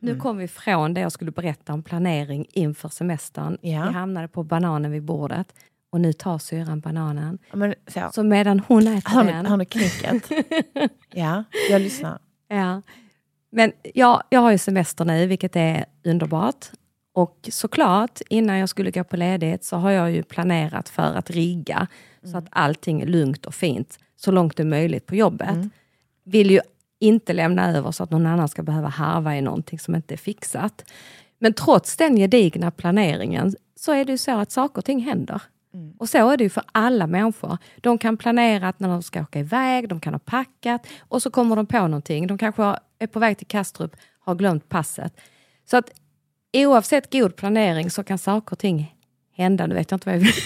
nu 0.00 0.10
Mm. 0.10 0.22
kom 0.22 0.36
vi 0.36 0.48
från 0.48 0.94
det 0.94 1.00
jag 1.00 1.12
skulle 1.12 1.30
berätta 1.30 1.72
om 1.72 1.82
planering 1.82 2.46
inför 2.52 2.88
semestern. 2.88 3.58
Ja. 3.60 3.86
Vi 3.88 3.92
hamnade 3.94 4.28
på 4.28 4.42
bananen 4.42 4.90
vid 4.90 5.02
bordet 5.02 5.54
och 5.96 6.00
nu 6.00 6.12
tar 6.12 6.38
syrran 6.38 6.80
bananen. 6.80 7.38
Ja, 7.50 7.56
Men, 7.56 7.74
så. 7.86 8.10
Så 8.12 8.22
medan 8.22 8.60
hon 8.60 8.86
äter 8.86 9.24
den... 9.24 9.42
ni, 9.42 9.48
hör 9.48 9.56
ni 9.56 9.64
knicket? 9.64 10.30
ja, 11.14 11.44
jag 11.70 11.82
lyssnar. 11.82 12.18
Ja. 12.48 12.82
Men 13.50 13.72
jag, 13.94 14.22
jag 14.28 14.40
har 14.40 14.50
ju 14.50 14.58
semester 14.58 15.04
nu, 15.04 15.26
vilket 15.26 15.56
är 15.56 15.84
underbart. 16.04 16.66
Och 17.12 17.48
såklart, 17.52 18.20
innan 18.28 18.58
jag 18.58 18.68
skulle 18.68 18.90
gå 18.90 19.04
på 19.04 19.16
ledighet 19.16 19.64
så 19.64 19.76
har 19.76 19.90
jag 19.90 20.10
ju 20.10 20.22
planerat 20.22 20.88
för 20.88 21.14
att 21.14 21.30
rigga 21.30 21.86
så 22.24 22.36
att 22.38 22.46
allting 22.50 23.00
är 23.02 23.06
lugnt 23.06 23.46
och 23.46 23.54
fint 23.54 23.98
så 24.16 24.30
långt 24.30 24.56
det 24.56 24.62
är 24.62 24.64
möjligt 24.64 25.06
på 25.06 25.14
jobbet. 25.14 25.56
Vill 26.24 26.50
ju 26.50 26.60
inte 26.98 27.32
lämna 27.32 27.76
över 27.76 27.90
så 27.90 28.02
att 28.02 28.10
någon 28.10 28.26
annan 28.26 28.48
ska 28.48 28.62
behöva 28.62 28.88
harva 28.88 29.36
i 29.36 29.40
någonting 29.40 29.78
som 29.78 29.94
inte 29.94 30.14
är 30.14 30.18
fixat. 30.18 30.84
Men 31.38 31.52
trots 31.52 31.96
den 31.96 32.16
gedigna 32.16 32.70
planeringen 32.70 33.54
så 33.76 33.92
är 33.92 34.04
det 34.04 34.12
ju 34.12 34.18
så 34.18 34.38
att 34.38 34.50
saker 34.50 34.78
och 34.78 34.84
ting 34.84 35.00
händer. 35.00 35.42
Och 35.98 36.08
så 36.08 36.30
är 36.30 36.36
det 36.36 36.44
ju 36.44 36.50
för 36.50 36.62
alla 36.72 37.06
människor. 37.06 37.58
De 37.80 37.98
kan 37.98 38.16
planera 38.16 38.68
att 38.68 38.80
när 38.80 38.88
de 38.88 39.02
ska 39.02 39.22
åka 39.22 39.38
iväg, 39.38 39.88
de 39.88 40.00
kan 40.00 40.14
ha 40.14 40.18
packat 40.18 40.86
och 41.00 41.22
så 41.22 41.30
kommer 41.30 41.56
de 41.56 41.66
på 41.66 41.78
någonting. 41.78 42.26
De 42.26 42.38
kanske 42.38 42.76
är 42.98 43.06
på 43.06 43.18
väg 43.18 43.38
till 43.38 43.46
Kastrup, 43.46 43.96
har 44.18 44.34
glömt 44.34 44.68
passet. 44.68 45.20
Så 45.64 45.76
att 45.76 45.90
oavsett 46.52 47.12
god 47.12 47.36
planering 47.36 47.90
så 47.90 48.04
kan 48.04 48.18
saker 48.18 48.52
och 48.52 48.58
ting 48.58 48.94
hända. 49.32 49.66
Nu 49.66 49.74
vet 49.74 49.90
jag 49.90 49.96
inte 49.96 50.08
vad 50.08 50.14
jag 50.14 50.20
vill, 50.20 50.32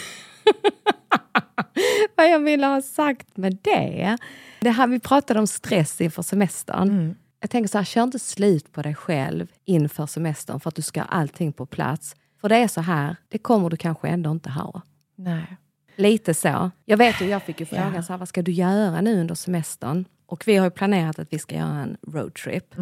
vad 2.16 2.30
jag 2.30 2.40
ville 2.40 2.66
ha 2.66 2.82
sagt 2.82 3.36
med 3.36 3.58
det. 3.62 4.18
det 4.60 4.70
här, 4.70 4.86
vi 4.86 5.00
pratade 5.00 5.40
om 5.40 5.46
stress 5.46 6.00
inför 6.00 6.22
semestern. 6.22 7.16
Jag 7.40 7.50
tänker 7.50 7.68
så 7.68 7.78
här, 7.78 7.84
kör 7.84 8.02
inte 8.02 8.18
slut 8.18 8.72
på 8.72 8.82
dig 8.82 8.94
själv 8.94 9.46
inför 9.64 10.06
semestern 10.06 10.60
för 10.60 10.68
att 10.68 10.74
du 10.74 10.82
ska 10.82 11.00
ha 11.00 11.06
allting 11.06 11.52
på 11.52 11.66
plats. 11.66 12.16
För 12.40 12.48
det 12.48 12.56
är 12.56 12.68
så 12.68 12.80
här, 12.80 13.16
det 13.28 13.38
kommer 13.38 13.70
du 13.70 13.76
kanske 13.76 14.08
ändå 14.08 14.30
inte 14.30 14.50
ha. 14.50 14.82
Nej. 15.20 15.56
Lite 15.96 16.34
så. 16.34 16.70
Jag 16.84 16.96
vet 16.96 17.20
ju, 17.20 17.26
jag 17.26 17.42
fick 17.42 17.60
ju 17.60 17.66
frågan 17.66 17.92
Ja. 17.94 18.02
så 18.02 18.12
här, 18.12 18.18
vad 18.18 18.28
ska 18.28 18.42
du 18.42 18.52
göra 18.52 19.00
nu 19.00 19.20
under 19.20 19.34
semestern? 19.34 20.04
Och 20.26 20.42
vi 20.48 20.56
har 20.56 20.66
ju 20.66 20.70
planerat 20.70 21.18
att 21.18 21.32
vi 21.32 21.38
ska 21.38 21.54
göra 21.56 21.78
en 21.82 21.96
roadtrip. 22.06 22.74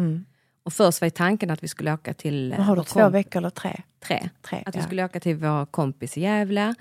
Och 0.63 0.73
först 0.73 1.01
var 1.01 1.05
ju 1.05 1.09
tanken 1.09 1.51
att 1.51 1.63
vi 1.63 1.67
skulle 1.67 1.93
åka 1.93 2.13
till... 2.13 2.51
eh, 2.51 2.57
Men 2.57 2.67
har 2.67 2.75
du 2.75 2.83
två 2.83 3.09
veckor 3.09 3.37
eller 3.39 3.49
tre? 3.49 3.81
Tre. 3.99 4.29
Tre, 4.41 4.63
Att 4.65 4.75
vi 4.75 4.79
ja. 4.79 4.85
skulle 4.85 5.05
åka 5.05 5.19
till 5.19 5.35
vår 5.35 5.65
kompis 5.65 6.17
i 6.17 6.21
Gävle. 6.21 6.75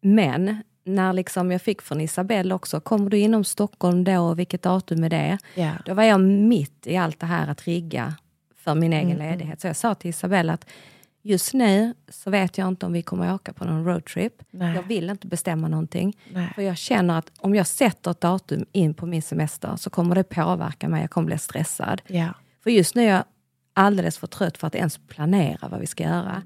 Men 0.00 0.62
när 0.84 1.12
liksom 1.12 1.50
jag 1.50 1.62
fick 1.62 1.82
från 1.82 2.00
Isabelle 2.00 2.54
också, 2.54 2.80
kommer 2.80 3.10
du 3.10 3.18
inom 3.18 3.44
Stockholm 3.44 4.04
då? 4.04 4.34
Vilket 4.34 4.62
datum 4.62 5.04
är 5.04 5.10
det? 5.10 5.38
Ja. 5.54 5.70
Då 5.84 5.94
var 5.94 6.02
jag 6.02 6.20
mitt 6.20 6.86
i 6.86 6.96
allt 6.96 7.20
det 7.20 7.26
här 7.26 7.48
att 7.48 7.62
rigga 7.66 8.14
för 8.56 8.74
min 8.74 8.92
egen 8.92 9.10
Mm, 9.10 9.30
ledighet. 9.30 9.60
Så 9.60 9.66
jag 9.66 9.76
sa 9.76 9.94
till 9.94 10.10
Isabelle 10.10 10.52
att 10.52 10.66
just 11.24 11.54
nu 11.54 11.94
så 12.08 12.30
vet 12.30 12.58
jag 12.58 12.68
inte 12.68 12.86
om 12.86 12.92
vi 12.92 13.02
kommer 13.02 13.34
åka 13.34 13.52
på 13.52 13.64
någon 13.64 13.84
roadtrip. 13.84 14.42
Nej. 14.50 14.74
Jag 14.74 14.82
vill 14.82 15.10
inte 15.10 15.26
bestämma 15.26 15.68
någonting. 15.68 16.16
Nej. 16.32 16.52
För 16.54 16.62
jag 16.62 16.76
känner 16.76 17.18
att 17.18 17.30
om 17.38 17.54
jag 17.54 17.66
sätter 17.66 18.10
ett 18.10 18.20
datum 18.20 18.66
in 18.72 18.94
på 18.94 19.06
min 19.06 19.22
semester 19.22 19.76
så 19.76 19.90
kommer 19.90 20.14
det 20.14 20.24
påverka 20.24 20.88
mig. 20.88 21.00
Jag 21.00 21.10
kommer 21.10 21.26
bli 21.26 21.38
stressad. 21.38 22.02
Ja. 22.06 22.28
För 22.62 22.70
just 22.70 22.94
nu 22.94 23.02
är 23.02 23.10
jag 23.10 23.24
alldeles 23.72 24.18
för 24.18 24.26
trött 24.26 24.58
för 24.58 24.66
att 24.66 24.74
ens 24.74 24.98
planera 24.98 25.68
vad 25.68 25.80
vi 25.80 25.86
ska 25.86 26.04
göra. 26.04 26.42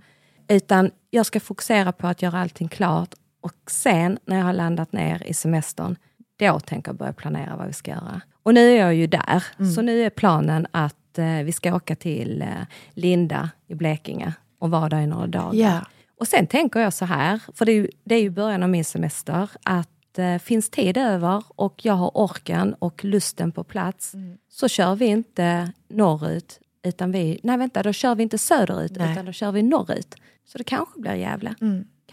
Utan 0.49 0.91
jag 1.11 1.27
ska 1.27 1.41
fokusera 1.41 1.93
på 1.93 2.07
att 2.07 2.23
göra 2.23 2.41
allting 2.41 2.69
klart 2.69 3.15
och 3.41 3.71
sen 3.71 4.19
när 4.25 4.37
jag 4.37 4.45
har 4.45 4.53
landat 4.53 4.93
ner 4.93 5.23
i 5.27 5.35
semestern, 5.35 5.97
då 6.39 6.61
tänker 6.61 6.89
jag 6.89 6.97
börja 6.97 7.13
planera 7.13 7.57
vad 7.57 7.67
vi 7.67 7.73
ska 7.73 7.91
göra. 7.91 8.21
Och 8.43 8.55
nu 8.55 8.71
är 8.71 8.77
jag 8.77 8.95
ju 8.95 9.07
där, 9.07 9.45
så 9.75 9.83
nu 9.83 10.03
är 10.03 10.11
planen 10.11 10.67
att 10.71 11.19
eh, 11.19 11.43
vi 11.45 11.53
ska 11.53 11.75
åka 11.75 11.97
till 11.97 12.43
eh, 12.43 12.49
Linda 12.95 13.51
i 13.67 13.75
Blekinge 13.75 14.35
och 14.59 14.71
vara 14.71 14.89
där 14.89 15.01
i 15.01 15.07
några 15.07 15.27
dagar. 15.27 15.55
Ja. 15.55 15.81
Och 16.21 16.29
sen 16.29 16.47
tänker 16.47 16.81
jag 16.81 16.93
så 16.93 17.05
här, 17.05 17.43
för 17.55 17.65
det 17.65 17.73
är 17.73 17.77
ju, 17.77 17.89
det 18.05 18.15
är 18.15 18.21
ju 18.21 18.31
början 18.31 18.63
av 18.63 18.69
min 18.69 18.85
semester, 18.85 19.51
att 19.63 20.19
eh, 20.19 20.39
finns 20.39 20.71
tid 20.71 20.97
över 20.97 21.45
och 21.49 21.85
jag 21.85 21.95
har 21.95 22.11
orken 22.15 22.75
och 22.75 23.05
lusten 23.05 23.53
på 23.53 23.65
plats, 23.65 24.13
så 24.49 24.69
kör 24.69 24.95
vi 24.95 25.07
inte 25.07 25.73
norrut, 25.89 26.61
utan 26.83 27.13
vi, 27.13 27.41
nej 27.43 27.59
vänta, 27.59 27.83
då 27.83 27.93
kör 27.93 28.15
vi 28.15 28.23
inte 28.23 28.39
söderut, 28.39 28.93
Nej. 28.97 29.13
utan 29.13 29.27
då 29.27 29.33
kör 29.33 29.53
vi 29.53 29.63
norrut. 29.63 30.15
Så 30.45 30.59
det 30.59 30.65
kanske 30.65 31.01
blir 31.01 31.15
Gävle. 31.15 31.55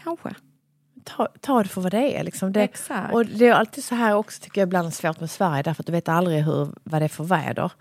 Kanske. 0.04 0.34
Ta, 1.04 1.28
ta 1.40 1.62
det 1.62 1.68
för 1.68 1.80
vad 1.80 1.92
det 1.92 2.18
är. 2.18 2.24
Liksom. 2.24 2.52
Det, 2.52 2.62
Exakt. 2.62 3.14
Och 3.14 3.26
det 3.26 3.46
är 3.46 3.52
alltid 3.52 3.84
så 3.84 3.94
här 3.94 4.14
också 4.14 4.42
tycker 4.42 4.60
jag 4.60 4.66
ibland 4.66 4.94
svårt 4.94 5.20
med 5.20 5.30
Sverige 5.30 5.62
därför 5.62 5.82
att 5.82 5.86
du 5.86 5.92
vet 5.92 6.08
aldrig 6.08 6.44
hur, 6.44 6.68
vad 6.82 7.00
det 7.00 7.04
är 7.04 7.08
för 7.08 7.24
väder. 7.24 7.72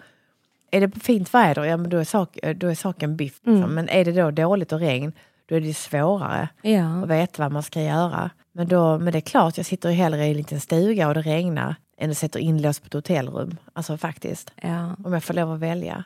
Är 0.76 0.82
det 0.88 1.00
fint 1.04 1.34
väder, 1.34 1.64
ja 1.64 1.78
men 1.78 1.90
då 1.90 1.98
är, 1.98 2.04
sak, 2.04 2.38
då 2.56 2.68
är 2.68 2.76
saken 2.76 3.16
biff. 3.16 3.40
Liksom. 3.44 3.74
Men 3.76 3.90
är 3.90 4.06
det 4.06 4.12
då 4.12 4.32
dåligt 4.32 4.72
och 4.72 4.80
regn, 4.80 5.14
då 5.46 5.56
är 5.56 5.62
det 5.62 5.74
svårare 5.74 6.50
Ja. 6.62 7.04
att 7.04 7.10
veta 7.10 7.44
vad 7.44 7.52
man 7.52 7.64
ska 7.64 7.82
göra. 7.82 8.30
Men, 8.52 8.68
då, 8.68 9.00
men 9.00 9.12
det 9.14 9.20
är 9.20 9.22
klart, 9.22 9.58
jag 9.58 9.66
sitter 9.66 9.90
ju 9.90 9.96
hellre 9.96 10.26
i 10.26 10.30
en 10.32 10.38
liten 10.38 10.60
stuga 10.60 11.08
och 11.08 11.14
det 11.14 11.22
regnar 11.22 11.76
än 11.98 12.12
att 12.12 12.18
sätta 12.18 12.40
inlåst 12.40 12.82
på 12.82 12.88
ett 12.88 12.94
hotellrum. 12.94 13.58
Alltså 13.74 13.98
faktiskt. 13.98 14.52
ja. 14.62 14.96
Om 15.06 15.14
jag 15.14 15.24
får 15.24 15.34
lov 15.34 15.52
att 15.54 15.60
välja. 15.60 16.04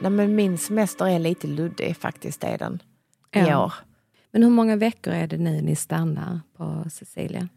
Nej, 0.00 0.10
men 0.10 0.34
min 0.34 0.58
semester 0.58 1.06
är 1.08 1.18
lite 1.18 1.46
luddig 1.46 1.96
faktiskt, 1.96 2.40
det 2.40 2.46
är 2.46 2.58
den. 2.58 2.82
I 3.32 3.38
Ja. 3.38 3.64
år. 3.64 3.72
Men 4.30 4.42
hur 4.42 4.50
många 4.50 4.76
veckor 4.76 5.12
är 5.14 5.26
det 5.26 5.36
nu 5.38 5.60
ni 5.62 5.76
stannar 5.76 6.40
på 6.56 6.84
Sicilien? 6.90 7.48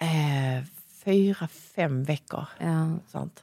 Eh, 0.00 0.64
fyra, 1.04 1.48
fem 1.76 2.04
veckor. 2.04 2.44
Ja, 2.58 2.88
Sånt. 3.08 3.40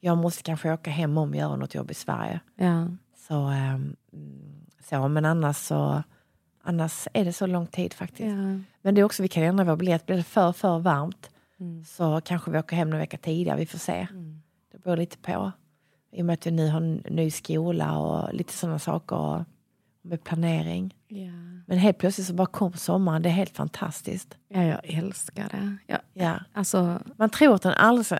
Jag 0.00 0.18
måste 0.18 0.42
kanske 0.42 0.72
åka 0.72 0.90
hem 0.90 1.18
om 1.18 1.30
och 1.30 1.36
göra 1.36 1.56
något 1.56 1.74
jobb 1.74 1.90
i 1.90 1.94
Sverige. 1.94 2.40
ja. 2.56 2.86
Så, 3.28 3.34
ehm, 3.46 3.96
så 4.88 5.08
men 5.08 5.24
annars 5.24 5.56
så 5.56 6.02
annars 6.62 7.08
är 7.12 7.24
det 7.24 7.32
så 7.32 7.46
lång 7.46 7.66
tid 7.66 7.92
faktiskt. 7.94 8.20
ja. 8.36 8.58
Men 8.82 8.94
det 8.94 9.00
är 9.00 9.04
också, 9.04 9.22
vi 9.22 9.28
kan 9.28 9.42
ändra 9.42 9.64
vår 9.64 9.76
biljett. 9.76 10.06
Blir 10.06 10.16
det 10.16 10.22
för, 10.22 10.52
för 10.52 10.78
varmt 10.78 11.30
Mm. 11.60 11.84
så 11.84 12.20
kanske 12.24 12.50
vi 12.50 12.58
åker 12.58 12.76
hem 12.76 12.92
en 12.92 12.98
vecka 12.98 13.16
tidigare. 13.18 13.58
Vi 13.58 13.66
får 13.66 13.78
se. 13.78 14.06
Mm. 14.10 14.42
Det 14.72 14.78
beror 14.78 14.96
lite 14.96 15.18
på. 15.18 15.52
I 16.12 16.22
och 16.22 16.26
med 16.26 16.34
att 16.34 16.46
vi 16.46 16.50
nu 16.50 16.68
har 16.70 16.80
en 16.80 16.94
ny 16.94 17.30
skola 17.30 17.98
och 17.98 18.34
lite 18.34 18.52
sådana 18.52 18.78
saker. 18.78 19.44
Med 20.02 20.24
planering. 20.24 20.94
Ja. 21.08 21.30
Men 21.66 21.78
helt 21.78 21.98
plötsligt 21.98 22.26
så 22.26 22.34
bara 22.34 22.46
kom 22.46 22.72
sommaren. 22.72 23.22
Det 23.22 23.28
är 23.28 23.32
helt 23.32 23.56
fantastiskt. 23.56 24.36
ja, 24.48 24.62
jag 24.62 24.80
älskar 24.84 25.48
det. 25.50 25.76
Ja, 25.86 25.98
Ja. 26.12 26.38
alltså, 26.52 26.98
Man 27.16 27.30
tror 27.30 27.54
att 27.54 27.62
den 27.62 27.72
aldrig. 27.74 28.18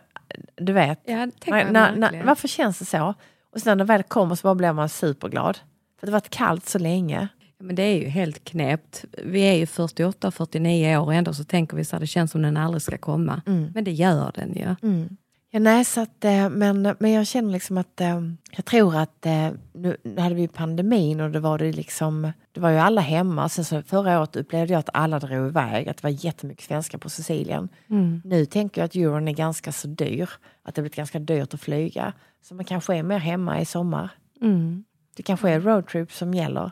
Du 0.57 0.73
vet. 0.73 1.01
ja, 1.05 1.27
när, 1.47 1.73
när, 1.73 1.97
när, 1.97 2.25
varför 2.25 2.49
känns 2.49 2.79
det 2.79 2.85
så? 2.85 3.15
Och 3.53 3.61
sen 3.61 3.79
när 3.79 3.85
det 3.85 3.89
väl 3.89 4.03
kommer 4.03 4.35
så 4.35 4.43
bara 4.43 4.55
blir 4.55 4.73
man 4.73 4.89
superglad. 4.89 5.59
För 6.01 6.07
det 6.07 6.13
har 6.13 6.21
varit 6.21 6.31
kallt 6.31 6.69
så 6.69 6.79
länge. 6.79 7.29
Ja, 7.59 7.65
Men 7.65 7.77
det 7.77 7.83
är 7.83 7.97
ju 7.99 8.09
helt 8.09 8.45
knäppt. 8.45 9.05
Vi 9.25 9.41
är 9.41 9.55
ju 9.55 9.67
48 9.67 10.29
och 10.29 10.35
49 10.35 10.97
år 10.97 11.05
och 11.05 11.15
ändå 11.15 11.35
så 11.35 11.45
tänker 11.45 11.77
vi 11.77 11.85
så 11.85 11.97
här, 11.97 12.01
det 12.01 12.07
känns 12.07 12.31
som 12.31 12.43
den 12.43 12.57
aldrig 12.57 12.83
ska 12.83 12.99
komma. 12.99 13.43
Mm. 13.47 13.71
Men 13.75 13.85
det 13.85 13.93
gör 13.93 14.33
den 14.35 14.53
ju. 14.55 14.89
Mm. 14.89 15.17
Ja, 15.53 15.61
nej, 15.61 15.85
så 15.85 16.01
att, 16.01 16.25
eh, 16.25 16.49
men, 16.49 16.97
men 16.99 17.11
jag 17.13 17.27
känner 17.27 17.53
liksom 17.53 17.79
att 17.79 18.01
eh, 18.01 18.21
jag 18.51 18.65
tror 18.65 18.97
att 18.97 19.27
eh, 19.27 19.51
nu, 19.73 19.97
nu 20.05 20.21
hade 20.21 20.35
vi 20.35 20.49
pandemin 20.49 21.21
och 21.21 21.31
det 21.31 21.41
var 21.41 21.59
det 21.59 21.73
liksom, 21.73 22.33
det 22.53 22.61
var 22.61 22.71
ju 22.71 22.79
alla 22.79 23.01
hemma. 23.01 23.49
Sen 23.49 23.65
så 23.65 23.83
förra 23.83 24.21
året 24.21 24.37
upplevde 24.37 24.73
jag 24.73 24.81
att 24.81 24.91
alla 24.93 25.19
drog 25.19 25.49
iväg, 25.49 25.89
att 25.89 25.97
det 25.97 26.03
var 26.03 26.25
jättemycket 26.25 26.65
svenskar 26.65 26.99
på 26.99 27.11
Sicilien. 27.11 27.69
Mm. 27.91 28.23
Nu 28.25 28.47
tänker 28.47 28.81
jag 28.81 28.87
att 28.87 28.95
euron 28.95 29.29
är 29.29 29.33
ganska 29.33 29.73
så 29.73 29.89
dyr, 29.89 30.31
att 30.63 30.75
det 30.75 30.83
blivit 30.83 30.97
ganska 30.97 31.19
dyrt 31.19 31.55
att 31.55 31.61
flyga. 31.61 32.13
Så 32.43 32.55
man 32.55 32.65
kanske 32.65 32.97
är 32.97 33.03
mer 33.03 33.19
hemma 33.19 33.61
i 33.61 33.65
sommar. 33.65 34.11
Mm. 34.43 34.85
Det 35.17 35.23
kanske 35.23 35.51
är 35.51 35.61
roadtrip 35.61 36.13
som 36.13 36.35
gäller. 36.35 36.71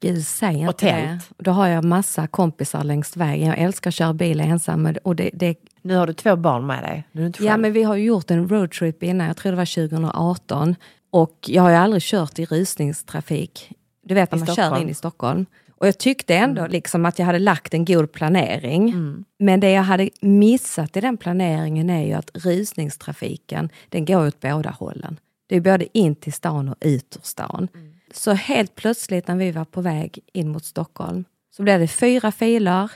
Gud, 0.00 0.26
säg 0.26 0.54
inte 0.54 0.68
Och 0.68 0.76
tält. 0.76 1.30
det. 1.36 1.44
Då 1.44 1.50
har 1.50 1.66
jag 1.66 1.84
massa 1.84 2.26
kompisar 2.26 2.84
längs 2.84 3.16
vägen. 3.16 3.48
Jag 3.48 3.58
älskar 3.58 3.90
att 3.90 3.94
köra 3.94 4.14
bil 4.14 4.40
ensam. 4.40 4.94
Och 5.04 5.16
det, 5.16 5.30
det, 5.32 5.58
Nu 5.82 5.96
har 5.96 6.06
du 6.06 6.12
två 6.12 6.36
barn 6.36 6.66
med 6.66 6.82
dig. 6.82 7.04
Nu 7.12 7.26
inte 7.26 7.44
ja, 7.44 7.56
men 7.56 7.72
vi 7.72 7.82
har 7.82 7.96
gjort 7.96 8.30
en 8.30 8.48
roadtrip 8.48 9.02
innan, 9.02 9.26
jag 9.26 9.36
tror 9.36 9.52
det 9.52 9.56
var 9.56 9.88
2018. 9.88 10.74
Och 11.10 11.36
jag 11.46 11.62
har 11.62 11.70
ju 11.70 11.76
aldrig 11.76 12.02
kört 12.02 12.38
i 12.38 12.44
rusningstrafik. 12.44 13.72
Du 14.04 14.14
vet 14.14 14.30
när 14.32 14.38
man 14.38 14.46
kör 14.46 14.54
Stockholm. 14.54 14.82
in 14.82 14.88
i 14.88 14.94
Stockholm. 14.94 15.46
Och 15.78 15.86
jag 15.86 15.98
tyckte 15.98 16.34
ändå 16.36 16.66
liksom 16.66 17.06
att 17.06 17.18
jag 17.18 17.26
hade 17.26 17.38
lagt 17.38 17.74
en 17.74 17.84
god 17.84 18.12
planering. 18.12 18.94
Men 19.38 19.60
det 19.60 19.70
jag 19.70 19.82
hade 19.82 20.10
missat 20.20 20.96
i 20.96 21.00
den 21.00 21.16
planeringen 21.16 21.90
är 21.90 22.06
ju 22.06 22.12
att 22.12 22.30
rusningstrafiken, 22.34 23.68
den 23.88 24.04
går 24.04 24.26
åt 24.26 24.40
båda 24.40 24.70
hållen. 24.70 25.20
Det 25.46 25.56
är 25.56 25.60
både 25.60 25.98
in 25.98 26.14
till 26.14 26.32
stan 26.32 26.68
och 26.68 26.76
ut 26.80 27.16
ur 27.16 27.26
stan. 27.26 27.68
Så 28.16 28.32
helt 28.32 28.74
plötsligt 28.74 29.28
när 29.28 29.36
vi 29.36 29.50
var 29.50 29.64
på 29.64 29.80
väg 29.80 30.18
in 30.32 30.48
mot 30.48 30.64
Stockholm 30.64 31.24
så 31.56 31.62
blev 31.62 31.80
det 31.80 31.88
fyra 31.88 32.32
filer, 32.32 32.90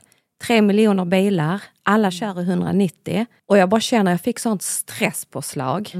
tre 0.44 0.62
miljoner 0.62 1.04
bilar, 1.04 1.62
alla 1.82 2.10
kör 2.10 2.40
i 2.40 2.44
190 2.44 3.26
och 3.46 3.58
jag 3.58 3.68
bara 3.68 3.80
känner 3.80 4.10
jag 4.10 4.20
fick 4.20 4.38
sånt 4.38 4.62
stresspåslag. 4.62 5.92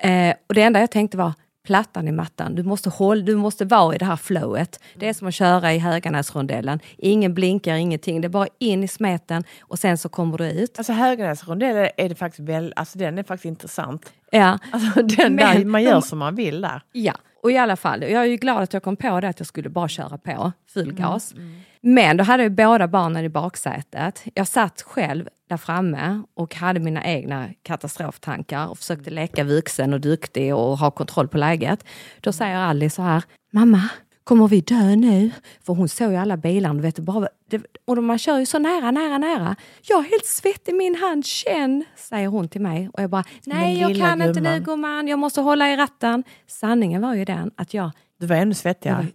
Eh, 0.00 0.34
och 0.46 0.54
det 0.54 0.62
enda 0.62 0.80
jag 0.80 0.90
tänkte 0.90 1.16
var 1.16 1.32
plattan 1.66 2.08
i 2.08 2.12
mattan. 2.12 2.54
Du 2.54 2.62
måste, 2.62 2.90
hålla, 2.90 3.22
du 3.22 3.36
måste 3.36 3.64
vara 3.64 3.94
i 3.94 3.98
det 3.98 4.04
här 4.04 4.16
flowet. 4.16 4.80
Det 4.98 5.08
är 5.08 5.14
som 5.14 5.28
att 5.28 5.34
köra 5.34 5.72
i 5.72 5.78
Höganäsrondellen. 5.78 6.80
Ingen 6.98 7.34
blinkar, 7.34 7.74
ingenting. 7.74 8.20
Det 8.20 8.26
är 8.26 8.30
bara 8.30 8.48
in 8.58 8.84
i 8.84 8.88
smeten 8.88 9.44
och 9.60 9.78
sen 9.78 9.98
så 9.98 10.08
kommer 10.08 10.38
du 10.38 10.50
ut. 10.50 10.78
Alltså 10.78 10.92
Höganäsrondellen 10.92 11.88
är 11.96 12.08
det 12.08 12.14
faktiskt 12.14 12.48
väl, 12.48 12.72
alltså 12.76 12.98
den 12.98 13.18
är 13.18 13.22
faktiskt 13.22 13.44
intressant. 13.44 14.12
Ja, 14.30 14.58
Alltså 14.70 15.02
den 15.02 15.34
Men 15.34 15.56
där 15.56 15.64
man 15.64 15.82
gör 15.82 16.00
som 16.10 16.18
man 16.18 16.34
vill 16.34 16.60
där. 16.60 16.82
Ja, 16.92 17.14
och 17.44 17.50
i 17.50 17.58
alla 17.58 17.76
fall, 17.76 18.02
jag 18.02 18.22
är 18.22 18.24
ju 18.24 18.36
glad 18.36 18.62
att 18.62 18.72
jag 18.72 18.82
kom 18.82 18.96
på 18.96 19.20
det 19.20 19.28
att 19.28 19.40
jag 19.40 19.46
skulle 19.46 19.68
bara 19.68 19.88
köra 19.88 20.18
på 20.18 20.52
full 20.68 20.82
Mm, 20.82 20.96
gas. 20.96 21.34
Men 21.80 22.16
då 22.16 22.24
hade 22.24 22.42
jag 22.42 22.52
båda 22.52 22.88
barnen 22.88 23.24
i 23.24 23.28
baksätet. 23.28 24.22
Jag 24.34 24.48
satt 24.48 24.82
själv 24.82 25.28
där 25.48 25.56
framme 25.56 26.22
och 26.34 26.54
hade 26.54 26.80
mina 26.80 27.04
egna 27.04 27.48
katastroftankar 27.62 28.66
och 28.66 28.78
försökte 28.78 29.10
leka 29.10 29.44
vuxen 29.44 29.94
och 29.94 30.00
duktig 30.00 30.54
och 30.54 30.78
ha 30.78 30.90
kontroll 30.90 31.28
på 31.28 31.38
läget. 31.38 31.84
Då 32.20 32.32
säger 32.32 32.56
Alice 32.56 32.96
så 32.96 33.02
här, 33.02 33.22
mamma, 33.52 33.88
kommer 34.24 34.48
vi 34.48 34.60
dö 34.60 34.96
nu? 34.96 35.30
För 35.62 35.74
hon 35.74 35.88
såg 35.88 36.10
ju 36.10 36.16
alla 36.16 36.36
bilarna, 36.36 36.74
du 36.74 36.80
vet, 36.80 36.96
det 36.96 37.02
bara, 37.02 37.28
det, 37.50 37.62
och 37.84 38.04
man 38.04 38.18
kör 38.18 38.38
ju 38.38 38.46
så 38.46 38.58
nära, 38.58 38.90
nära, 38.90 39.18
nära. 39.18 39.56
Jag 39.82 40.04
är 40.04 40.10
helt 40.10 40.26
svett 40.26 40.68
i 40.68 40.72
min 40.72 40.94
hand, 40.94 41.26
känn, 41.26 41.84
säger 41.96 42.28
hon 42.28 42.48
till 42.48 42.60
mig. 42.60 42.90
Och 42.92 43.02
jag 43.02 43.10
bara, 43.10 43.24
nej 43.46 43.80
jag 43.80 43.96
kan 43.96 44.22
inte 44.22 44.40
nu 44.40 44.48
gumman." 44.48 44.62
gumman, 44.64 45.08
jag 45.08 45.18
måste 45.18 45.40
hålla 45.40 45.70
i 45.70 45.76
ratten. 45.76 46.24
Sanningen 46.46 47.02
var 47.02 47.14
ju 47.14 47.24
den 47.24 47.50
att 47.56 47.74
jag, 47.74 47.90
Du 48.20 48.26
var 48.26 48.36
ännu 48.36 48.54
svettigare. 48.54 48.96
var, 48.96 49.06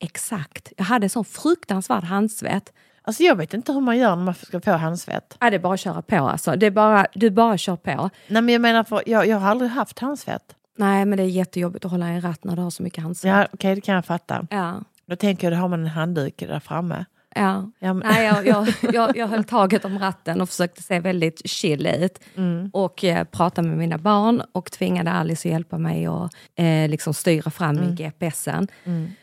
exakt, 0.00 0.72
jag 0.76 0.84
hade 0.84 1.08
sån 1.08 1.24
fruktansvärd 1.24 2.04
handsvett. 2.04 2.72
Alltså 3.06 3.22
jag 3.22 3.36
vet 3.36 3.54
inte 3.54 3.72
hur 3.72 3.80
man 3.80 3.98
gör 3.98 4.16
när 4.16 4.24
man 4.24 4.34
ska 4.34 4.60
få 4.60 4.70
handsvett. 4.70 5.36
Ja, 5.40 5.50
det 5.50 5.56
är 5.56 5.60
bara 5.60 5.74
att 5.74 5.80
köra 5.80 6.02
på 6.02 6.16
alltså. 6.16 6.56
Det 6.56 6.66
är 6.66 6.70
bara, 6.70 7.06
du 7.14 7.30
bara 7.30 7.58
kör 7.58 7.76
på. 7.76 8.10
Nej 8.28 8.42
men 8.42 8.48
jag 8.48 8.60
menar, 8.60 8.84
för 8.84 9.02
jag, 9.06 9.26
jag 9.26 9.36
har 9.36 9.50
aldrig 9.50 9.70
haft 9.70 9.98
handsvett. 9.98 10.54
Nej, 10.76 11.04
men 11.04 11.16
det 11.16 11.22
är 11.22 11.26
jättejobbigt 11.28 11.84
att 11.84 11.90
hålla 11.90 12.10
i 12.10 12.14
en 12.14 12.20
ratt 12.20 12.44
när 12.44 12.56
du 12.56 12.62
har 12.62 12.70
så 12.70 12.82
mycket 12.82 13.02
handsvett. 13.02 13.30
Ja, 13.30 13.46
Okej, 13.52 13.74
det 13.74 13.80
kan 13.80 13.94
jag 13.94 14.04
fatta. 14.04 14.46
Ja. 14.50 14.80
Då 15.06 15.16
tänker 15.16 15.46
jag, 15.46 15.58
då 15.58 15.60
har 15.60 15.68
man 15.68 15.80
en 15.80 15.86
handduk 15.86 16.38
där 16.38 16.60
framme. 16.60 17.04
Ja. 17.34 17.70
Ja, 17.78 17.92
Nej, 17.92 18.26
jag, 18.26 18.46
jag, 18.46 18.68
jag, 18.94 19.16
jag 19.16 19.28
höll 19.28 19.44
taget 19.44 19.84
om 19.84 19.98
ratten 19.98 20.40
och 20.40 20.48
försökte 20.48 20.82
se 20.82 21.00
väldigt 21.00 21.48
chill 21.50 21.86
ut. 21.86 22.18
Mm. 22.36 22.70
Och 22.72 23.04
eh, 23.04 23.24
prata 23.24 23.62
med 23.62 23.78
mina 23.78 23.98
barn 23.98 24.42
och 24.52 24.72
tvingade 24.72 25.10
Alice 25.10 25.48
att 25.48 25.52
hjälpa 25.52 25.78
mig 25.78 26.06
att 26.06 26.34
eh, 26.58 26.88
liksom 26.88 27.14
styra 27.14 27.50
fram 27.50 27.78
Mm. 27.78 27.90
i 27.90 27.94
GPSen. 27.94 28.68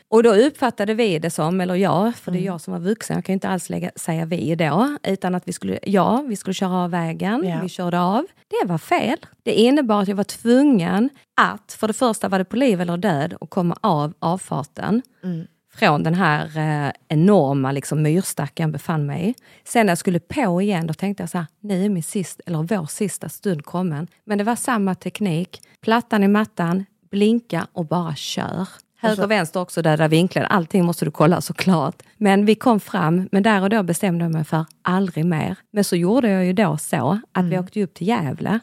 Och 0.08 0.22
då 0.22 0.34
uppfattade 0.34 0.94
vi 0.94 1.18
det 1.18 1.30
som, 1.30 1.60
eller 1.60 1.74
jag, 1.74 2.14
för 2.16 2.30
det 2.32 2.38
Mm. 2.38 2.48
är 2.48 2.52
jag 2.52 2.60
som 2.60 2.72
var 2.72 2.80
vuxen, 2.80 3.16
jag 3.16 3.24
kan 3.24 3.32
inte 3.32 3.48
alls 3.48 3.70
lägga, 3.70 3.90
säga 3.96 4.24
vi 4.24 4.54
då, 4.54 4.96
utan 5.02 5.34
att 5.34 5.48
vi 5.48 5.52
skulle, 5.52 5.78
ja, 5.82 6.24
vi 6.28 6.36
skulle 6.36 6.54
köra 6.54 6.76
av 6.84 6.90
vägen, 6.90 7.44
Ja. 7.48 7.58
vi 7.62 7.68
körde 7.68 8.00
av. 8.00 8.24
Det 8.48 8.68
var 8.68 8.78
fel. 8.78 9.16
Det 9.42 9.52
innebar 9.54 10.02
att 10.02 10.08
jag 10.08 10.16
var 10.16 10.24
tvungen 10.24 11.10
att, 11.40 11.72
för 11.80 11.86
det 11.88 11.92
första 11.94 12.28
var 12.28 12.38
det 12.38 12.44
på 12.44 12.56
liv 12.56 12.80
eller 12.80 12.96
död, 12.96 13.34
att 13.40 13.50
komma 13.50 13.76
av 13.80 14.12
avfarten 14.18 15.02
Mm. 15.24 15.46
Från 15.74 16.02
den 16.02 16.14
här 16.14 16.58
eh, 16.58 16.92
enorma 17.08 17.72
liksom, 17.72 18.02
myrstacken 18.02 18.64
jag 18.64 18.72
befann 18.72 19.06
mig 19.06 19.30
i. 19.30 19.34
Sen 19.64 19.86
när 19.86 19.90
jag 19.90 19.98
skulle 19.98 20.20
på 20.20 20.62
igen, 20.62 20.86
då 20.86 20.94
tänkte 20.94 21.22
jag 21.22 21.30
så 21.30 21.38
här, 21.38 21.46
nu 21.60 21.84
är 21.84 21.88
min 21.88 22.02
sista, 22.02 22.42
eller 22.46 22.62
vår 22.62 22.86
sista 22.86 23.28
stund 23.28 23.64
kommen. 23.64 24.06
Men 24.24 24.38
det 24.38 24.44
var 24.44 24.56
samma 24.56 24.94
teknik, 24.94 25.62
plattan 25.80 26.24
i 26.24 26.28
mattan, 26.28 26.84
blinka 27.10 27.66
och 27.72 27.86
bara 27.86 28.14
kör. 28.14 28.68
Höger 28.98 29.24
och 29.24 29.30
vänster 29.30 29.60
också, 29.60 29.82
döda 29.82 30.08
vinklar, 30.08 30.42
allting 30.42 30.84
måste 30.84 31.04
du 31.04 31.10
kolla 31.10 31.40
såklart. 31.40 32.02
Men 32.16 32.44
vi 32.44 32.54
kom 32.54 32.80
fram, 32.80 33.28
men 33.32 33.42
där 33.42 33.62
och 33.62 33.70
då 33.70 33.82
bestämde 33.82 34.24
jag 34.24 34.32
mig 34.32 34.44
för 34.44 34.64
aldrig 34.82 35.26
mer. 35.26 35.56
Men 35.70 35.84
så 35.84 35.96
gjorde 35.96 36.30
jag 36.30 36.44
ju 36.44 36.52
då 36.52 36.76
så 36.78 37.20
att 37.32 37.44
vi 37.44 37.58
åkte 37.58 37.82
upp 37.82 37.94
till 37.94 38.08
Gävle 38.08 38.60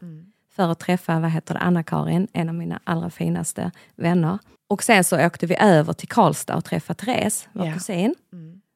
för 0.55 0.71
att 0.71 0.79
träffa 0.79 1.19
vad 1.19 1.31
heter 1.31 1.55
Anna-Karin, 1.55 2.27
en 2.33 2.49
av 2.49 2.55
mina 2.55 2.79
allra 2.83 3.09
finaste 3.09 3.71
vänner. 3.95 4.39
Och 4.69 4.83
sen 4.83 5.03
så 5.03 5.25
åkte 5.25 5.45
vi 5.45 5.55
över 5.59 5.93
till 5.93 6.07
Karlstad 6.07 6.55
och 6.55 6.65
träffade 6.65 6.99
Therese, 6.99 7.47
vår 7.53 7.65
Ja. 7.65 7.73
kusin. 7.73 8.15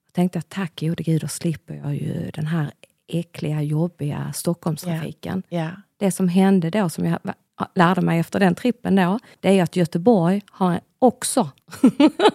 Jag 0.06 0.14
tänkte 0.14 0.40
att 0.40 0.50
tack 0.50 0.80
gode 0.82 1.04
gud, 1.04 1.22
då 1.22 1.28
slipper 1.28 1.74
jag 1.74 1.96
ju 1.96 2.32
den 2.34 2.46
här 2.46 2.72
äckliga, 3.08 3.62
jobbiga 3.62 4.32
Stockholmstrafiken. 4.36 5.44
ja. 5.50 5.70
Det 5.98 6.12
som 6.12 6.28
hände 6.28 6.70
då, 6.70 6.90
som 6.90 7.06
jag 7.06 7.20
lärde 7.76 8.02
mig 8.02 8.20
efter 8.20 8.40
den 8.40 8.56
trippen 8.56 8.96
då, 8.96 9.20
det 9.40 9.60
är 9.60 9.64
att 9.64 9.76
Göteborg 9.76 10.42
har 10.52 10.80
också, 11.00 11.50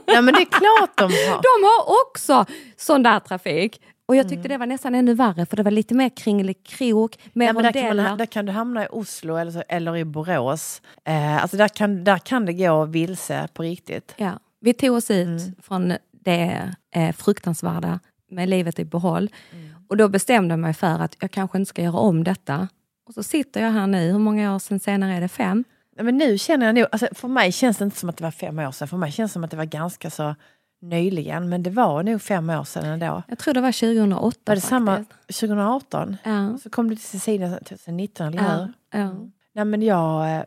ja, 0.07 0.21
men 0.23 0.35
det 0.35 0.41
är 0.41 0.51
klart 0.51 0.97
de 0.97 1.03
har. 1.29 1.43
de 1.43 1.65
har 1.65 2.07
också 2.07 2.45
sån 2.77 3.03
där 3.03 3.21
trafik. 3.21 3.81
Och 4.09 4.17
jag 4.17 4.29
tyckte 4.29 4.49
det 4.49 4.57
var 4.59 4.67
nästan 4.67 4.95
ännu 4.95 5.15
värre, 5.15 5.47
för 5.47 5.57
det 5.57 5.63
var 5.63 5.71
lite 5.71 5.95
mer 5.95 6.09
kringelikrok, 6.09 7.19
mer 7.33 7.47
Ja, 7.47 7.53
men 7.53 7.63
där, 7.63 7.73
kan 7.73 7.83
rondeller. 7.83 8.03
man, 8.09 8.19
där 8.19 8.27
kan 8.27 8.47
du 8.47 8.53
hamna 8.53 8.85
i 8.85 8.89
Oslo 8.91 9.37
eller, 9.37 9.53
så, 9.53 9.63
eller 9.69 9.97
i 9.97 10.05
Borås. 10.05 10.83
Eh, 11.05 11.43
alltså 11.43 11.57
där 11.57 11.69
kan, 11.69 12.05
där 12.05 12.19
kan 12.19 12.47
det 12.47 12.53
gå 12.53 12.85
vilse 12.85 13.49
på 13.55 13.63
riktigt. 13.63 14.15
Ja, 14.17 14.33
vi 14.61 14.73
tog 14.75 14.97
oss 14.97 15.11
ut 15.11 15.27
Mm. 15.27 15.55
från 15.63 15.93
det 16.13 16.75
eh, 16.95 17.13
fruktansvärda 17.13 18.01
med 18.31 18.49
livet 18.49 18.79
i 18.79 18.85
behåll. 18.85 19.31
Mm. 19.53 19.69
Och 19.89 19.97
då 19.97 20.09
bestämde 20.09 20.53
jag 20.53 20.59
mig 20.59 20.75
för 20.75 20.99
att 21.01 21.17
jag 21.21 21.31
kanske 21.31 21.59
inte 21.59 21.69
ska 21.69 21.83
göra 21.83 21.99
om 21.99 22.25
detta. 22.25 22.69
Och 23.07 23.15
så 23.15 23.23
sitter 23.23 23.63
jag 23.63 23.71
här 23.71 23.87
nu, 23.87 24.13
hur 24.13 24.19
många 24.19 24.55
år 24.55 24.59
sedan 24.59 24.81
senare 24.81 25.15
är 25.15 25.21
det? 25.21 25.29
Fem? 25.29 25.65
Men 26.01 26.17
nu 26.17 26.39
känner 26.39 26.67
jag 26.67 26.75
nog, 26.75 26.87
alltså 26.93 27.09
för 27.13 27.29
mig 27.29 27.53
känns 27.53 27.77
det 27.79 27.85
inte 27.85 27.97
som 27.97 28.09
att 28.09 28.17
det 28.17 28.25
var 28.25 28.31
fem 28.31 28.59
år 28.59 28.71
sedan. 28.73 28.89
För 28.89 28.97
mig 28.97 29.13
känns 29.13 29.31
det 29.31 29.33
som 29.33 29.45
att 29.45 29.51
det 29.51 29.57
var 29.57 29.65
ganska 29.65 30.11
så 30.11 30.35
nyligen. 30.81 31.49
Men 31.49 31.63
det 31.63 31.71
var 31.71 32.03
nog 32.03 32.23
fem 32.23 32.51
år 32.51 32.65
sedan 32.65 32.85
ändå. 32.85 33.23
Jag 33.29 33.39
tror 33.39 33.55
det 33.55 33.61
var 33.61 33.73
2008 33.73 34.21
Var 34.45 34.55
det 34.55 34.61
faktiskt. 34.61 34.69
samma 34.69 35.05
2018? 35.27 36.17
Ja, 36.25 36.59
Så 36.63 36.71
kom 36.71 36.91
du 36.91 36.97
till 36.97 37.05
Cecilia 37.05 37.59
2019, 37.59 38.27
eller 38.29 38.43
ja, 38.43 38.69
hur? 38.93 39.01
ja. 39.01 39.15
Nej 39.53 39.65
men 39.65 39.83
jag... 39.83 40.37
eh, 40.37 40.43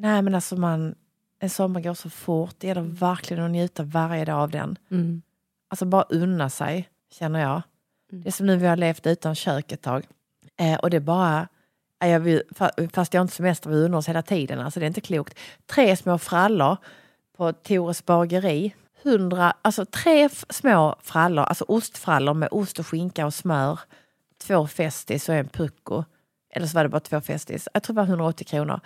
Nej 0.00 0.22
men 0.22 0.34
alltså 0.34 0.56
man... 0.56 0.94
En 1.40 1.50
sommar 1.50 1.80
går 1.80 1.94
så 1.94 2.10
fort. 2.10 2.54
Det 2.58 2.66
gäller 2.66 2.80
verkligen 2.82 3.44
att 3.44 3.50
njuta 3.50 3.82
varje 3.82 4.24
dag 4.24 4.38
av 4.40 4.50
den. 4.50 4.78
Mm. 4.90 5.22
Alltså 5.68 5.84
bara 5.84 6.02
unna 6.02 6.50
sig, 6.50 6.88
känner 7.10 7.40
jag. 7.40 7.62
Mm. 8.12 8.22
Det 8.22 8.28
är 8.28 8.32
som 8.32 8.46
nu 8.46 8.56
vi 8.56 8.66
har 8.66 8.76
levt 8.76 9.06
utan 9.06 9.34
kök 9.34 9.72
ett 9.72 9.82
tag. 9.82 10.06
Eh, 10.56 10.78
och 10.78 10.90
det 10.90 10.96
är 10.96 11.00
bara... 11.00 11.48
Jag 12.00 12.20
vill, 12.20 12.42
fa- 12.50 12.90
fast 12.94 13.14
jag 13.14 13.20
har 13.20 13.22
inte 13.24 13.34
semester 13.34 13.70
vid 13.70 13.78
Unnås 13.84 14.08
hela 14.08 14.22
tiden, 14.22 14.60
alltså 14.60 14.80
det 14.80 14.86
är 14.86 14.88
inte 14.88 15.00
klokt. 15.00 15.38
Tre 15.66 15.96
små 15.96 16.18
frallor 16.18 16.76
på 17.36 17.52
Tores 17.52 18.06
bageri. 18.06 18.74
100, 19.08 19.52
alltså 19.62 19.84
tre 19.84 20.28
små 20.48 20.96
frallor, 21.02 21.44
alltså 21.44 21.64
ostfrallor 21.68 22.34
med 22.34 22.48
ost 22.52 22.78
och 22.78 22.86
skinka 22.86 23.26
och 23.26 23.34
smör. 23.34 23.80
Två 24.46 24.66
Festis 24.66 25.28
och 25.28 25.34
en 25.34 25.48
Pucko. 25.48 26.04
Eller 26.50 26.66
så 26.66 26.74
var 26.74 26.82
det 26.82 26.88
bara 26.88 27.00
två 27.00 27.20
Festis. 27.20 27.68
Jag 27.74 27.82
tror 27.82 27.94
det 27.94 28.00
var 28.00 28.08
180 28.08 28.46
kronor. 28.46 28.80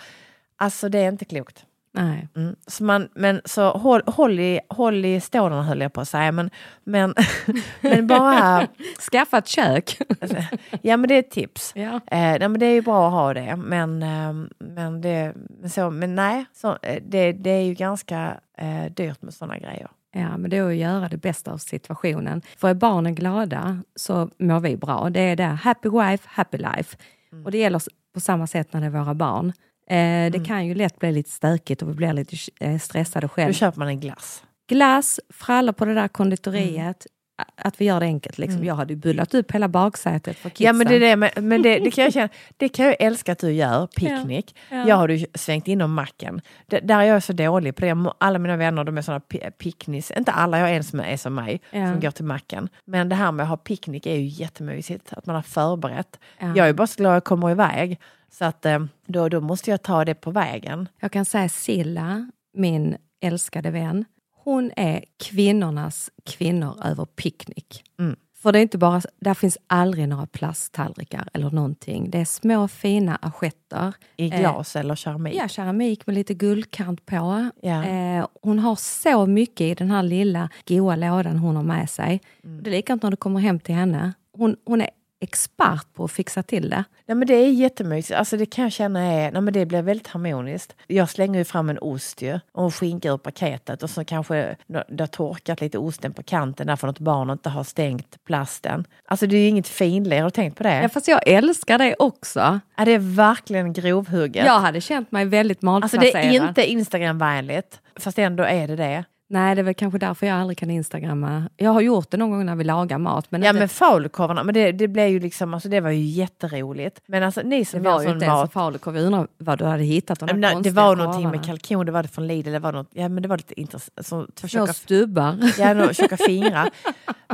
Alltså 0.57 0.89
det 0.89 0.99
är 0.99 1.09
inte 1.09 1.25
klokt. 1.25 1.67
Nej. 1.95 2.29
Mm. 2.37 2.57
Så, 2.67 2.85
man, 2.85 3.09
men, 3.15 3.41
så 3.45 3.71
håll, 3.71 4.03
håll, 4.07 4.41
i, 4.41 4.61
håll 4.69 5.05
i 5.05 5.21
stålarna 5.21 5.63
höll 5.63 5.81
jag 5.81 5.93
på 5.93 6.01
att 6.01 6.09
säga. 6.09 6.33
Men, 6.33 6.51
men, 6.85 7.15
men 7.81 8.07
bara... 8.07 8.69
Skaffa 9.11 9.39
ett 9.39 9.49
kök. 9.49 9.99
Ja 10.83 10.97
men 10.97 11.09
det 11.09 11.15
är 11.15 11.19
ett 11.19 11.31
tips. 11.31 11.73
ja. 11.75 11.95
Eh, 11.95 12.01
nej, 12.11 12.49
men 12.49 12.61
det 12.61 12.67
är 12.67 12.73
ju 12.73 12.83
bra 12.83 13.07
att 13.07 13.13
ha 13.13 13.35
det. 13.35 13.57
Men, 13.57 14.03
eh, 14.03 14.49
men, 14.59 15.01
det, 15.01 15.35
så, 15.69 15.91
men 15.91 16.15
nej, 16.15 16.45
så, 16.53 16.79
eh, 16.83 17.03
det, 17.03 17.33
det 17.33 17.51
är 17.51 17.63
ju 17.63 17.75
ganska 17.75 18.41
eh, 18.59 18.93
dyrt 18.93 19.23
med 19.23 19.35
sådana 19.35 19.59
grejer. 19.59 19.89
Ja, 20.15 20.37
men 20.37 20.51
det 20.51 20.57
är 20.57 20.63
att 20.69 20.77
göra 20.77 21.09
det 21.09 21.17
bästa 21.17 21.53
av 21.53 21.59
situationen. 21.59 22.43
För 22.57 22.69
är 22.69 22.75
barnen 22.75 23.15
glada 23.15 23.83
så 23.97 24.31
mår 24.39 24.61
vi 24.61 24.77
bra. 24.77 25.11
Det 25.11 25.21
är 25.21 25.37
det, 25.37 25.45
happy 25.45 25.89
wife, 25.89 26.29
happy 26.31 26.59
life. 26.59 26.97
Och 27.45 27.51
det 27.51 27.59
gäller 27.59 27.83
på 28.15 28.21
samma 28.21 28.47
sätt 28.47 28.73
när 28.73 28.81
det 28.81 28.87
är 28.87 28.91
våra 28.91 29.15
barn. 29.15 29.53
Eh, 29.87 30.33
det 30.33 30.45
kan 30.47 30.67
ju 30.67 30.75
lätt 30.75 30.99
bli 30.99 31.13
lite 31.13 31.31
stökigt 31.31 31.83
och 31.83 31.89
vi 31.89 31.95
blir 31.95 32.13
lite 32.13 32.37
eh, 32.61 32.79
stressade 32.79 33.25
Då 33.25 33.29
själv. 33.29 33.53
köper 33.53 33.79
man 33.79 33.89
en 33.89 34.01
glass. 34.01 34.43
Glass, 34.69 35.21
frallor 35.31 35.73
på 35.73 35.85
det 35.85 35.95
där 35.95 36.09
konditoriet. 36.09 37.07
a- 37.07 37.09
Att 37.57 37.81
vi 37.81 37.85
gör 37.85 38.01
det 38.01 38.07
enkelt. 38.07 38.39
Liksom. 38.39 38.65
Jag 38.65 38.75
hade 38.75 38.97
bullat 38.97 39.35
upp 39.35 39.53
hela 39.53 39.69
baksätet 39.69 40.37
för 40.37 40.51
kidsen. 40.51 40.67
Ja 40.67 40.73
men 40.73 40.87
det, 40.87 40.95
är 40.97 41.01
det, 41.01 41.17
men, 41.17 41.31
men 41.49 41.63
det, 41.63 41.79
det 41.79 41.91
kan 41.91 42.05
jag 42.05 42.13
känna, 42.13 42.29
det 42.57 42.69
kan 42.69 42.87
jag 42.87 42.97
älska 42.99 43.33
att 43.33 43.39
du 43.39 43.53
gör, 43.53 43.87
picknick. 43.87 44.57
Ja. 44.71 44.89
Jag 44.89 44.97
har 44.97 45.09
du 45.09 45.25
svängt 45.35 45.69
in 45.69 45.81
om 45.83 45.95
macken. 45.95 46.41
Det, 46.67 46.81
där 46.81 46.99
är 47.01 47.05
jag 47.05 47.23
så 47.23 47.33
dålig 47.33 47.77
på 47.77 47.85
det. 47.85 48.13
Alla 48.19 48.39
mina 48.39 48.57
vänner 48.57 48.85
de 48.85 48.99
är 48.99 49.03
sådana 49.03 49.23
pi- 49.29 49.51
picknicks. 49.51 50.11
Inte 50.11 50.33
alla, 50.33 50.59
jag 50.59 50.67
har 50.67 50.73
en 50.73 50.85
som 50.85 51.01
är 51.01 51.17
som 51.17 51.35
mig, 51.35 51.61
Ja. 51.71 51.93
som 51.93 52.01
går 52.01 52.11
till 52.11 52.25
macken. 52.25 52.69
Men 52.85 53.09
det 53.09 53.15
här 53.15 53.33
med 53.33 53.43
att 53.45 53.49
ha 53.51 53.57
picknick 53.57 54.07
är 54.07 54.15
ju 54.17 54.27
jättemysigt. 54.27 55.13
Att 55.13 55.27
man 55.27 55.35
har 55.37 55.43
förberett. 55.43 56.19
Ja. 56.39 56.53
Jag 56.57 56.69
är 56.69 56.73
bara 56.73 56.87
så 56.87 56.97
glad 56.99 57.13
att 57.13 57.17
jag 57.17 57.25
kommer 57.25 57.51
iväg. 57.51 58.01
Så 58.31 58.45
att 58.45 58.67
eh, 58.67 58.79
då, 59.07 59.29
då 59.29 59.41
måste 59.41 59.71
jag 59.71 59.83
ta 59.83 60.05
det 60.05 60.15
på 60.15 60.31
vägen. 60.31 60.89
Jag 61.01 61.13
kan 61.13 61.25
säga 61.25 61.49
Silla, 61.49 62.31
min 62.55 62.97
älskade 63.21 63.71
vän, 63.71 64.05
hon 64.45 64.73
är 64.77 65.05
kvinnornas 65.25 66.11
kvinnor 66.25 66.77
över 66.85 67.05
picknick. 67.05 67.83
Mm. 67.99 68.17
För 68.43 68.53
det 68.53 68.59
är 68.59 68.63
inte 68.63 68.79
bara, 68.79 69.03
där 69.21 69.35
finns 69.35 69.59
aldrig 69.67 70.09
några 70.09 70.27
plasttallrikar 70.27 71.29
eller 71.33 71.51
någonting. 71.51 72.11
Det 72.11 72.19
är 72.19 72.25
små 72.25 72.69
fina 72.69 73.17
assietter. 73.17 73.95
I 74.17 74.31
Eh, 74.31 74.41
glas 74.41 74.77
eller 74.77 74.95
keramik. 74.95 75.35
Ja, 75.35 75.49
keramik 75.49 76.07
med 76.07 76.15
lite 76.15 76.35
guldkant 76.35 77.07
på. 77.07 77.51
Ja. 77.63 77.85
Eh, 77.85 78.27
hon 78.43 78.59
har 78.59 78.77
så 78.77 79.27
mycket 79.27 79.61
i 79.61 79.75
den 79.75 79.91
här 79.91 80.03
lilla 80.03 80.49
goa 80.69 80.97
lådan 80.97 81.39
hon 81.39 81.57
har 81.57 81.63
med 81.63 81.91
sig. 81.91 82.21
Mm. 82.45 82.63
Det 82.63 82.71
är 82.71 82.73
likadant 82.73 83.03
när 83.03 83.11
du 83.11 83.17
kommer 83.17 83.41
hem 83.41 83.61
till 83.61 83.75
henne. 83.75 84.13
Hon, 84.33 84.57
hon 84.65 84.81
är 84.81 84.91
expert 85.23 85.87
på 85.95 86.05
att 86.05 86.13
fixa 86.13 86.43
till 86.43 86.71
det. 86.71 86.85
Nej, 87.07 87.17
men 87.17 87.29
det 87.29 87.35
är 87.35 87.51
jättemysigt. 87.53 88.19
Alltså, 88.19 88.37
det 88.37 88.47
kan 88.47 88.63
jag 88.63 88.73
känna 88.73 89.01
är, 89.01 89.31
nej, 89.31 89.43
men 89.43 89.55
det 89.55 89.67
blir 89.67 89.83
väldigt 89.83 90.07
harmoniskt. 90.07 90.75
Jag 90.87 91.11
slänger 91.11 91.39
ju 91.39 91.45
fram 91.45 91.71
en 91.71 91.79
ost 91.79 92.23
ju, 92.23 92.41
och 92.53 92.65
en 92.65 92.71
skinka 92.71 93.09
ur 93.09 93.17
paketet 93.17 93.83
och 93.83 93.91
så 93.91 94.05
kanske 94.05 94.57
det 94.67 95.01
har 95.03 95.07
torkat 95.07 95.61
lite 95.61 95.79
osten 95.79 96.13
på 96.13 96.23
kanten 96.23 96.67
därför 96.67 96.89
att 96.89 96.99
barn 96.99 97.31
inte 97.31 97.49
har 97.49 97.65
stängt 97.65 98.25
plasten. 98.25 98.85
Alltså 99.05 99.27
det 99.27 99.37
är 99.37 99.41
ju 99.41 99.49
inget 99.49 99.69
finlir, 99.69 100.17
har 100.19 100.25
du 100.25 100.31
tänkt 100.31 100.57
på 100.57 100.63
det? 100.63 100.83
Ja, 100.83 100.89
fast 100.89 101.09
jag 101.09 101.29
älskar 101.29 101.79
det 101.79 101.95
också. 101.99 102.61
Ja, 102.77 102.85
det 102.85 102.93
är 102.93 103.17
verkligen 103.17 103.73
grovhugget. 103.73 104.47
Jag 104.47 104.61
hade 104.61 104.81
känt 104.81 105.13
mig 105.13 105.25
väldigt 105.25 105.65
Alltså 105.65 105.97
malplacerad. 105.97 106.31
det 106.31 106.37
är 106.37 106.49
inte 106.49 106.71
Instagramvänligt, 106.71 107.81
fast 107.97 108.19
ändå 108.19 108.43
är 108.45 108.69
det 108.69 108.77
det. 108.77 109.05
Nej, 109.33 109.55
det 109.55 109.61
är 109.61 109.63
väl 109.63 109.75
kanske 109.75 109.99
därför 109.99 110.27
jag 110.27 110.37
aldrig 110.41 110.59
kan 110.59 110.71
instagramma. 110.71 111.49
Jag 111.57 111.71
har 111.71 111.81
gjort 111.81 112.11
det 112.11 112.17
någon 112.17 112.31
gång 112.31 112.47
när 112.47 112.57
vi 112.57 112.65
lagar 112.65 112.99
mat. 112.99 113.27
Men 113.31 113.43
Ja 113.43 113.49
inte, 113.49 113.59
men 113.59 113.69
falukorvarna, 113.69 114.45
men 114.45 114.55
det, 114.55 114.73
det 114.73 114.89
blev 114.89 115.09
ju 115.09 115.21
liksom, 115.21 115.55
alltså 115.55 115.69
det 115.69 115.81
var 115.81 115.91
ju 115.91 116.01
jätteroligt. 116.03 117.01
Men 117.07 117.23
alltså 117.23 117.41
ni 117.43 117.59
det 117.59 117.65
som 117.65 117.85
gör 117.85 117.93
var 117.93 118.03
ju 118.03 118.11
inte 118.11 118.25
ens 118.25 118.41
mat. 118.41 118.53
falukorv. 118.53 118.97
Jag 118.97 119.05
undrar 119.07 119.27
vad 119.39 119.59
du 119.59 119.65
hade 119.65 119.83
hittat 119.83 120.21
de 120.21 120.41
Nej, 120.41 120.57
Det 120.63 120.71
var 120.71 120.97
någonting 120.97 121.23
med 121.23 121.33
korvarna. 121.41 121.59
kalkon, 121.59 121.87
det 121.87 121.93
var 121.93 122.03
det 122.03 122.09
från 122.09 122.27
Lidl, 122.27 122.53
det 122.53 122.59
var 122.59 122.73
något, 122.73 122.89
ja 122.93 123.09
men 123.09 123.23
det 123.23 123.29
var 123.29 123.37
lite 123.37 123.61
intressant. 123.61 124.07
Så, 124.07 124.27
två 124.35 124.49
tjocka, 124.49 124.73
stubbar. 124.73 125.37
ja, 125.59 125.75
några 125.75 125.95
tjocka 125.95 126.17
fingrar. 126.27 126.71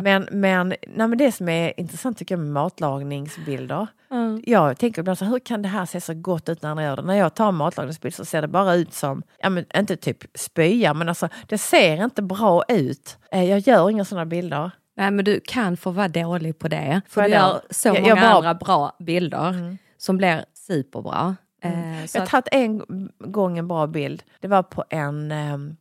Men, 0.03 0.29
men, 0.33 0.69
nej, 0.69 1.09
men 1.09 1.19
det 1.19 1.33
som 1.33 1.49
är 1.49 1.81
intressant 1.81 2.19
tycker 2.19 2.35
jag 2.35 2.41
med 2.41 2.53
matlagningsbilder. 2.53 3.87
Mm. 4.11 4.43
Jag 4.47 4.79
tänker 4.79 5.03
ibland 5.03 5.19
så 5.19 5.25
hur 5.25 5.39
kan 5.39 5.63
det 5.63 5.69
här 5.69 5.87
se 5.87 6.01
så 6.01 6.15
gott 6.15 6.49
ut 6.49 6.63
när 6.63 6.69
jag 6.69 6.83
gör 6.83 6.97
det? 6.97 7.03
När 7.03 7.15
jag 7.15 7.35
tar 7.35 7.53
matlagningsbild 7.53 8.15
så 8.15 8.25
ser 8.25 8.43
det 8.43 8.49
bara 8.49 8.75
ut 8.75 8.93
som, 8.95 9.23
ja 9.43 9.49
men 9.51 9.65
inte 9.77 9.97
typ 9.97 10.25
spya, 10.39 10.95
men 10.95 11.09
alltså 11.09 11.29
det 11.47 11.59
ser 11.59 12.05
inte 12.05 12.23
bra 12.23 12.63
ut. 12.69 13.19
Eh, 13.33 13.45
Jag 13.45 13.59
gör 13.59 13.91
inga 13.91 14.05
sådana 14.05 14.27
bilder. 14.27 14.71
Nej, 14.97 15.11
men 15.11 15.25
du 15.25 15.41
kan 15.45 15.77
få 15.77 15.91
vara 15.91 16.09
dålig 16.09 16.59
på 16.59 16.69
det. 16.69 17.01
För 17.09 17.23
du 17.23 17.29
gör 17.29 17.61
så 17.71 17.89
Jag- 17.89 17.95
många 17.95 18.09
jag 18.09 18.19
bara- 18.19 18.31
andra 18.35 18.55
bra 18.55 18.97
bilder 18.99 19.77
som 19.99 20.17
blir 20.17 20.45
superbra. 20.55 21.37
Eh, 21.63 22.07
så 22.07 22.17
Jag 22.19 22.23
har 22.23 22.27
tagit 22.27 22.49
en 22.53 22.83
gång 23.19 23.59
en 23.59 23.69
bra 23.69 23.87
bild. 23.87 24.23
Det 24.41 24.49
var 24.49 24.63
på 24.63 24.85
en 24.91 25.33
ehm, 25.33 25.77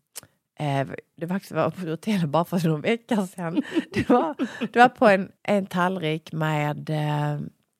eh, 0.59 0.87
det 1.17 1.25
var 1.25 1.35
faktiskt 1.35 1.51
var 1.51 1.69
på 1.69 1.81
ett 1.81 1.87
hotell 1.89 2.27
bara 2.27 2.45
för 2.45 2.67
någon 2.69 2.81
vecka 2.81 3.27
sedan. 3.27 3.61
Det 3.93 4.09
var, 4.09 4.35
det 4.73 4.79
var 4.79 4.89
på 4.89 5.07
en, 5.07 5.31
en 5.43 5.65
tallrik 5.65 6.31
med 6.31 6.89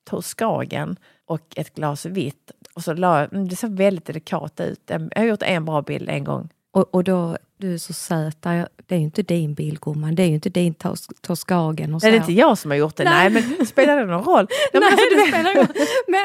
eh, 0.08 0.10
Torskagen 0.10 0.96
och 1.26 1.40
ett 1.56 1.74
glas 1.74 2.06
vitt. 2.06 2.50
Och 2.74 2.84
så 2.84 2.92
la, 2.94 3.24
mm, 3.24 3.48
det 3.48 3.56
såg 3.56 3.70
väldigt 3.76 4.04
delikat 4.06 4.60
ut. 4.60 4.80
Jag 4.86 5.10
har 5.16 5.24
gjort 5.24 5.42
en 5.42 5.64
bra 5.64 5.82
bild 5.82 6.08
en 6.08 6.24
gång. 6.24 6.48
och, 6.72 6.94
och 6.94 7.04
då, 7.04 7.36
du 7.56 7.74
är 7.74 7.78
så 7.78 7.92
söt. 7.92 8.42
Det 8.42 8.94
är 8.94 8.98
ju 8.98 9.04
inte 9.04 9.22
din 9.22 9.54
bil 9.54 9.78
gumman. 9.82 10.14
Det 10.14 10.22
är 10.22 10.26
ju 10.26 10.34
inte 10.34 10.50
din 10.50 10.74
tos- 10.74 11.08
Toscagen. 11.20 11.94
Och 11.94 12.00
så. 12.00 12.06
Nej, 12.06 12.12
det 12.12 12.16
är 12.18 12.20
inte 12.20 12.32
jag 12.32 12.58
som 12.58 12.70
har 12.70 12.78
gjort 12.78 12.96
det. 12.96 13.04
Nej, 13.04 13.30
men 13.30 13.66
spelar 13.66 13.96
det 13.96 14.04
någon 14.06 14.24
roll? 14.24 14.46
Nej, 14.72 14.82
men, 14.82 14.82
Nej, 14.96 15.06
du 15.10 15.16
det 15.16 15.26
spelar 15.28 15.54
roll. 15.54 15.66
Men, 16.08 16.24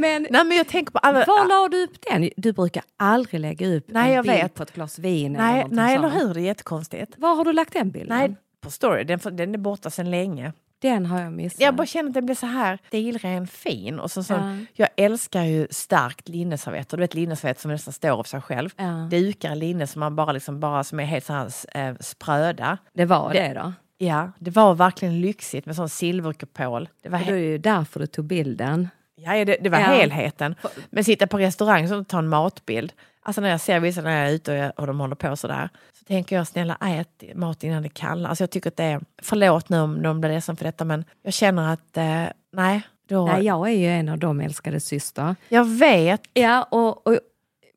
men 0.00 0.26
Nej, 0.30 0.44
men 0.44 0.56
jag 0.56 0.68
tänker 0.68 0.92
på 0.92 0.98
alla... 0.98 1.24
var 1.24 1.48
la 1.48 1.68
du 1.68 1.84
upp 1.84 1.96
den? 2.10 2.30
Du 2.36 2.52
brukar 2.52 2.82
aldrig 2.96 3.40
lägga 3.40 3.66
upp 3.76 3.84
Nej, 3.88 4.08
en 4.10 4.14
jag 4.16 4.24
bild 4.24 4.34
vet. 4.36 4.54
på 4.54 4.62
ett 4.62 4.72
glas 4.74 4.98
vin. 4.98 5.36
eller 5.36 5.44
nej, 5.46 5.54
någonting 5.54 5.76
nej, 5.76 5.94
eller 5.94 6.08
hur? 6.10 6.34
Det 6.34 6.40
är 6.40 6.44
jättekonstigt. 6.44 7.12
Var 7.16 7.34
har 7.34 7.44
du 7.44 7.52
lagt 7.52 7.72
den 7.72 7.90
bilden? 7.90 8.18
Nej, 8.18 8.36
på 8.60 8.70
story. 8.70 9.04
Den, 9.04 9.18
den 9.36 9.54
är 9.54 9.58
borta 9.58 9.90
sedan 9.90 10.10
länge. 10.10 10.52
Den 10.82 11.06
har 11.06 11.20
jag 11.22 11.32
missat. 11.32 11.60
Jag 11.60 11.74
bara 11.74 11.86
känner 11.86 12.08
att 12.08 12.14
den 12.14 12.24
blir 12.26 12.34
så 12.36 12.46
här 12.46 12.78
stilren 12.88 13.46
fin. 13.46 13.98
Och 14.00 14.10
så, 14.10 14.22
så, 14.24 14.32
Ja. 14.32 14.56
Jag 14.74 14.88
älskar 14.96 15.42
ju 15.44 15.66
starkt 15.70 16.28
linneservetter. 16.28 16.96
Du 16.96 17.00
vet 17.00 17.14
linneservetter 17.14 17.60
som 17.60 17.70
nästan 17.70 17.92
står 17.92 18.08
av 18.10 18.22
sig 18.24 18.40
själv. 18.40 18.70
Ja. 18.76 19.08
Dukar 19.10 19.54
linne 19.54 19.86
som 19.86 20.00
man 20.00 20.16
bara, 20.16 20.32
liksom, 20.32 20.60
bara 20.60 20.84
som 20.84 21.00
är 21.00 21.04
helt 21.04 21.24
så 21.24 21.32
här 21.32 21.50
eh, 21.74 21.94
spröda. 22.00 22.78
Det 22.92 23.04
var 23.04 23.32
det, 23.32 23.48
Det- 23.48 23.54
då? 23.54 23.72
Ja, 23.98 24.32
det 24.38 24.50
var 24.50 24.74
verkligen 24.74 25.20
lyxigt 25.20 25.66
med 25.66 25.76
sån 25.76 25.88
silverkupol. 25.88 26.88
Det 27.02 27.08
var, 27.08 27.18
Det 27.18 27.30
är 27.32 27.36
ju 27.36 27.58
därför 27.58 28.00
du 28.00 28.06
tog 28.06 28.24
bilden. 28.24 28.88
ja, 29.16 29.44
det, 29.44 29.56
det 29.60 29.68
var 29.68 29.78
Ja. 29.78 29.84
helheten. 29.86 30.54
Men 30.90 31.04
sitta 31.04 31.26
på 31.26 31.38
restaurang 31.38 31.92
och 31.92 32.08
ta 32.08 32.18
en 32.18 32.28
matbild. 32.28 32.92
Alltså 33.24 33.40
när 33.40 33.48
jag 33.50 33.60
ser 33.60 33.80
vissa 33.80 34.00
när 34.00 34.20
jag 34.20 34.28
är 34.30 34.34
ute 34.34 34.50
och, 34.52 34.56
jag, 34.58 34.72
och 34.76 34.86
de 34.86 35.00
håller 35.00 35.14
på 35.16 35.36
sådär. 35.36 35.68
Så 35.98 36.04
tänker 36.04 36.36
jag 36.36 36.46
snälla 36.46 36.76
ät 36.80 37.22
mat 37.34 37.64
innan 37.64 37.82
det 37.82 37.88
kallar. 37.88 38.28
Alltså 38.30 38.42
jag 38.42 38.50
tycker 38.50 38.70
att 38.70 38.76
det 38.76 38.84
är, 38.84 39.00
förlåt 39.22 39.68
nu 39.68 39.80
om 39.80 40.02
de 40.02 40.20
blir 40.20 40.30
ledsen 40.30 40.56
för 40.56 40.64
detta 40.64 40.84
men 40.84 41.04
jag 41.22 41.32
känner 41.34 41.72
att 41.72 41.96
eh, 41.96 42.24
nej. 42.52 42.82
Då, 43.08 43.26
Nej, 43.26 43.44
jag 43.44 43.68
är 43.68 43.72
ju 43.72 43.86
en 43.88 44.08
av 44.08 44.18
de 44.18 44.40
älskade 44.40 44.80
syster. 44.80 45.36
Jag 45.48 45.64
vet. 45.64 46.20
Ja, 46.34 46.62
och, 46.70 47.06
och, 47.06 47.18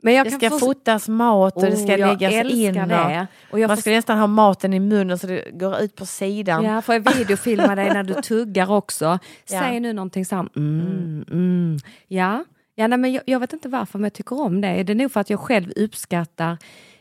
men 0.02 0.14
jag 0.14 0.28
Det 0.28 0.32
ska 0.32 0.50
få- 0.50 0.60
fotas 0.60 1.08
mat 1.08 1.56
och 1.56 1.62
det 1.62 1.76
ska 1.78 1.94
Oh, 1.94 1.98
läggas 2.00 2.52
in. 2.54 2.82
Och 2.82 2.88
det. 2.88 3.28
Och 3.52 3.60
jag 3.60 3.68
man 3.68 3.78
får- 3.78 3.82
ska 3.82 3.90
nästan 3.92 4.20
ha 4.20 4.28
maten 4.28 4.74
i 4.74 4.80
munnen 4.80 5.18
så 5.20 5.28
det 5.28 5.52
går 5.52 5.80
ut 5.82 5.96
på 5.96 6.06
sidan. 6.06 6.64
Ja, 6.64 6.82
får 6.82 6.96
jag 6.96 7.14
videofilma 7.18 7.76
dig 7.76 7.94
när 7.94 8.04
du 8.04 8.14
tuggar 8.14 8.72
också? 8.72 9.06
Ja. 9.06 9.20
Säg 9.62 9.80
nu 9.80 9.94
någonting 9.94 10.26
så 10.26 10.36
här, 10.36 10.48
mm, 10.56 11.26
mm. 11.32 11.78
Ja, 12.08 12.46
ja 12.76 12.88
nej, 12.88 13.00
men 13.00 13.14
jag, 13.14 13.24
jag 13.26 13.40
vet 13.40 13.54
inte 13.54 13.70
varför 13.70 14.00
men 14.00 14.04
jag 14.04 14.14
tycker 14.14 14.42
om 14.42 14.62
det. 14.62 14.84
Det 14.84 14.94
är 14.94 14.96
nog 14.96 15.12
för 15.12 15.20
att 15.20 15.30
jag 15.30 15.40
själv 15.40 15.72
uppskattar 15.76 16.58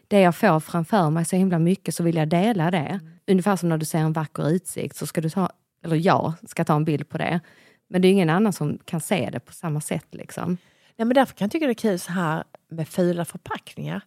det 0.09 0.21
jag 0.21 0.37
får 0.37 0.61
framför 0.61 1.11
mig 1.11 1.25
så 1.25 1.37
himla 1.37 1.59
mycket 1.59 1.95
så 1.95 2.03
vill 2.03 2.17
jag 2.17 2.29
dela 2.29 2.71
det. 2.71 2.79
Mm. 2.79 3.11
Ungefär 3.27 3.57
som 3.57 3.69
när 3.69 3.79
du 3.79 3.85
ser 3.85 3.99
en 3.99 4.13
vacker 4.13 4.51
utsikt 4.51 4.97
så 4.97 5.07
ska 5.07 5.21
du 5.21 5.31
ta, 5.31 5.51
eller 5.85 5.97
jag 5.97 6.33
ska 6.47 6.65
ta 6.65 6.77
en 6.77 6.85
bild 6.85 7.09
på 7.09 7.19
det. 7.19 7.41
Men 7.89 8.03
det 8.03 8.09
är 8.09 8.13
ingen 8.13 8.31
annan 8.31 8.53
som 8.53 8.79
kan 8.85 9.01
se 9.01 9.31
det 9.33 9.41
på 9.41 9.53
samma 9.53 9.81
sätt. 9.81 10.07
Liksom. 10.11 10.57
Nej, 10.97 11.07
men 11.07 11.15
därför 11.15 11.35
kan 11.35 11.45
jag 11.45 11.53
tycka 11.53 11.67
det 11.67 11.73
är 11.73 11.75
kul 11.75 11.99
så 11.99 12.13
här 12.13 12.45
med 12.69 12.89
fula 12.89 13.25
förpackningar. 13.25 14.01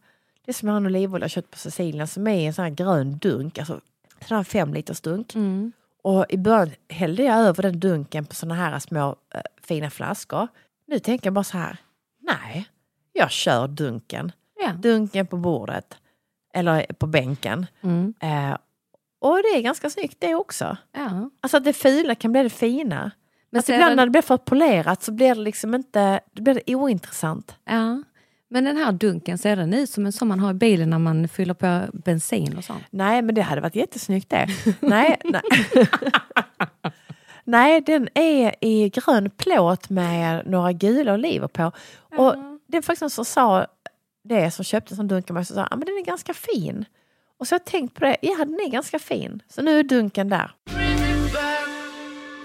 Det 0.46 0.52
är 0.52 0.54
som 0.54 0.68
jag 0.68 0.74
har 0.74 0.82
en 0.82 0.86
olivolja 0.86 1.30
köpt 1.30 1.52
på 1.52 1.58
Sicilien 1.58 2.08
som 2.08 2.28
är 2.28 2.48
en 2.48 2.54
sån 2.54 2.64
här 2.64 2.72
grön 2.72 3.18
dunk, 3.18 3.58
alltså 3.58 3.82
sån 4.28 4.38
här 4.38 4.44
fem 4.44 4.74
liters 4.74 5.02
dunk. 5.02 5.36
Mm. 5.36 5.72
Och 6.02 6.26
i 6.30 6.38
början 6.38 6.72
hällde 6.90 7.24
jag 7.24 7.38
över 7.38 7.64
den 7.64 7.80
dunken 7.80 8.26
på 8.26 8.36
såna 8.36 8.56
här 8.56 8.80
små 8.80 9.16
eh, 9.34 9.42
fina 9.64 9.90
flaskor. 9.90 10.48
Nu 10.88 11.00
tänker 11.00 11.28
jag 11.28 11.34
bara 11.34 11.44
så 11.44 11.58
här, 11.58 11.78
nej, 12.22 12.68
jag 13.14 13.32
kör 13.32 13.68
dunken. 13.68 14.32
Ja. 14.60 14.72
Dunken 14.74 15.28
på 15.28 15.38
bordet 15.38 15.98
eller 16.54 16.86
på 17.00 17.08
bänken. 17.08 17.66
Mm. 17.82 18.14
Eh, 18.22 18.58
och 19.20 19.36
det 19.38 19.58
är 19.58 19.62
ganska 19.62 19.90
snyggt 19.90 20.18
det 20.20 20.36
också. 20.36 20.78
Ja. 20.92 21.30
Alltså 21.42 21.58
att 21.58 21.64
det 21.64 21.74
fula 21.74 22.16
kan 22.16 22.32
bli 22.32 22.44
det 22.44 22.50
fina. 22.50 23.12
Men 23.50 23.62
ser 23.64 23.74
ibland 23.74 23.92
den- 23.92 23.96
när 23.98 24.06
det 24.06 24.12
blir 24.12 24.22
för 24.22 24.38
polerat 24.38 25.04
så 25.04 25.12
blir 25.12 25.36
det 25.36 25.42
liksom 25.42 25.76
inte, 25.76 26.20
det 26.34 26.42
blir 26.42 26.54
det 26.66 26.76
ointressant. 26.76 27.56
Ja. 27.66 28.04
Men 28.50 28.64
den 28.64 28.78
här 28.78 28.92
dunken, 28.92 29.38
ser 29.38 29.56
den 29.56 29.74
ut 29.74 29.90
som 29.90 30.06
en 30.06 30.12
som 30.12 30.28
man 30.28 30.40
har 30.40 30.52
i 30.52 30.54
bilen 30.54 30.90
när 30.90 31.00
man 31.00 31.28
fyller 31.28 31.54
på 31.54 31.84
bensin 31.94 32.58
och 32.58 32.64
sånt? 32.64 32.84
Nej, 32.90 33.22
men 33.22 33.36
det 33.36 33.42
hade 33.42 33.62
varit 33.62 33.76
jättesnyggt 33.76 34.30
det. 34.30 34.48
nej, 34.80 35.18
nej. 35.24 35.42
Nej, 37.48 37.82
den 37.82 38.10
är 38.14 38.56
i 38.62 38.90
grön 38.90 39.30
plåt 39.30 39.90
med 39.90 40.48
några 40.48 40.72
gula 40.72 41.14
oliver 41.14 41.48
på. 41.48 41.72
Och 42.18 42.36
det 42.68 42.78
är 42.78 42.82
faktiskt 42.82 43.16
som 43.16 43.26
sa 43.26 43.68
det, 44.24 44.52
som 44.52 44.66
köpte 44.66 44.94
en 44.94 44.96
sån 44.96 45.08
dunk 45.08 45.30
av 45.30 45.34
mig, 45.34 45.46
som 45.46 45.56
sa 45.56 45.64
att 45.64 45.70
men 45.72 45.86
den 45.86 45.98
är 45.98 46.06
ganska 46.06 46.34
fin. 46.34 46.86
Och 47.40 47.48
så 47.48 47.56
har 47.56 47.60
jag 47.60 47.66
tänkt 47.66 47.94
på 47.94 48.06
det, 48.06 48.18
ja 48.22 48.36
den 48.38 48.60
är 48.60 48.70
ganska 48.70 49.00
fin. 49.00 49.42
Så 49.50 49.62
nu 49.62 49.80
är 49.80 49.84
dunken 49.84 50.30
där. 50.30 50.52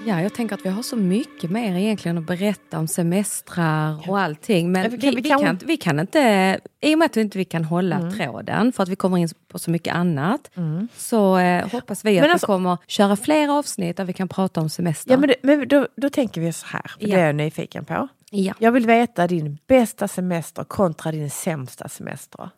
Ja, 0.07 0.21
jag 0.23 0.35
tänker 0.35 0.55
att 0.55 0.65
vi 0.65 0.69
har 0.69 0.83
så 0.83 0.97
mycket 0.97 1.51
mer 1.51 1.77
egentligen 1.77 2.19
att 2.19 2.27
berätta 2.27 2.79
om 2.79 2.89
semestrar 2.89 4.11
och 4.11 4.19
allting. 4.21 4.73
Men 4.73 4.91
vi, 4.91 4.97
vi 4.97 5.01
kan- 5.03 5.15
vi, 5.15 5.23
kan- 5.29 5.41
kan, 5.41 5.59
vi 5.67 5.77
kan 5.77 6.01
inte, 6.01 6.61
i 6.81 6.95
och 6.95 6.99
med 6.99 7.07
att 7.07 7.17
vi 7.17 7.21
inte 7.21 7.39
vi 7.39 7.45
kan 7.45 7.65
hålla 7.65 8.11
tråden 8.11 8.73
för 8.73 8.83
att 8.83 8.89
vi 8.89 8.97
kommer 8.97 9.19
in 9.19 9.29
på 9.49 9.59
så 9.59 9.71
mycket 9.71 9.95
annat, 9.95 10.51
så 10.97 11.39
eh, 11.39 11.69
hoppas 11.73 12.05
vi 12.05 12.11
att 12.19 12.23
Men 12.23 12.29
vi 12.29 12.33
alltså- 12.33 12.47
kommer 12.47 12.79
köra 12.87 13.17
fler 13.17 13.49
avsnitt 13.59 13.97
där 13.97 14.05
vi 14.05 14.13
kan 14.13 14.29
prata 14.29 14.61
om 14.61 14.69
semester. 14.71 15.11
Ja, 15.13 15.19
men 15.19 15.29
det, 15.29 15.35
men 15.43 15.69
då, 15.69 15.87
då 15.97 16.11
tänker 16.11 16.41
vi 16.41 16.53
så 16.53 16.67
här, 16.67 16.83
för 16.83 17.09
Ja. 17.09 17.17
det 17.17 17.23
är 17.23 17.27
jag 17.27 17.35
nyfiken 17.35 17.85
på. 17.85 18.09
ja. 18.31 18.55
Jag 18.59 18.73
vill 18.73 18.87
veta 18.87 19.27
din 19.27 19.59
bästa 19.67 20.09
semester 20.09 20.65
kontra 20.65 21.13
din 21.13 21.31
sämsta 21.31 21.89
semester. 21.89 22.51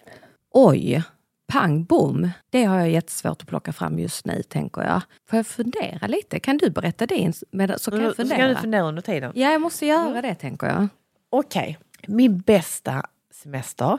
Oj, 0.52 1.02
pang 1.46 1.84
bom. 1.84 2.30
Det 2.50 2.64
har 2.64 2.78
jag 2.78 2.90
jättesvårt 2.90 3.42
att 3.42 3.48
plocka 3.48 3.72
fram 3.72 3.98
just 3.98 4.26
nu, 4.26 4.42
tänker 4.42 4.82
jag. 4.82 5.00
Får 5.30 5.36
jag 5.36 5.46
fundera 5.46 6.06
lite? 6.06 6.40
Kan 6.40 6.56
du 6.58 6.70
berätta 6.70 7.06
din? 7.06 7.32
Så 7.32 7.46
kan 7.50 7.60
jag 7.68 7.80
Så 7.80 7.90
ska 7.90 8.16
fundera. 8.16 8.48
du 8.48 8.54
fundera 8.54 8.82
under 8.82 9.02
tiden. 9.02 9.32
Ja, 9.34 9.50
jag 9.52 9.60
måste 9.60 9.86
göra 9.86 10.22
det, 10.22 10.34
tänker 10.34 10.66
jag. 10.66 10.88
Okej, 11.30 11.78
min 12.06 12.38
bästa 12.40 13.02
semester. 13.42 13.98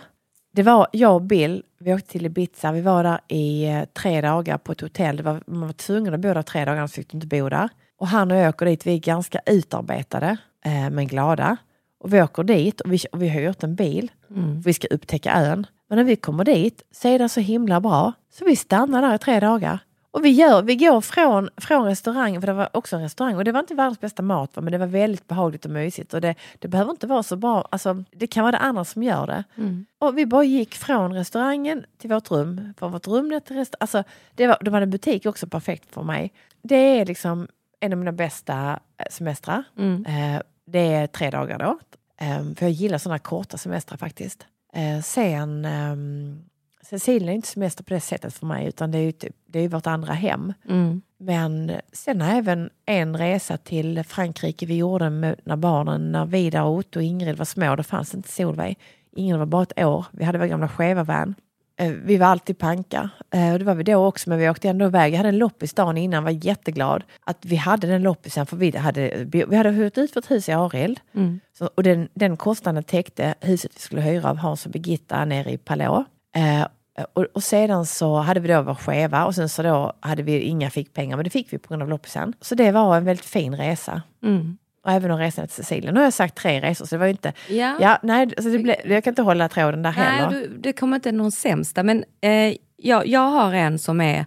Det 0.54 0.64
var 0.64 0.88
jag 0.92 1.16
och 1.16 1.22
Bill, 1.22 1.64
vi 1.80 1.94
åkte 1.94 2.08
till 2.10 2.26
Ibiza. 2.26 2.72
Vi 2.72 2.82
var 2.82 3.04
där 3.04 3.20
i 3.28 3.66
eh, 3.66 3.84
tre 3.86 4.22
dagar 4.22 4.58
på 4.58 4.72
ett 4.72 4.82
hotell. 4.82 5.18
Det 5.18 5.24
var, 5.24 5.42
man 5.48 5.62
var 5.62 5.74
tvungen 5.74 6.14
att 6.14 6.20
bo 6.20 6.34
där 6.34 6.42
tre 6.42 6.66
dagar, 6.66 6.78
annars 6.78 6.92
fick 6.94 7.10
du 7.12 7.18
inte 7.18 7.28
bo 7.28 7.50
där. 7.50 7.70
Och 7.98 8.08
han 8.08 8.32
och 8.32 8.38
jag 8.38 8.50
åker 8.50 8.66
dit, 8.66 8.88
vi 8.88 8.94
är 8.94 9.00
ganska 9.00 9.40
utarbetade 9.46 10.38
eh, 10.66 10.90
men 10.90 11.08
glada. 11.08 11.58
Och 12.00 12.14
vi 12.14 12.22
åker 12.22 12.44
dit 12.44 12.82
och 12.82 12.94
vi, 12.94 13.00
och 13.12 13.22
vi 13.22 13.30
har 13.30 13.40
hyrt 13.42 13.64
en 13.64 13.76
bil. 13.76 14.12
Mm. 14.30 14.62
Vi 14.62 14.74
ska 14.74 14.88
upptäcka 14.88 15.34
ön. 15.34 15.68
Men 15.88 15.98
när 15.98 16.04
vi 16.04 16.16
kommer 16.16 16.44
dit 16.44 16.82
så 16.92 17.08
är 17.08 17.20
det 17.20 17.30
så 17.30 17.40
himla 17.40 17.82
bra. 17.82 18.14
Så 18.34 18.46
vi 18.46 18.56
stannar 18.56 19.02
där 19.02 19.16
i 19.16 19.18
tre 19.18 19.40
dagar. 19.40 19.80
Och 20.16 20.26
vi, 20.26 20.30
gör, 20.30 20.62
vi 20.62 20.76
går 20.76 21.02
från, 21.02 21.50
från 21.58 21.86
restaurangen, 21.86 22.42
för 22.42 22.48
det 22.48 22.54
var 22.54 22.70
också 22.74 22.96
en 22.96 23.02
restaurang 23.02 23.36
och 23.36 23.44
det 23.44 23.52
var 23.52 23.60
inte 23.60 23.76
världens 23.76 24.00
bästa 24.00 24.24
mat 24.24 24.56
men 24.56 24.72
det 24.72 24.78
var 24.78 24.88
väldigt 24.88 25.28
behagligt 25.28 25.66
och 25.66 25.72
mysigt. 25.72 26.14
Och 26.14 26.22
det, 26.22 26.36
det 26.60 26.68
behöver 26.68 26.92
inte 26.92 27.08
vara 27.08 27.24
så 27.24 27.36
bra, 27.36 27.68
alltså, 27.72 28.04
det 28.12 28.28
kan 28.28 28.44
vara 28.44 28.52
det 28.52 28.58
andra 28.58 28.86
som 28.86 29.04
gör 29.04 29.28
det. 29.28 29.44
Mm. 29.58 29.86
Och 30.00 30.18
vi 30.18 30.26
bara 30.26 30.44
gick 30.44 30.76
från 30.76 31.14
restaurangen 31.14 31.86
till 31.98 32.10
vårt 32.10 32.32
rum, 32.32 32.74
från 32.78 32.92
vårt 32.92 33.08
rum 33.08 33.42
till 33.46 33.56
restaurangen. 33.56 33.78
Alltså, 33.80 34.04
det 34.36 34.48
var, 34.48 34.58
det 34.62 34.70
var 34.70 34.82
en 34.82 34.90
butik 34.90 35.26
också 35.26 35.48
perfekt 35.48 35.94
för 35.94 36.04
mig. 36.04 36.34
Det 36.62 37.00
är 37.00 37.06
liksom 37.06 37.48
en 37.80 37.94
av 37.94 38.00
mina 38.00 38.12
bästa 38.12 38.80
eh, 38.98 39.06
semestrar. 39.12 39.64
Mm. 39.78 40.06
Eh, 40.06 40.42
det 40.66 40.94
är 40.94 41.08
tre 41.08 41.30
dagar 41.30 41.60
då. 41.60 41.80
Eh, 42.18 42.44
för 42.56 42.66
jag 42.66 42.72
gillar 42.72 42.98
sådana 42.98 43.20
korta 43.20 43.58
semestrar 43.58 43.98
faktiskt. 43.98 44.48
Eh, 44.76 45.02
sen, 45.02 45.66
ehm, 45.66 46.42
Sicilien 46.82 47.30
är 47.30 47.34
inte 47.34 47.48
semester 47.48 47.84
på 47.84 47.94
det 47.94 48.00
sättet 48.00 48.34
för 48.34 48.46
mig 48.46 48.68
utan 48.68 48.92
det 48.92 48.98
är 48.98 49.02
ju 49.04 49.12
typ, 49.12 49.36
det 49.48 49.60
är 49.60 49.64
ju 49.64 49.68
vårt 49.68 49.88
andra 49.88 50.14
hem. 50.14 50.54
Mm. 50.70 51.02
Men 51.18 51.72
sen 51.94 52.22
har 52.22 52.38
även 52.38 52.70
en 52.86 53.18
resa 53.18 53.58
till 53.58 54.04
Frankrike 54.04 54.66
vi 54.66 54.78
gjorde 54.78 55.10
med, 55.10 55.40
när 55.44 55.56
barnen, 55.56 56.12
när 56.12 56.26
Vidar, 56.26 56.64
Otto 56.64 57.00
och 57.00 57.04
Ingrid 57.04 57.38
var 57.38 57.46
små, 57.46 57.76
då 57.76 57.84
fanns 57.84 58.16
inte 58.16 58.30
Solveig. 58.30 58.80
Ingrid 59.16 59.40
var 59.40 59.46
bara 59.46 59.64
ett 59.64 59.86
år. 59.86 60.06
Vi 60.12 60.24
hade 60.24 60.38
vår 60.38 60.46
gamla 60.46 60.68
skeva 60.68 61.04
van. 61.04 61.36
Eh, 61.78 61.92
Vi 61.92 62.18
var 62.18 62.28
alltid 62.28 62.58
panka. 62.58 63.10
Eh, 63.34 63.54
Och 63.54 63.60
det 63.60 63.66
var 63.66 63.76
vi 63.76 63.84
då 63.84 64.06
också, 64.06 64.30
men 64.30 64.40
vi 64.40 64.50
åkte 64.50 64.70
ändå 64.70 64.86
iväg. 64.86 65.14
Jag 65.14 65.18
hade 65.18 65.30
en 65.30 65.38
loppis 65.38 65.74
dagen 65.74 65.98
innan, 65.98 66.24
var 66.24 66.46
jätteglad 66.46 67.04
att 67.26 67.46
vi 67.46 67.56
hade 67.56 67.88
den 67.88 68.04
loppisen. 68.04 68.46
För 68.46 68.58
vi 68.58 68.78
hade, 68.78 69.26
vi 69.26 69.56
hade 69.56 69.70
hyrt 69.72 69.98
ut 69.98 70.16
vårt 70.16 70.32
hus 70.32 70.50
i 70.50 70.52
Arild. 70.52 71.00
Mm. 71.16 71.40
Så, 71.58 71.70
och 71.76 71.84
den, 71.84 72.08
den 72.14 72.38
kostnaden 72.38 72.84
täckte 72.84 73.36
huset 73.42 73.72
vi 73.76 73.80
skulle 73.80 74.02
hyra 74.02 74.30
av 74.30 74.38
Hans 74.38 74.66
och 74.66 74.72
Birgitta 74.72 75.26
nere 75.26 75.52
i 75.52 75.58
Palå. 75.58 76.06
Eh, 76.36 76.68
och, 77.14 77.26
och 77.34 77.44
sedan 77.44 77.86
så 77.86 78.16
hade 78.18 78.40
vi 78.40 78.48
då 78.48 78.62
vår 78.62 78.76
skeva 78.76 79.26
och 79.26 79.36
sen 79.36 79.50
så 79.50 79.64
då 79.64 79.94
hade 80.00 80.24
vi 80.24 80.40
inga 80.40 80.70
fickpengar, 80.70 81.18
men 81.18 81.24
det 81.24 81.30
fick 81.30 81.54
vi 81.54 81.58
på 81.58 81.68
grund 81.68 81.82
av 81.84 81.90
loppisen. 81.90 82.34
Så 82.42 82.56
det 82.56 82.72
var 82.72 82.98
en 82.98 83.06
väldigt 83.06 83.26
fin 83.26 83.56
resa. 83.58 84.02
Mm. 84.24 84.58
Och 84.86 84.92
även 84.92 85.12
en 85.12 85.18
resa 85.18 85.48
till 85.48 85.56
Sicilien. 85.56 85.94
Nu 85.94 86.00
har 86.00 86.06
jag 86.06 86.14
sagt 86.14 86.36
tre 86.36 86.62
resor, 86.62 86.86
så 86.86 86.96
det 86.96 87.00
var 87.00 87.06
ju 87.06 87.12
inte... 87.12 87.34
Ja. 87.50 87.78
Ja, 87.80 88.00
nej, 88.04 88.34
så 88.38 88.50
det 88.50 88.60
ble, 88.60 88.76
jag 88.86 89.04
kan 89.04 89.12
inte 89.12 89.22
hålla 89.22 89.50
tråden 89.50 89.82
där 89.82 89.94
Nej, 89.98 90.06
heller. 90.06 90.30
du, 90.32 90.58
det 90.58 90.74
kommer 90.74 90.96
inte 90.96 91.12
någon 91.12 91.32
sämsta, 91.32 91.84
men 91.84 92.04
eh, 92.22 92.56
jag, 92.78 93.08
jag 93.08 93.30
har 93.30 93.54
en 93.54 93.80
som 93.80 94.02
är 94.02 94.26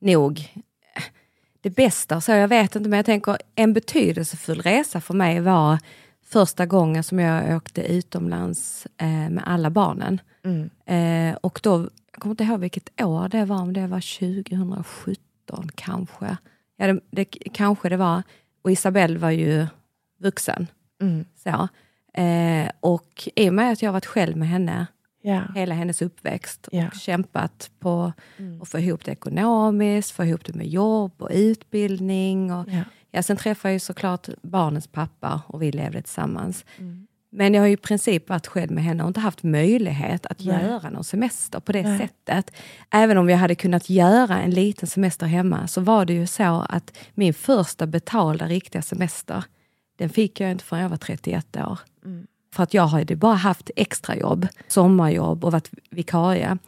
nog 0.00 0.52
eh, 0.96 1.02
det 1.60 1.70
bästa. 1.70 2.20
Så 2.20 2.32
jag 2.32 2.48
vet 2.48 2.76
inte, 2.76 2.88
men 2.88 2.96
jag 2.96 3.06
tänker 3.06 3.36
en 3.54 3.72
betydelsefull 3.72 4.62
resa 4.62 5.00
för 5.00 5.14
mig 5.14 5.40
var 5.40 5.78
första 6.26 6.66
gången 6.66 7.02
som 7.02 7.18
jag 7.18 7.56
åkte 7.56 7.82
utomlands 7.82 8.86
eh, 8.96 9.06
med 9.08 9.42
alla 9.46 9.70
barnen. 9.70 10.20
Mm. 10.44 10.70
Eh, 10.86 11.36
och 11.40 11.60
då, 11.62 11.88
jag 12.12 12.22
kommer 12.22 12.32
inte 12.32 12.44
ihåg 12.44 12.60
vilket 12.60 13.02
år 13.02 13.28
det 13.28 13.44
var, 13.44 13.62
om 13.62 13.72
det 13.72 13.86
var 13.86 14.00
2017 14.30 15.68
kanske. 15.74 16.36
Ja, 16.76 16.86
det, 16.86 17.00
det, 17.10 17.24
kanske 17.24 17.88
det 17.88 17.96
var. 17.96 18.22
Och 18.62 18.70
Isabelle 18.70 19.18
var 19.18 19.30
ju 19.30 19.66
vuxen. 20.20 20.66
Mm. 21.02 21.24
Så. 21.44 21.68
Eh, 22.20 22.70
och 22.80 23.28
i 23.36 23.48
och 23.48 23.54
med 23.54 23.72
att 23.72 23.82
jag 23.82 23.92
varit 23.92 24.06
själv 24.06 24.36
med 24.36 24.48
henne 24.48 24.86
Ja. 25.22 25.42
hela 25.54 25.74
hennes 25.74 26.02
uppväxt 26.02 26.68
Ja. 26.72 26.86
och 26.86 26.94
kämpat 26.94 27.70
på 27.78 28.12
Mm. 28.38 28.62
att 28.62 28.68
få 28.68 28.78
ihop 28.78 29.04
det 29.04 29.12
ekonomiskt, 29.12 30.10
få 30.10 30.24
ihop 30.24 30.44
det 30.44 30.54
med 30.54 30.66
jobb 30.68 31.12
och 31.22 31.30
utbildning. 31.32 32.52
Och, 32.52 32.68
Ja. 32.68 32.82
ja, 33.10 33.22
sen 33.22 33.36
träffade 33.36 33.68
jag 33.68 33.74
ju 33.74 33.78
såklart 33.80 34.28
barnens 34.42 34.86
pappa 34.86 35.42
och 35.46 35.62
vi 35.62 35.72
levde 35.72 36.02
tillsammans. 36.02 36.64
Mm. 36.78 37.06
Men 37.32 37.54
jag 37.54 37.62
har 37.62 37.66
ju 37.66 37.72
i 37.72 37.76
princip 37.76 38.28
varit 38.28 38.46
själv 38.46 38.70
med 38.70 38.84
henne 38.84 39.02
och 39.02 39.08
inte 39.08 39.20
haft 39.20 39.42
möjlighet 39.42 40.26
att 40.26 40.44
Nej. 40.44 40.64
göra 40.64 40.90
någon 40.90 41.04
semester 41.04 41.60
på 41.60 41.72
det 41.72 41.82
Nej. 41.82 41.98
sättet. 41.98 42.52
Även 42.90 43.18
om 43.18 43.28
jag 43.28 43.38
hade 43.38 43.54
kunnat 43.54 43.90
göra 43.90 44.40
en 44.42 44.50
liten 44.50 44.88
semester 44.88 45.26
hemma 45.26 45.66
så 45.68 45.80
var 45.80 46.04
det 46.04 46.12
ju 46.12 46.26
så 46.26 46.66
att 46.68 46.96
min 47.14 47.34
första 47.34 47.86
betalda 47.86 48.46
riktiga 48.46 48.82
semester, 48.82 49.44
den 50.00 50.08
fick 50.08 50.40
jag 50.40 50.50
inte 50.50 50.64
förrän 50.64 50.82
jag 50.82 50.88
var 50.88 50.96
31 50.96 51.56
år. 51.56 51.78
Mm. 52.04 52.26
För 52.54 52.62
att 52.62 52.74
jag 52.74 52.86
hade 52.86 53.16
bara 53.16 53.34
haft 53.34 53.70
extrajobb, 53.76 54.46
sommarjobb 54.68 55.44
och 55.44 55.52
varit 55.52 55.70
vikarie. 55.90 56.58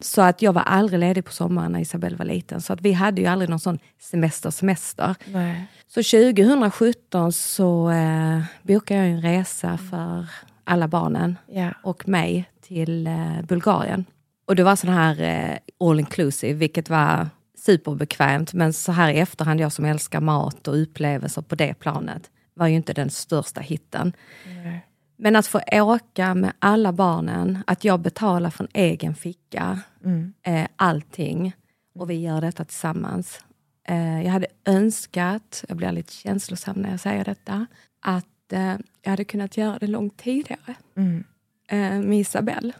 Så 0.00 0.22
att 0.22 0.42
jag 0.42 0.52
var 0.52 0.62
aldrig 0.62 1.00
ledig 1.00 1.24
på 1.24 1.32
sommaren 1.32 1.72
när 1.72 1.80
Isabelle 1.80 2.16
var 2.16 2.24
liten. 2.24 2.60
Så 2.60 2.72
att 2.72 2.80
vi 2.80 2.92
hade 2.92 3.20
ju 3.20 3.26
aldrig 3.26 3.50
någon 3.50 3.60
sån 3.60 3.78
semester, 4.00 4.50
semester. 4.50 5.14
Nej. 5.26 5.66
Så 5.88 6.02
2017 6.02 7.32
så 7.32 7.90
eh, 7.90 8.40
bokade 8.62 9.00
jag 9.00 9.08
en 9.10 9.22
resa 9.22 9.78
för 9.90 10.26
alla 10.64 10.88
barnen 10.88 11.38
Ja. 11.46 11.70
och 11.82 12.08
mig 12.08 12.50
till 12.60 13.06
eh, 13.06 13.42
Bulgarien. 13.48 14.04
Och 14.46 14.56
det 14.56 14.62
var 14.64 14.76
sån 14.76 14.90
här 14.90 15.20
eh, 15.20 15.88
all 15.88 16.00
inclusive, 16.00 16.54
vilket 16.54 16.90
var 16.90 17.28
superbekvämt. 17.58 18.52
Men 18.52 18.72
så 18.72 18.92
här 18.92 19.10
i 19.10 19.18
efterhand, 19.18 19.60
jag 19.60 19.72
som 19.72 19.84
älskar 19.84 20.20
mat 20.20 20.68
och 20.68 20.82
upplevelser 20.82 21.42
på 21.42 21.54
det 21.54 21.74
planet, 21.74 22.30
var 22.58 22.66
ju 22.66 22.74
inte 22.76 22.92
den 22.92 23.10
största 23.10 23.60
hitten. 23.60 24.12
Nej. 24.46 24.84
Men 25.16 25.36
att 25.36 25.46
få 25.46 25.60
åka 25.72 26.34
med 26.34 26.52
alla 26.58 26.92
barnen, 26.92 27.58
att 27.66 27.84
jag 27.84 28.00
betalar 28.00 28.50
från 28.50 28.68
egen 28.72 29.14
ficka, 29.14 29.80
Mm. 30.04 30.32
eh, 30.42 30.66
allting. 30.76 31.52
Och 31.94 32.10
vi 32.10 32.14
gör 32.14 32.40
detta 32.40 32.64
tillsammans. 32.64 33.40
Eh, 33.88 34.22
jag 34.22 34.30
hade 34.30 34.46
önskat, 34.64 35.64
jag 35.68 35.76
blir 35.76 35.92
lite 35.92 36.12
känslosam 36.12 36.76
när 36.76 36.90
jag 36.90 37.00
säger 37.00 37.24
detta, 37.24 37.66
att 38.00 38.52
eh, 38.52 38.76
jag 39.02 39.10
hade 39.10 39.24
kunnat 39.24 39.56
göra 39.56 39.78
det 39.78 39.86
långt 39.86 40.16
tidigare 40.16 40.74
Mm. 40.96 41.24
eh, 41.68 42.08
med 42.08 42.18
Isabelle. 42.20 42.72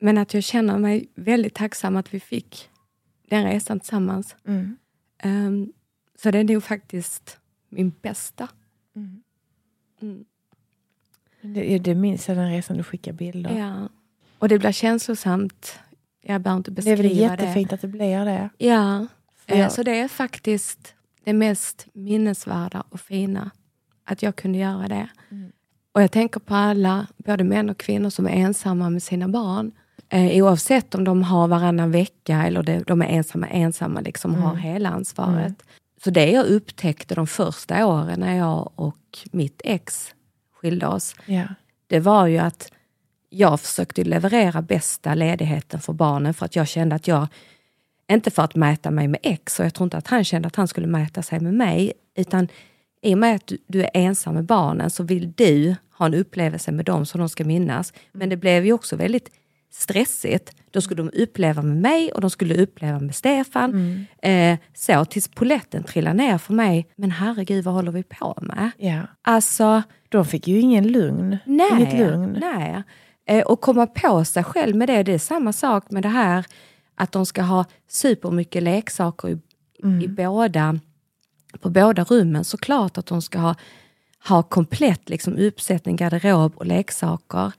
Men 0.00 0.18
att 0.18 0.34
jag 0.34 0.42
känner 0.44 0.78
mig 0.78 1.08
väldigt 1.14 1.54
tacksam 1.54 1.96
att 1.96 2.14
vi 2.14 2.20
fick 2.20 2.70
den 3.30 3.44
resan 3.44 3.80
tillsammans. 3.80 4.36
Mm. 4.46 4.76
Ehm, 5.18 5.72
så 6.22 6.30
det 6.30 6.38
är 6.38 6.44
nog 6.44 6.64
faktiskt 6.64 7.38
min 7.68 7.92
bästa. 8.02 8.48
Mm. 8.96 9.22
Mm. 10.02 10.24
Det, 11.42 11.78
det 11.78 11.94
minns 11.94 12.28
jag 12.28 12.36
den 12.36 12.50
resan 12.50 12.76
du 12.76 12.82
skickade 12.82 13.16
bilder. 13.16 13.58
Ja. 13.58 13.88
Och 14.38 14.48
det 14.48 14.58
blir 14.58 14.72
känslosamt. 14.72 15.78
Jag 16.22 16.40
behöver 16.40 16.56
inte 16.58 16.70
det 16.70 16.90
är 16.90 16.96
beskriva 16.96 17.28
väl 17.28 17.36
det. 17.38 17.42
jättefint 17.44 17.72
att 17.72 17.80
det 17.80 17.88
blir 17.88 18.24
det. 18.24 18.48
Ja, 18.58 19.06
För 19.36 19.56
eh, 19.56 19.68
så 19.68 19.82
det 19.82 19.98
är 19.98 20.08
faktiskt 20.08 20.94
det 21.24 21.32
mest 21.32 21.86
minnesvärda 21.92 22.84
och 22.88 23.00
fina. 23.00 23.50
Att 24.04 24.22
jag 24.22 24.36
kunde 24.36 24.58
göra 24.58 24.88
det. 24.88 25.08
Mm. 25.30 25.52
Och 25.92 26.02
jag 26.02 26.10
tänker 26.12 26.40
på 26.40 26.54
alla, 26.54 27.06
både 27.16 27.44
män 27.44 27.70
och 27.70 27.78
kvinnor 27.78 28.10
som 28.10 28.26
är 28.26 28.30
ensamma 28.30 28.90
med 28.90 29.02
sina 29.02 29.28
barn. 29.28 29.72
Eh, 30.08 30.44
oavsett 30.44 30.94
om 30.94 31.04
de 31.04 31.22
har 31.22 31.48
varannan 31.48 31.90
vecka 31.90 32.42
eller 32.46 32.62
de, 32.62 32.82
de 32.86 33.02
är 33.02 33.06
ensamma, 33.06 33.46
ensamma 33.48 34.00
liksom 34.00 34.30
Mm. 34.30 34.42
har 34.42 34.54
hela 34.54 34.88
ansvaret. 34.88 35.62
Så 36.04 36.10
det 36.10 36.30
jag 36.30 36.46
upptäckte 36.46 37.14
de 37.14 37.26
första 37.26 37.86
åren 37.86 38.20
när 38.20 38.36
jag 38.36 38.72
och 38.76 39.18
mitt 39.30 39.60
ex 39.64 40.14
skilde 40.52 40.86
oss, 40.86 41.14
Ja. 41.26 41.44
det 41.86 42.00
var 42.00 42.26
ju 42.26 42.38
att 42.38 42.72
jag 43.30 43.60
försökte 43.60 44.04
leverera 44.04 44.62
bästa 44.62 45.14
ledigheten 45.14 45.80
för 45.80 45.92
barnen 45.92 46.34
för 46.34 46.44
att 46.44 46.56
jag 46.56 46.68
kände 46.68 46.94
att 46.94 47.08
jag, 47.08 47.26
inte 48.12 48.30
för 48.30 48.42
att 48.42 48.54
mäta 48.54 48.90
mig 48.90 49.08
med 49.08 49.20
ex, 49.22 49.58
och 49.60 49.66
jag 49.66 49.74
tror 49.74 49.84
inte 49.86 49.96
att 49.96 50.08
han 50.08 50.24
kände 50.24 50.46
att 50.48 50.56
han 50.56 50.68
skulle 50.68 50.86
mäta 50.86 51.22
sig 51.22 51.40
med 51.40 51.54
mig, 51.54 51.92
utan 52.16 52.48
i 53.02 53.14
och 53.14 53.18
med 53.18 53.36
att 53.36 53.52
du 53.66 53.82
är 53.82 53.90
ensam 53.94 54.34
med 54.34 54.44
barnen 54.44 54.90
så 54.90 55.02
vill 55.02 55.32
du 55.32 55.74
ha 55.98 56.06
en 56.06 56.14
upplevelse 56.14 56.72
med 56.72 56.84
dem 56.84 57.06
som 57.06 57.18
de 57.18 57.28
ska 57.28 57.44
minnas. 57.44 57.92
Men 58.12 58.28
det 58.28 58.36
blev 58.36 58.66
ju 58.66 58.72
också 58.72 58.96
väldigt 58.96 59.28
stressigt. 59.74 60.52
Då 60.70 60.80
skulle 60.80 61.02
de 61.02 61.10
uppleva 61.22 61.62
med 61.62 61.76
mig 61.76 62.12
och 62.12 62.20
de 62.20 62.30
skulle 62.30 62.62
uppleva 62.62 62.98
med 63.00 63.14
Stefan. 63.14 64.06
Eh, 64.22 64.58
så 64.74 65.04
tills 65.04 65.28
poletten 65.28 65.84
trillade 65.84 66.16
ner 66.16 66.38
för 66.38 66.54
mig. 66.54 66.88
Men 66.96 67.10
herregud, 67.10 67.64
vad 67.64 67.74
håller 67.74 67.92
vi 67.92 68.02
på 68.02 68.38
med? 68.42 68.70
ja. 68.78 69.00
Alltså, 69.22 69.82
De 70.08 70.24
fick 70.24 70.48
ju 70.48 70.60
ingen 70.60 70.88
lugn. 70.88 71.38
Nej, 71.46 71.70
Inget 71.72 71.98
lugn. 71.98 72.36
nej. 72.40 72.82
Eh, 73.26 73.42
och 73.44 73.60
komma 73.60 73.86
på 73.86 74.24
sig 74.24 74.44
själv 74.44 74.76
med 74.76 74.88
det, 74.88 75.02
det 75.02 75.12
är 75.12 75.18
samma 75.18 75.52
sak 75.52 75.90
med 75.90 76.02
det 76.02 76.08
här 76.08 76.46
att 76.94 77.12
de 77.12 77.26
ska 77.26 77.42
ha 77.42 77.64
supermycket 77.88 78.62
leksaker 78.62 79.28
i, 79.28 79.38
i 80.04 80.08
båda, 80.08 80.78
på 81.60 81.70
båda 81.70 82.04
rummen. 82.04 82.44
Såklart 82.44 82.98
att 82.98 83.06
de 83.06 83.22
ska 83.22 83.38
ha, 83.38 83.54
ha 84.28 84.42
komplett 84.42 85.08
liksom, 85.08 85.36
uppsättning, 85.36 85.96
garderob 85.96 86.52
och 86.56 86.66
leksaker. 86.66 87.52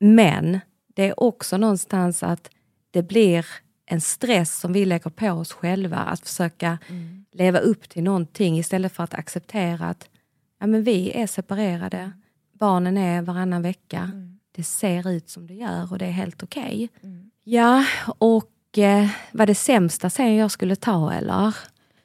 Men 0.00 0.60
det 0.94 1.08
är 1.08 1.20
också 1.22 1.56
någonstans 1.56 2.22
att 2.22 2.50
det 2.90 3.02
blir 3.02 3.46
en 3.86 4.00
stress 4.00 4.58
som 4.60 4.72
vi 4.72 4.84
lägger 4.84 5.10
på 5.10 5.30
oss 5.30 5.52
själva 5.52 5.96
att 5.96 6.20
försöka 6.20 6.78
leva 7.32 7.58
upp 7.58 7.88
till 7.88 8.02
någonting 8.02 8.58
istället 8.58 8.92
för 8.92 9.04
att 9.04 9.14
acceptera 9.14 9.86
att 9.88 10.08
ja, 10.60 10.66
men 10.66 10.82
vi 10.84 11.12
är 11.22 11.26
separerade, 11.26 12.12
barnen 12.52 12.96
är 12.96 13.22
varannan 13.22 13.62
vecka, 13.62 14.10
det 14.56 14.62
ser 14.62 15.10
ut 15.10 15.28
som 15.30 15.46
det 15.46 15.54
gör 15.54 15.92
och 15.92 15.98
det 15.98 16.06
är 16.06 16.10
helt 16.10 16.42
okej. 16.42 16.88
Ja, 17.44 17.84
och 18.18 18.78
eh, 18.78 19.08
var 19.32 19.46
det 19.46 19.54
sämsta 19.54 20.10
sen 20.10 20.34
jag 20.34 20.50
skulle 20.50 20.76
ta 20.76 21.12
eller? 21.12 21.56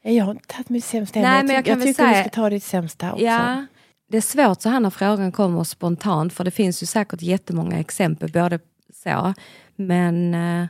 Jag 0.01 0.25
har 0.25 0.31
inte 0.31 0.47
tagit 0.47 0.69
mitt 0.69 0.85
sämsta 0.85 1.19
Nej, 1.19 1.39
än, 1.39 1.45
men 1.45 1.55
jag 1.55 1.63
tyck- 1.65 1.67
kan 1.67 1.79
väl 1.79 1.87
tycker 1.87 2.03
du 2.07 2.09
säga- 2.13 2.21
ska 2.23 2.29
ta 2.29 2.49
ditt 2.49 2.63
sämsta 2.63 3.13
också. 3.13 3.25
Ja, 3.25 3.65
det 4.09 4.17
är 4.17 4.21
svårt 4.21 4.61
så 4.61 4.69
här 4.69 4.79
när 4.79 4.89
frågan 4.89 5.31
kommer 5.31 5.63
spontant 5.63 6.33
för 6.33 6.43
det 6.43 6.51
finns 6.51 6.83
ju 6.83 6.87
säkert 6.87 7.21
jättemånga 7.21 7.79
exempel 7.79 8.31
både 8.31 8.59
så. 8.93 9.33
Men 9.75 10.33
eh, 10.33 10.67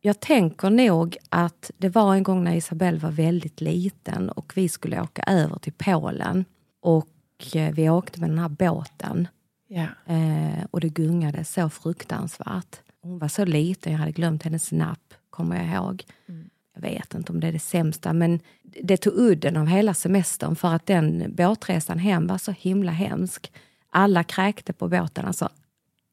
jag 0.00 0.20
tänker 0.20 0.70
nog 0.70 1.16
att 1.28 1.70
det 1.78 1.88
var 1.88 2.14
en 2.14 2.22
gång 2.22 2.44
när 2.44 2.54
Isabelle 2.54 2.98
var 2.98 3.10
väldigt 3.10 3.60
liten 3.60 4.28
och 4.30 4.52
vi 4.56 4.68
skulle 4.68 5.00
åka 5.00 5.22
över 5.22 5.58
till 5.58 5.72
Polen. 5.72 6.44
Och 6.80 7.08
eh, 7.54 7.72
vi 7.74 7.90
åkte 7.90 8.20
med 8.20 8.30
den 8.30 8.38
här 8.38 8.48
båten 8.48 9.28
Ja. 9.68 9.86
eh, 10.06 10.64
och 10.70 10.80
det 10.80 10.88
gungade 10.88 11.44
så 11.44 11.70
fruktansvärt. 11.70 12.80
Hon 13.02 13.18
var 13.18 13.28
så 13.28 13.44
liten, 13.44 13.92
jag 13.92 13.98
hade 13.98 14.12
glömt 14.12 14.42
hennes 14.42 14.72
napp, 14.72 15.14
kommer 15.30 15.56
jag 15.56 15.74
ihåg. 15.74 16.04
Jag 16.74 16.82
vet 16.82 17.14
inte 17.14 17.32
om 17.32 17.40
det 17.40 17.46
är 17.48 17.52
det 17.52 17.58
sämsta, 17.58 18.12
men 18.12 18.40
det 18.82 18.96
tog 18.96 19.12
udden 19.16 19.56
av 19.56 19.66
hela 19.66 19.94
semestern 19.94 20.56
för 20.56 20.74
att 20.74 20.86
den 20.86 21.34
båtresan 21.34 21.98
hem 21.98 22.26
var 22.26 22.38
så 22.38 22.52
himla 22.52 22.92
hemsk. 22.92 23.52
Alla 23.90 24.24
kräkte 24.24 24.72
på 24.72 24.88
båten, 24.88 25.24
alltså 25.24 25.48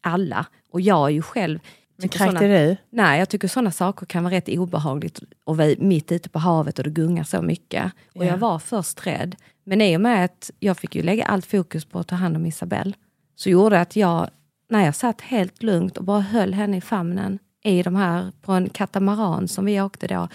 alla. 0.10 0.46
Och 0.72 0.82
jag 0.82 1.06
är 1.06 1.14
ju 1.14 1.22
själv... 1.22 1.60
Men 1.96 2.10
kräkte 2.10 2.48
du? 2.48 2.78
Nej, 2.90 3.20
jag 3.20 3.30
tycker 3.30 3.48
sådana 3.48 3.72
saker 3.72 4.06
kan 4.06 4.24
vara 4.24 4.34
rätt 4.34 4.50
obehagligt 4.50 5.20
att 5.46 5.58
vara 5.58 5.76
mitt 5.78 6.12
ute 6.12 6.30
på 6.30 6.40
havet 6.40 6.78
och 6.78 6.84
det 6.84 6.90
gungar 6.90 7.24
så 7.24 7.42
mycket. 7.42 7.92
Och 8.16 8.26
Ja. 8.26 8.30
jag 8.30 8.38
var 8.38 8.60
först 8.60 9.08
rädd. 9.08 9.36
Men 9.64 9.82
i 9.82 9.98
och 9.98 10.02
med 10.02 10.26
att 10.26 10.52
jag 10.60 10.78
fick 10.78 10.96
ju 10.96 11.02
lägga 11.02 11.26
allt 11.26 11.46
fokus 11.46 11.86
på 11.86 12.00
att 12.00 12.08
ta 12.08 12.16
hand 12.16 12.36
om 12.36 12.46
Isabelle, 12.46 12.94
så 13.36 13.50
gjorde 13.50 13.76
det 13.76 13.82
att 13.82 13.96
jag, 13.96 14.30
när 14.70 14.86
jag 14.86 14.96
satt 14.96 15.22
helt 15.22 15.64
lugnt 15.64 15.98
och 15.98 16.04
bara 16.04 16.22
höll 16.22 16.54
henne 16.54 16.78
i 16.78 16.82
famnen 16.82 17.40
i 17.64 17.84
de 17.84 17.96
här, 17.96 18.32
på 18.42 18.52
en 18.52 18.70
katamaran 18.70 19.48
som 19.48 19.66
vi 19.66 19.82
åkte 19.82 20.08
då, 20.08 20.28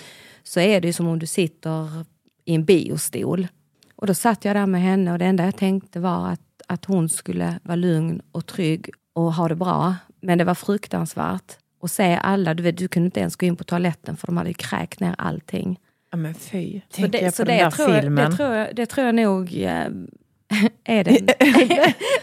så 0.43 0.61
är 0.61 0.81
det 0.81 0.87
ju 0.87 0.93
som 0.93 1.07
om 1.09 1.19
du 1.19 1.27
sitter 1.27 2.05
i 2.45 2.55
en 2.55 2.65
biostol. 2.65 3.47
Och 3.97 4.07
då 4.07 4.15
satt 4.15 4.45
jag 4.45 4.57
där 4.57 4.67
med 4.67 4.83
henne 4.83 5.13
och 5.13 5.19
det 5.19 5.25
enda 5.25 5.45
jag 5.45 5.57
tänkte 5.57 6.01
var 6.01 6.29
att, 6.29 6.41
att 6.69 6.85
hon 6.85 7.09
skulle 7.09 7.61
vara 7.63 7.77
lugn 7.77 8.23
och 8.33 8.47
trygg 8.47 8.91
och 9.15 9.33
ha 9.35 9.49
det 9.49 9.55
bra. 9.57 9.97
Men 10.21 10.39
det 10.39 10.45
var 10.45 10.55
fruktansvärt. 10.55 11.57
Och 11.81 11.91
se 11.91 12.19
alla, 12.23 12.55
du, 12.55 12.63
vet, 12.63 12.77
du 12.77 12.89
kunde 12.89 13.05
inte 13.07 13.21
ens 13.21 13.37
gå 13.37 13.47
in 13.47 13.57
på 13.57 13.65
toaletten 13.65 14.17
för 14.17 14.27
de 14.27 14.37
hade 14.37 14.51
ju 14.51 14.55
kräkt 14.55 15.01
ner 15.01 15.15
allting. 15.19 15.79
Ja 16.11 16.17
men 16.17 16.35
fy. 16.35 16.81
Så 16.89 16.97
Tänker 16.97 17.19
det, 17.19 17.25
jag 17.25 17.33
på 17.33 17.37
så 17.37 17.45
den 17.45 17.57
det, 17.57 17.63
där 17.65 17.71
tror 17.71 17.91
jag, 17.91 18.03
filmen. 18.03 18.31
det, 18.31 18.37
tror 18.37 18.55
jag, 18.55 18.77
det 18.77 18.87
tror 18.87 19.07
jag 19.07 19.15
nog 19.15 19.55
eh, 19.63 19.87
är 20.85 21.05
det. 21.05 21.39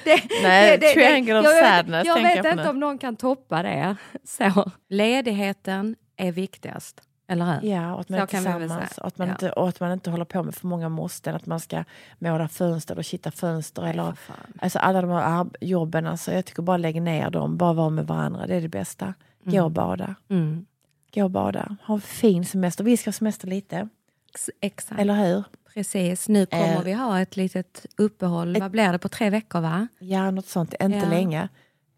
det, 0.04 0.22
Nej, 0.44 0.78
Triangle 0.80 1.40
of 1.40 1.46
jag 1.46 1.64
Sadness 1.64 2.08
Jag 2.08 2.16
tänker 2.16 2.36
vet 2.36 2.46
jag 2.46 2.54
inte 2.54 2.70
om 2.70 2.80
någon 2.80 2.98
kan 2.98 3.16
toppa 3.16 3.64
det. 3.64 3.96
Så, 4.24 4.72
ledigheten 4.90 5.96
är 6.18 6.32
viktigast, 6.32 7.02
eller 7.32 7.46
hur? 7.62 7.70
Ja, 7.70 7.94
och 7.94 8.00
att 8.02 8.10
man 8.10 8.18
Så 8.20 8.24
är 8.24 8.28
tillsammans. 8.28 8.98
Och 8.98 9.08
att, 9.08 9.18
man 9.18 9.28
Ja. 9.28 9.34
inte, 9.34 9.52
och 9.52 9.70
att 9.70 9.80
man 9.80 9.92
inte 9.92 10.10
håller 10.12 10.26
på 10.26 10.44
med 10.44 10.56
för 10.56 10.68
många 10.68 10.90
måsten. 10.90 11.36
Att 11.36 11.46
man 11.46 11.60
ska 11.60 11.84
måla 12.20 12.48
fönster 12.48 12.94
eller 12.94 13.04
kitta 13.04 13.32
fönster. 13.32 13.84
eller, 13.88 14.04
för 14.04 14.16
fan. 14.34 14.54
alltså 14.62 14.80
alla 14.80 15.02
de 15.02 15.10
här 15.10 15.46
jobben. 15.62 16.08
Alltså, 16.08 16.34
jag 16.34 16.46
tycker 16.46 16.62
bara 16.64 16.78
lägg 16.78 17.02
ner 17.02 17.30
dem. 17.30 17.58
Bara 17.58 17.74
vara 17.74 17.90
med 17.90 18.08
varandra. 18.08 18.48
Det 18.48 18.56
är 18.56 18.62
det 18.62 18.68
bästa. 18.70 19.14
Gå 19.44 19.64
och 19.64 19.72
bada. 19.72 20.16
Mm. 20.30 20.66
Gå 21.14 21.24
och 21.24 21.32
bada. 21.32 21.76
Ha 21.86 21.96
en 21.96 22.02
fin 22.02 22.46
semester. 22.46 22.84
Vi 22.84 22.98
ska 22.98 23.08
ha 23.08 23.14
semester 23.14 23.48
lite. 23.48 23.88
Ex- 24.34 24.50
Exakt. 24.62 25.02
Eller 25.02 25.14
hur? 25.16 25.44
Precis, 25.74 26.30
nu 26.30 26.46
kommer 26.46 26.76
Eh, 26.76 26.82
vi 26.84 26.94
ha 26.94 27.20
ett 27.22 27.36
litet 27.38 27.86
uppehåll. 27.98 28.58
Vad 28.60 28.72
blir 28.72 28.92
det 28.92 29.00
på 29.00 29.10
tre 29.10 29.30
veckor 29.30 29.62
va? 29.62 29.88
Ja, 30.00 30.32
något 30.32 30.46
sånt. 30.48 30.74
Inte 30.82 30.98
Ja. 30.98 31.10
länge. 31.10 31.50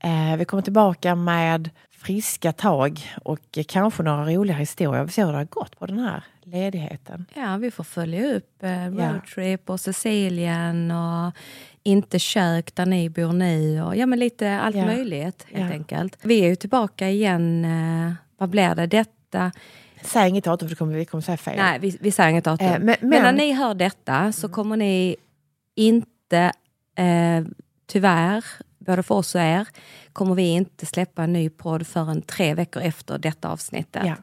Eh, 0.04 0.38
vi 0.38 0.46
kommer 0.46 0.64
tillbaka 0.64 1.16
med 1.16 1.70
friska 1.92 2.52
tag 2.54 3.02
och 3.24 3.40
kanske 3.68 4.04
några 4.04 4.26
roliga 4.26 4.56
historier. 4.58 5.04
Vi 5.04 5.12
ser 5.12 5.26
hur 5.26 5.32
det 5.32 5.38
har 5.38 5.46
gått 5.46 5.80
på 5.80 5.86
den 5.86 6.00
här 6.00 6.24
ledigheten. 6.44 7.26
Ja, 7.34 7.58
vi 7.58 7.72
får 7.72 7.84
följa 7.84 8.36
upp 8.36 8.64
eh, 8.64 8.70
roadtrip 8.88 9.70
och 9.70 9.80
Sicilien 9.80 10.92
och 10.92 11.32
inte 11.84 12.20
kök 12.20 12.76
där 12.76 12.86
ni 12.86 13.10
bor 13.10 13.34
nu 13.34 13.82
och 13.84 13.96
ja 13.96 14.06
men 14.06 14.20
lite 14.20 14.60
allt 14.60 14.76
Ja. 14.76 14.86
möjligt 14.86 15.46
helt 15.52 15.70
Ja. 15.72 15.78
enkelt. 15.78 16.18
Vi 16.22 16.40
är 16.46 16.48
ju 16.50 16.56
tillbaka 16.56 17.10
igen, 17.10 17.66
eh, 17.66 18.14
vad 18.38 18.50
blir 18.50 18.76
det, 18.76 18.88
detta? 18.88 19.52
Säg 20.02 20.30
inget 20.30 20.44
datum 20.44 20.70
för 20.70 20.76
kommer, 20.76 20.94
vi 20.94 21.06
kommer 21.06 21.22
säga 21.22 21.38
fel. 21.38 21.58
Nej, 21.58 21.80
vi, 21.80 21.98
vi 22.02 22.12
säger 22.12 22.30
inget 22.30 22.44
datum. 22.46 22.68
Eh, 22.68 22.72
men- 22.72 22.86
men, 22.86 23.10
men- 23.10 23.22
när 23.24 23.34
ni 23.34 23.54
hör 23.54 23.74
detta 23.74 24.32
så 24.32 24.50
kommer 24.50 24.78
ni 24.78 25.16
inte, 25.76 26.52
eh, 26.98 27.44
tyvärr, 27.88 28.44
både 28.86 29.04
för 29.04 29.16
oss 29.16 29.36
och 29.36 29.42
er, 29.42 29.68
kommer 30.14 30.36
vi 30.36 30.44
inte 30.44 30.86
släppa 30.86 31.24
en 31.24 31.34
ny 31.34 31.50
podd 31.50 31.88
förrän 31.88 32.22
tre 32.22 32.54
veckor 32.54 32.84
efter 32.84 33.18
detta 33.18 33.50
avsnittet. 33.50 34.04
Ja. 34.06 34.16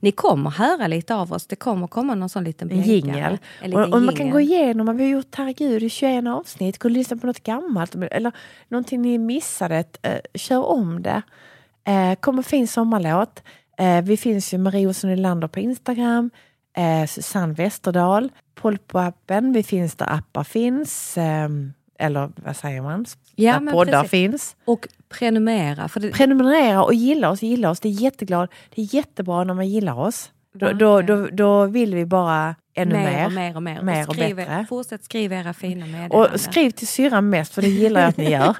Ni 0.00 0.12
kommer 0.12 0.50
höra 0.50 0.86
lite 0.86 1.14
av 1.14 1.32
oss, 1.32 1.46
det 1.46 1.56
kommer 1.56 1.86
komma 1.86 2.14
någon 2.14 2.28
sån 2.28 2.44
liten 2.44 2.82
jingel. 2.82 3.38
Och, 3.72 3.80
och 3.80 4.02
man 4.02 4.16
kan 4.16 4.30
gå 4.30 4.40
igenom, 4.40 4.86
vad 4.86 4.96
vi 4.96 5.04
har 5.04 5.10
gjort 5.10 5.34
herregud 5.34 5.82
i 5.82 5.90
21 5.90 6.26
avsnitt, 6.26 6.78
gå 6.78 6.88
och 6.88 6.92
lyssna 6.92 7.16
på 7.16 7.26
något 7.26 7.42
gammalt 7.42 7.94
eller 7.94 8.32
någonting 8.68 9.02
ni 9.02 9.18
missade, 9.18 9.84
eh, 10.02 10.18
kör 10.34 10.64
om 10.64 11.02
det. 11.02 11.22
Eh, 11.84 12.14
kommer 12.14 12.42
fin 12.42 12.68
sommarlåt. 12.68 13.42
Eh, 13.78 14.02
vi 14.02 14.16
finns 14.16 14.54
ju 14.54 14.58
Marie 14.58 14.86
Olsson 14.86 15.10
Nylander 15.10 15.48
på 15.48 15.60
Instagram, 15.60 16.30
eh, 16.76 17.06
Susanne 17.06 17.54
Westerdahl, 17.54 18.32
Polpo-appen, 18.54 19.52
vi 19.52 19.62
finns 19.62 19.94
där 19.94 20.12
appar 20.12 20.44
finns, 20.44 21.18
eh, 21.18 21.48
eller 21.98 22.30
vad 22.36 22.56
säger 22.56 22.82
man? 22.82 23.04
Ja, 23.34 23.60
där 23.60 23.72
poddar 23.72 23.92
precis. 23.92 24.10
finns. 24.10 24.56
Och 24.64 24.88
prenumerera. 25.08 25.88
Det, 25.94 26.10
Prenumerera 26.10 26.84
och 26.84 26.94
gilla 26.94 27.30
oss, 27.30 27.42
gilla 27.42 27.70
oss. 27.70 27.80
Det 27.80 27.88
är 27.88 27.92
jätteglad. 27.92 28.48
Det 28.74 28.82
är 28.82 28.94
jättebra 28.94 29.44
när 29.44 29.54
man 29.54 29.68
gillar 29.68 29.98
oss. 29.98 30.30
Då, 30.54 30.72
då, 30.72 31.02
då, 31.02 31.26
då 31.32 31.66
vill 31.66 31.94
vi 31.94 32.06
bara 32.06 32.54
ännu 32.74 32.94
mer, 32.94 33.04
mer. 33.04 33.26
och 33.26 33.32
mer 33.32 33.56
och 33.56 33.62
mer. 33.62 33.82
Mer 33.82 34.08
och 34.08 34.14
skriv, 34.14 34.36
bättre. 34.36 34.66
Fortsätt 34.68 35.04
skriva 35.04 35.36
era 35.36 35.52
fina 35.54 35.86
meddelanden. 35.86 36.32
Och 36.34 36.40
skriv 36.40 36.70
till 36.70 36.86
syrran 36.88 37.30
mest, 37.30 37.54
för 37.54 37.62
det 37.62 37.68
gillar 37.68 38.00
jag 38.00 38.08
att 38.08 38.16
ni 38.16 38.30
gör. 38.30 38.54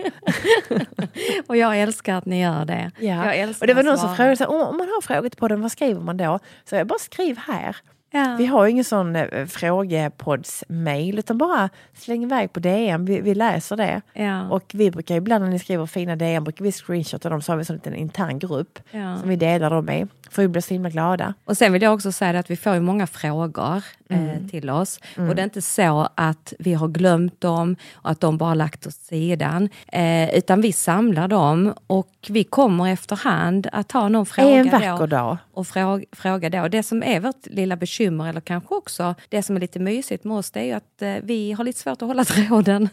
Och 1.47 1.57
jag 1.57 1.78
älskar 1.80 2.14
att 2.14 2.26
ni 2.26 2.43
gör 2.43 2.64
det. 2.64 2.91
Ja. 3.01 3.47
Och 3.61 3.66
det 3.66 3.74
var 3.74 3.82
någon 3.82 3.99
som 3.99 4.16
frågade, 4.16 4.36
så 4.36 4.45
här, 4.45 4.51
"Åh, 4.51 4.68
om 4.68 4.76
man 4.76 4.86
har 4.89 5.01
frågor 5.01 5.28
till 5.28 5.39
podden, 5.39 5.61
vad 5.61 5.72
skriver 5.72 6.01
man 6.01 6.16
då? 6.16 6.39
Så 6.64 6.76
jag 6.76 6.86
bara 6.86 6.99
skriv 6.99 7.39
här. 7.39 7.76
Ja. 8.11 8.35
Vi 8.39 8.47
har 8.47 8.65
ju 8.65 8.71
ingen 8.71 8.85
sån 8.85 9.17
eh, 9.17 9.47
frågepoddsmail, 9.47 11.19
utan 11.19 11.39
bara 11.39 11.69
släng 11.95 12.23
iväg 12.23 12.53
på 12.53 12.61
DM. 12.61 13.05
Vi, 13.05 13.21
vi 13.21 13.35
läser 13.35 13.77
det. 13.77 14.01
Ja. 14.13 14.49
Och 14.49 14.65
vi 14.75 14.91
brukar 14.91 15.15
ibland 15.17 15.45
när 15.45 15.51
ni 15.51 15.59
skriver 15.59 15.87
fina 15.87 16.17
DM, 16.17 16.45
brukar 16.45 16.65
vi 16.65 16.73
screenshotta 16.73 17.29
dem, 17.29 17.43
så 17.43 17.53
har 17.53 17.57
vi 17.57 17.61
en 17.61 17.65
sån 17.65 17.77
liten 17.77 17.95
intern 17.95 18.39
grupp 18.39 18.79
Ja. 18.91 19.17
som 19.21 19.29
vi 19.29 19.37
delar 19.37 19.71
dem 19.71 19.91
i. 19.91 20.07
För 20.31 20.43
vi 20.43 20.49
blir 20.49 20.63
så 20.63 20.75
himla 20.75 20.91
glada. 20.91 21.35
Och 21.45 21.57
sen 21.57 21.73
vill 21.73 21.83
jag 21.83 21.95
också 21.95 22.13
säga 22.13 22.39
att 22.41 22.51
vi 22.51 22.57
får 22.57 22.75
ju 22.75 22.81
många 22.81 23.07
frågor 23.07 23.83
Mm. 24.11 24.29
eh, 24.29 24.51
till 24.51 24.71
oss. 24.71 25.01
Och 25.17 25.35
det 25.35 25.43
är 25.43 25.45
inte 25.45 25.63
så 25.63 26.09
att 26.15 26.53
vi 26.59 26.75
har 26.75 26.89
glömt 26.89 27.41
dem 27.41 27.77
och 27.95 28.11
att 28.11 28.21
de 28.21 28.39
bara 28.39 28.55
lagt 28.55 28.87
åt 28.87 28.95
sidan. 28.95 29.69
Eh, 29.93 30.35
utan 30.35 30.61
vi 30.61 30.73
samlar 30.73 31.29
dem 31.29 31.75
och 31.87 32.13
vi 32.29 32.45
kommer 32.45 32.89
efterhand 32.93 33.69
att 33.73 33.89
ta 33.89 34.09
någon 34.09 34.27
fråga 34.27 34.49
en 34.49 34.71
vacker 34.71 34.97
då 34.99 35.07
dag. 35.07 35.37
Och 35.59 35.67
fråga, 35.67 36.05
fråga 36.13 36.51
då. 36.51 36.69
Det 36.69 36.83
som 36.83 37.03
är 37.03 37.21
vårt 37.21 37.47
lilla 37.47 37.77
bekymmer, 37.77 38.29
eller 38.29 38.41
kanske 38.41 38.75
också 38.75 39.15
det 39.29 39.43
som 39.43 39.57
är 39.57 39.61
lite 39.61 39.79
mysigt 39.79 40.25
med 40.25 40.37
oss, 40.37 40.51
det 40.51 40.61
är 40.61 40.65
ju 40.65 40.73
att 40.73 41.03
eh, 41.03 41.15
vi 41.23 41.53
har 41.53 41.65
lite 41.65 41.79
svårt 41.79 42.03
att 42.03 42.09
hålla 42.09 42.25
tråden. 42.25 42.89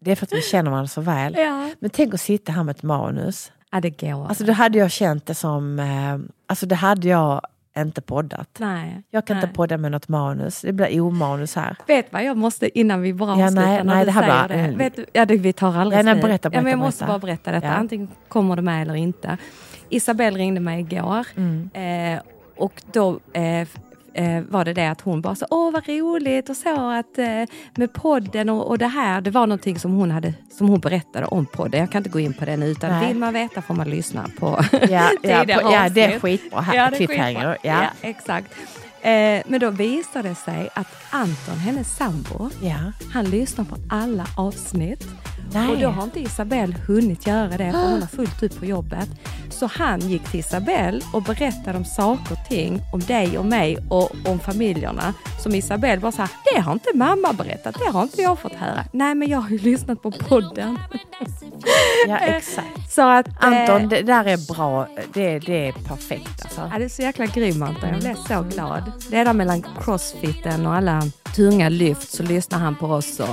Det 0.00 0.10
är 0.10 0.16
för 0.16 0.26
att 0.26 0.32
vi 0.32 0.42
känner 0.42 0.70
varandra 0.70 0.88
så 0.88 1.00
väl. 1.00 1.34
Ja. 1.38 1.70
Men 1.80 1.90
tänk 1.90 2.14
att 2.14 2.20
sitta 2.20 2.52
här 2.52 2.62
med 2.64 2.76
ett 2.76 2.82
manus. 2.82 3.52
Ja, 3.70 3.80
det 3.80 3.90
går. 4.00 4.26
Alltså 4.28 4.44
då 4.44 4.52
hade 4.52 4.78
jag 4.78 4.90
känt 4.90 5.26
det 5.26 5.34
som, 5.34 5.78
eh, 5.78 6.18
alltså 6.46 6.66
det 6.66 6.74
hade 6.74 7.08
jag 7.08 7.40
inte 7.76 8.00
poddat. 8.00 8.48
nej. 8.58 9.02
Jag 9.10 9.26
kan 9.26 9.36
nej. 9.36 9.44
inte 9.44 9.54
podda 9.56 9.76
med 9.76 9.92
något 9.92 10.08
manus, 10.08 10.60
det 10.60 10.72
blir 10.72 11.00
omanus 11.00 11.54
här. 11.56 11.76
Vet 11.86 12.12
vad 12.12 12.24
jag 12.24 12.36
måste 12.36 12.78
innan 12.78 13.00
vi 13.02 13.14
bara 13.14 13.38
Ja, 13.38 13.44
avslutar 13.46 13.66
nej, 13.66 13.76
när 13.84 13.84
nej, 13.94 13.98
du 14.00 14.06
det 14.06 14.12
här 14.12 14.28
bara- 14.28 14.48
det. 14.48 14.54
mm. 14.54 14.78
Vet 14.78 14.98
ja, 15.12 15.24
det, 15.26 15.36
vi 15.36 15.52
tar 15.52 15.76
alldeles 15.76 15.96
Ja, 15.96 16.02
nej, 16.02 16.14
nu. 16.14 16.20
berätta, 16.22 16.48
ja, 16.52 16.62
men 16.62 16.70
jag 16.70 16.78
berätta, 16.78 16.86
måste 16.86 17.04
berätta. 17.04 17.12
bara 17.12 17.26
berätta 17.26 17.52
detta. 17.52 17.66
Ja. 17.66 17.72
Antingen 17.72 18.08
kommer 18.28 18.56
du 18.56 18.62
med 18.62 18.82
eller 18.82 18.94
inte. 18.94 19.38
Isabelle 19.96 20.38
ringde 20.38 20.60
mig 20.60 20.80
igår 20.80 21.26
Mm. 21.36 21.70
eh, 21.74 22.22
och 22.56 22.82
då 22.92 23.20
eh, 23.32 23.60
eh, 24.14 24.42
var 24.48 24.64
det 24.64 24.72
det 24.74 24.86
att 24.90 25.00
hon 25.00 25.20
bara 25.20 25.34
så, 25.34 25.46
åh 25.50 25.72
vad 25.72 25.88
roligt 25.88 26.48
och 26.48 26.56
så 26.56 26.90
att 26.90 27.18
eh, 27.18 27.42
med 27.76 27.92
podden 27.92 28.48
och, 28.48 28.68
och 28.68 28.78
det 28.78 28.86
här, 28.86 29.20
det 29.20 29.30
var 29.30 29.46
någonting 29.46 29.78
som 29.78 29.92
hon, 29.94 30.10
hade, 30.10 30.34
som 30.58 30.68
hon 30.68 30.80
berättade 30.80 31.26
om 31.26 31.46
podden. 31.46 31.80
Jag 31.80 31.90
kan 31.90 31.98
inte 31.98 32.10
gå 32.10 32.20
in 32.20 32.32
på 32.32 32.44
det 32.44 32.56
nu 32.56 32.66
utan 32.66 32.90
Nej. 32.90 33.08
vill 33.08 33.16
man 33.16 33.34
veta 33.34 33.62
får 33.62 33.74
man 33.74 33.90
lyssna 33.90 34.26
på 34.38 34.46
Ja, 34.90 35.10
ja, 35.22 35.44
på, 35.44 35.72
ja 35.72 35.88
det 35.88 36.02
är 36.04 36.18
skitbra. 36.20 36.60
Här, 36.60 36.74
Ja, 36.76 36.90
det 36.90 36.96
är 37.04 37.06
skitbra. 37.06 37.56
Ja. 37.62 37.82
ja, 37.82 37.88
exakt. 38.00 38.52
Eh, 39.02 39.42
men 39.46 39.60
då 39.60 39.70
visade 39.70 40.28
det 40.28 40.34
sig 40.34 40.68
att 40.74 40.88
Anton, 41.10 41.58
hennes 41.58 41.96
sambo, 41.96 42.50
Ja. 42.62 42.92
han 43.12 43.24
lyssnar 43.24 43.64
på 43.64 43.76
alla 43.90 44.26
avsnitt. 44.36 45.04
Nej. 45.54 45.70
Och 45.70 45.78
då 45.78 45.88
har 45.88 46.02
inte 46.04 46.20
Isabelle 46.20 46.74
hunnit 46.86 47.26
göra 47.26 47.48
det, 47.48 47.72
för 47.72 47.90
hon 47.90 48.00
har 48.00 48.08
fullt 48.16 48.42
upp 48.42 48.58
på 48.58 48.66
jobbet. 48.66 49.08
Så 49.50 49.66
han 49.66 50.00
gick 50.00 50.24
till 50.30 50.40
Isabelle 50.40 51.00
och 51.12 51.22
berättade 51.22 51.78
om 51.78 51.84
saker 51.84 52.32
och 52.32 52.48
ting, 52.48 52.80
om 52.92 53.00
dig 53.00 53.38
och 53.38 53.44
mig 53.46 53.78
och 53.90 54.10
om 54.24 54.38
familjerna. 54.40 55.14
Som 55.42 55.54
Isabelle 55.54 56.00
bara 56.00 56.12
sa, 56.12 56.28
det 56.54 56.60
har 56.60 56.72
inte 56.72 56.90
mamma 56.94 57.32
berättat, 57.32 57.76
det 57.78 57.90
har 57.92 58.02
inte 58.02 58.22
jag 58.22 58.38
fått 58.38 58.54
höra. 58.54 58.84
Nej, 58.92 59.14
men 59.14 59.28
jag 59.28 59.38
har 59.38 59.50
ju 59.50 59.58
lyssnat 59.70 60.02
på 60.02 60.10
podden. 60.10 60.78
ja, 62.08 62.18
exakt. 62.18 62.68
Så 62.92 63.08
att... 63.08 63.28
eh, 63.28 63.34
Anton, 63.40 63.88
det 63.88 64.02
där 64.02 64.24
är 64.24 64.54
bra. 64.54 64.88
Det, 65.12 65.38
det 65.38 65.68
är 65.68 65.72
perfekt 65.72 66.42
alltså. 66.44 66.70
Ja, 66.72 66.78
det 66.78 66.84
är 66.84 66.88
så 66.88 67.02
jäkla 67.02 67.26
grym 67.26 67.62
Anton. 67.62 67.88
Jag 67.88 68.00
blev 68.00 68.14
så 68.14 68.42
glad. 68.42 68.92
Det 69.10 69.16
är 69.16 69.24
där 69.24 69.32
mellan 69.32 69.62
crossfiten 69.84 70.66
och 70.66 70.74
alla 70.74 71.02
tunga 71.34 71.68
lyft 71.68 72.12
så 72.12 72.22
lyssnar 72.22 72.58
han 72.58 72.76
på 72.76 72.86
oss 72.86 73.20
och 73.20 73.28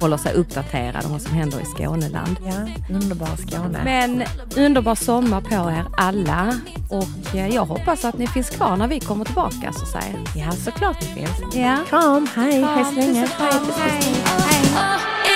håller 0.00 0.16
sig 0.16 0.34
uppdaterad 0.34 1.04
om 1.04 1.12
vad 1.12 1.22
som 1.22 1.34
händer 1.34 1.60
i 1.60 1.64
Skåneland. 1.64 2.36
Ja, 2.46 2.94
underbara 2.94 3.36
Skåne. 3.36 3.80
Men 3.84 4.22
underbar 4.56 4.94
sommar 4.94 5.40
på 5.40 5.70
er 5.70 5.84
alla 5.96 6.54
och 6.90 7.34
eh, 7.34 7.54
jag 7.54 7.64
hoppas 7.64 8.04
att 8.04 8.18
ni 8.18 8.26
finns 8.26 8.50
kvar 8.50 8.76
när 8.76 8.88
vi 8.88 9.00
kommer 9.00 9.24
tillbaka 9.24 9.72
så 9.72 9.82
att 9.82 10.02
säga. 10.02 10.16
Ja, 10.36 10.52
såklart 10.52 11.00
det 11.00 11.06
finns. 11.06 11.54
Ja. 11.54 11.78
Kram, 11.88 12.28
hej, 12.34 12.62
hej 12.62 12.84
så 12.84 12.92
länge. 12.94 13.28
Hej. 13.38 13.52
Hej. 13.76 15.31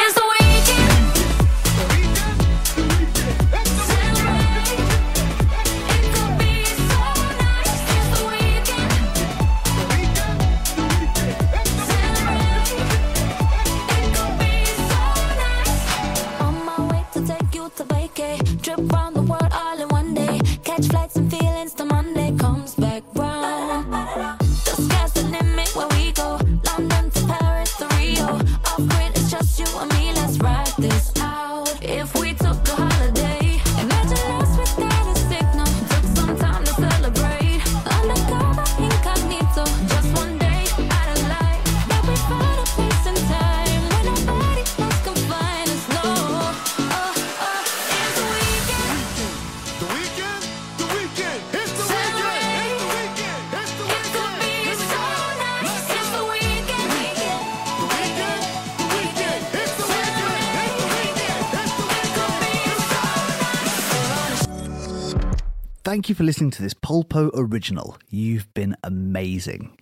For 66.17 66.25
listening 66.25 66.51
to 66.51 66.63
this 66.63 66.73
Polpo 66.73 67.31
original. 67.35 67.99
You've 68.09 68.53
been 68.55 68.75
amazing. 68.83 69.77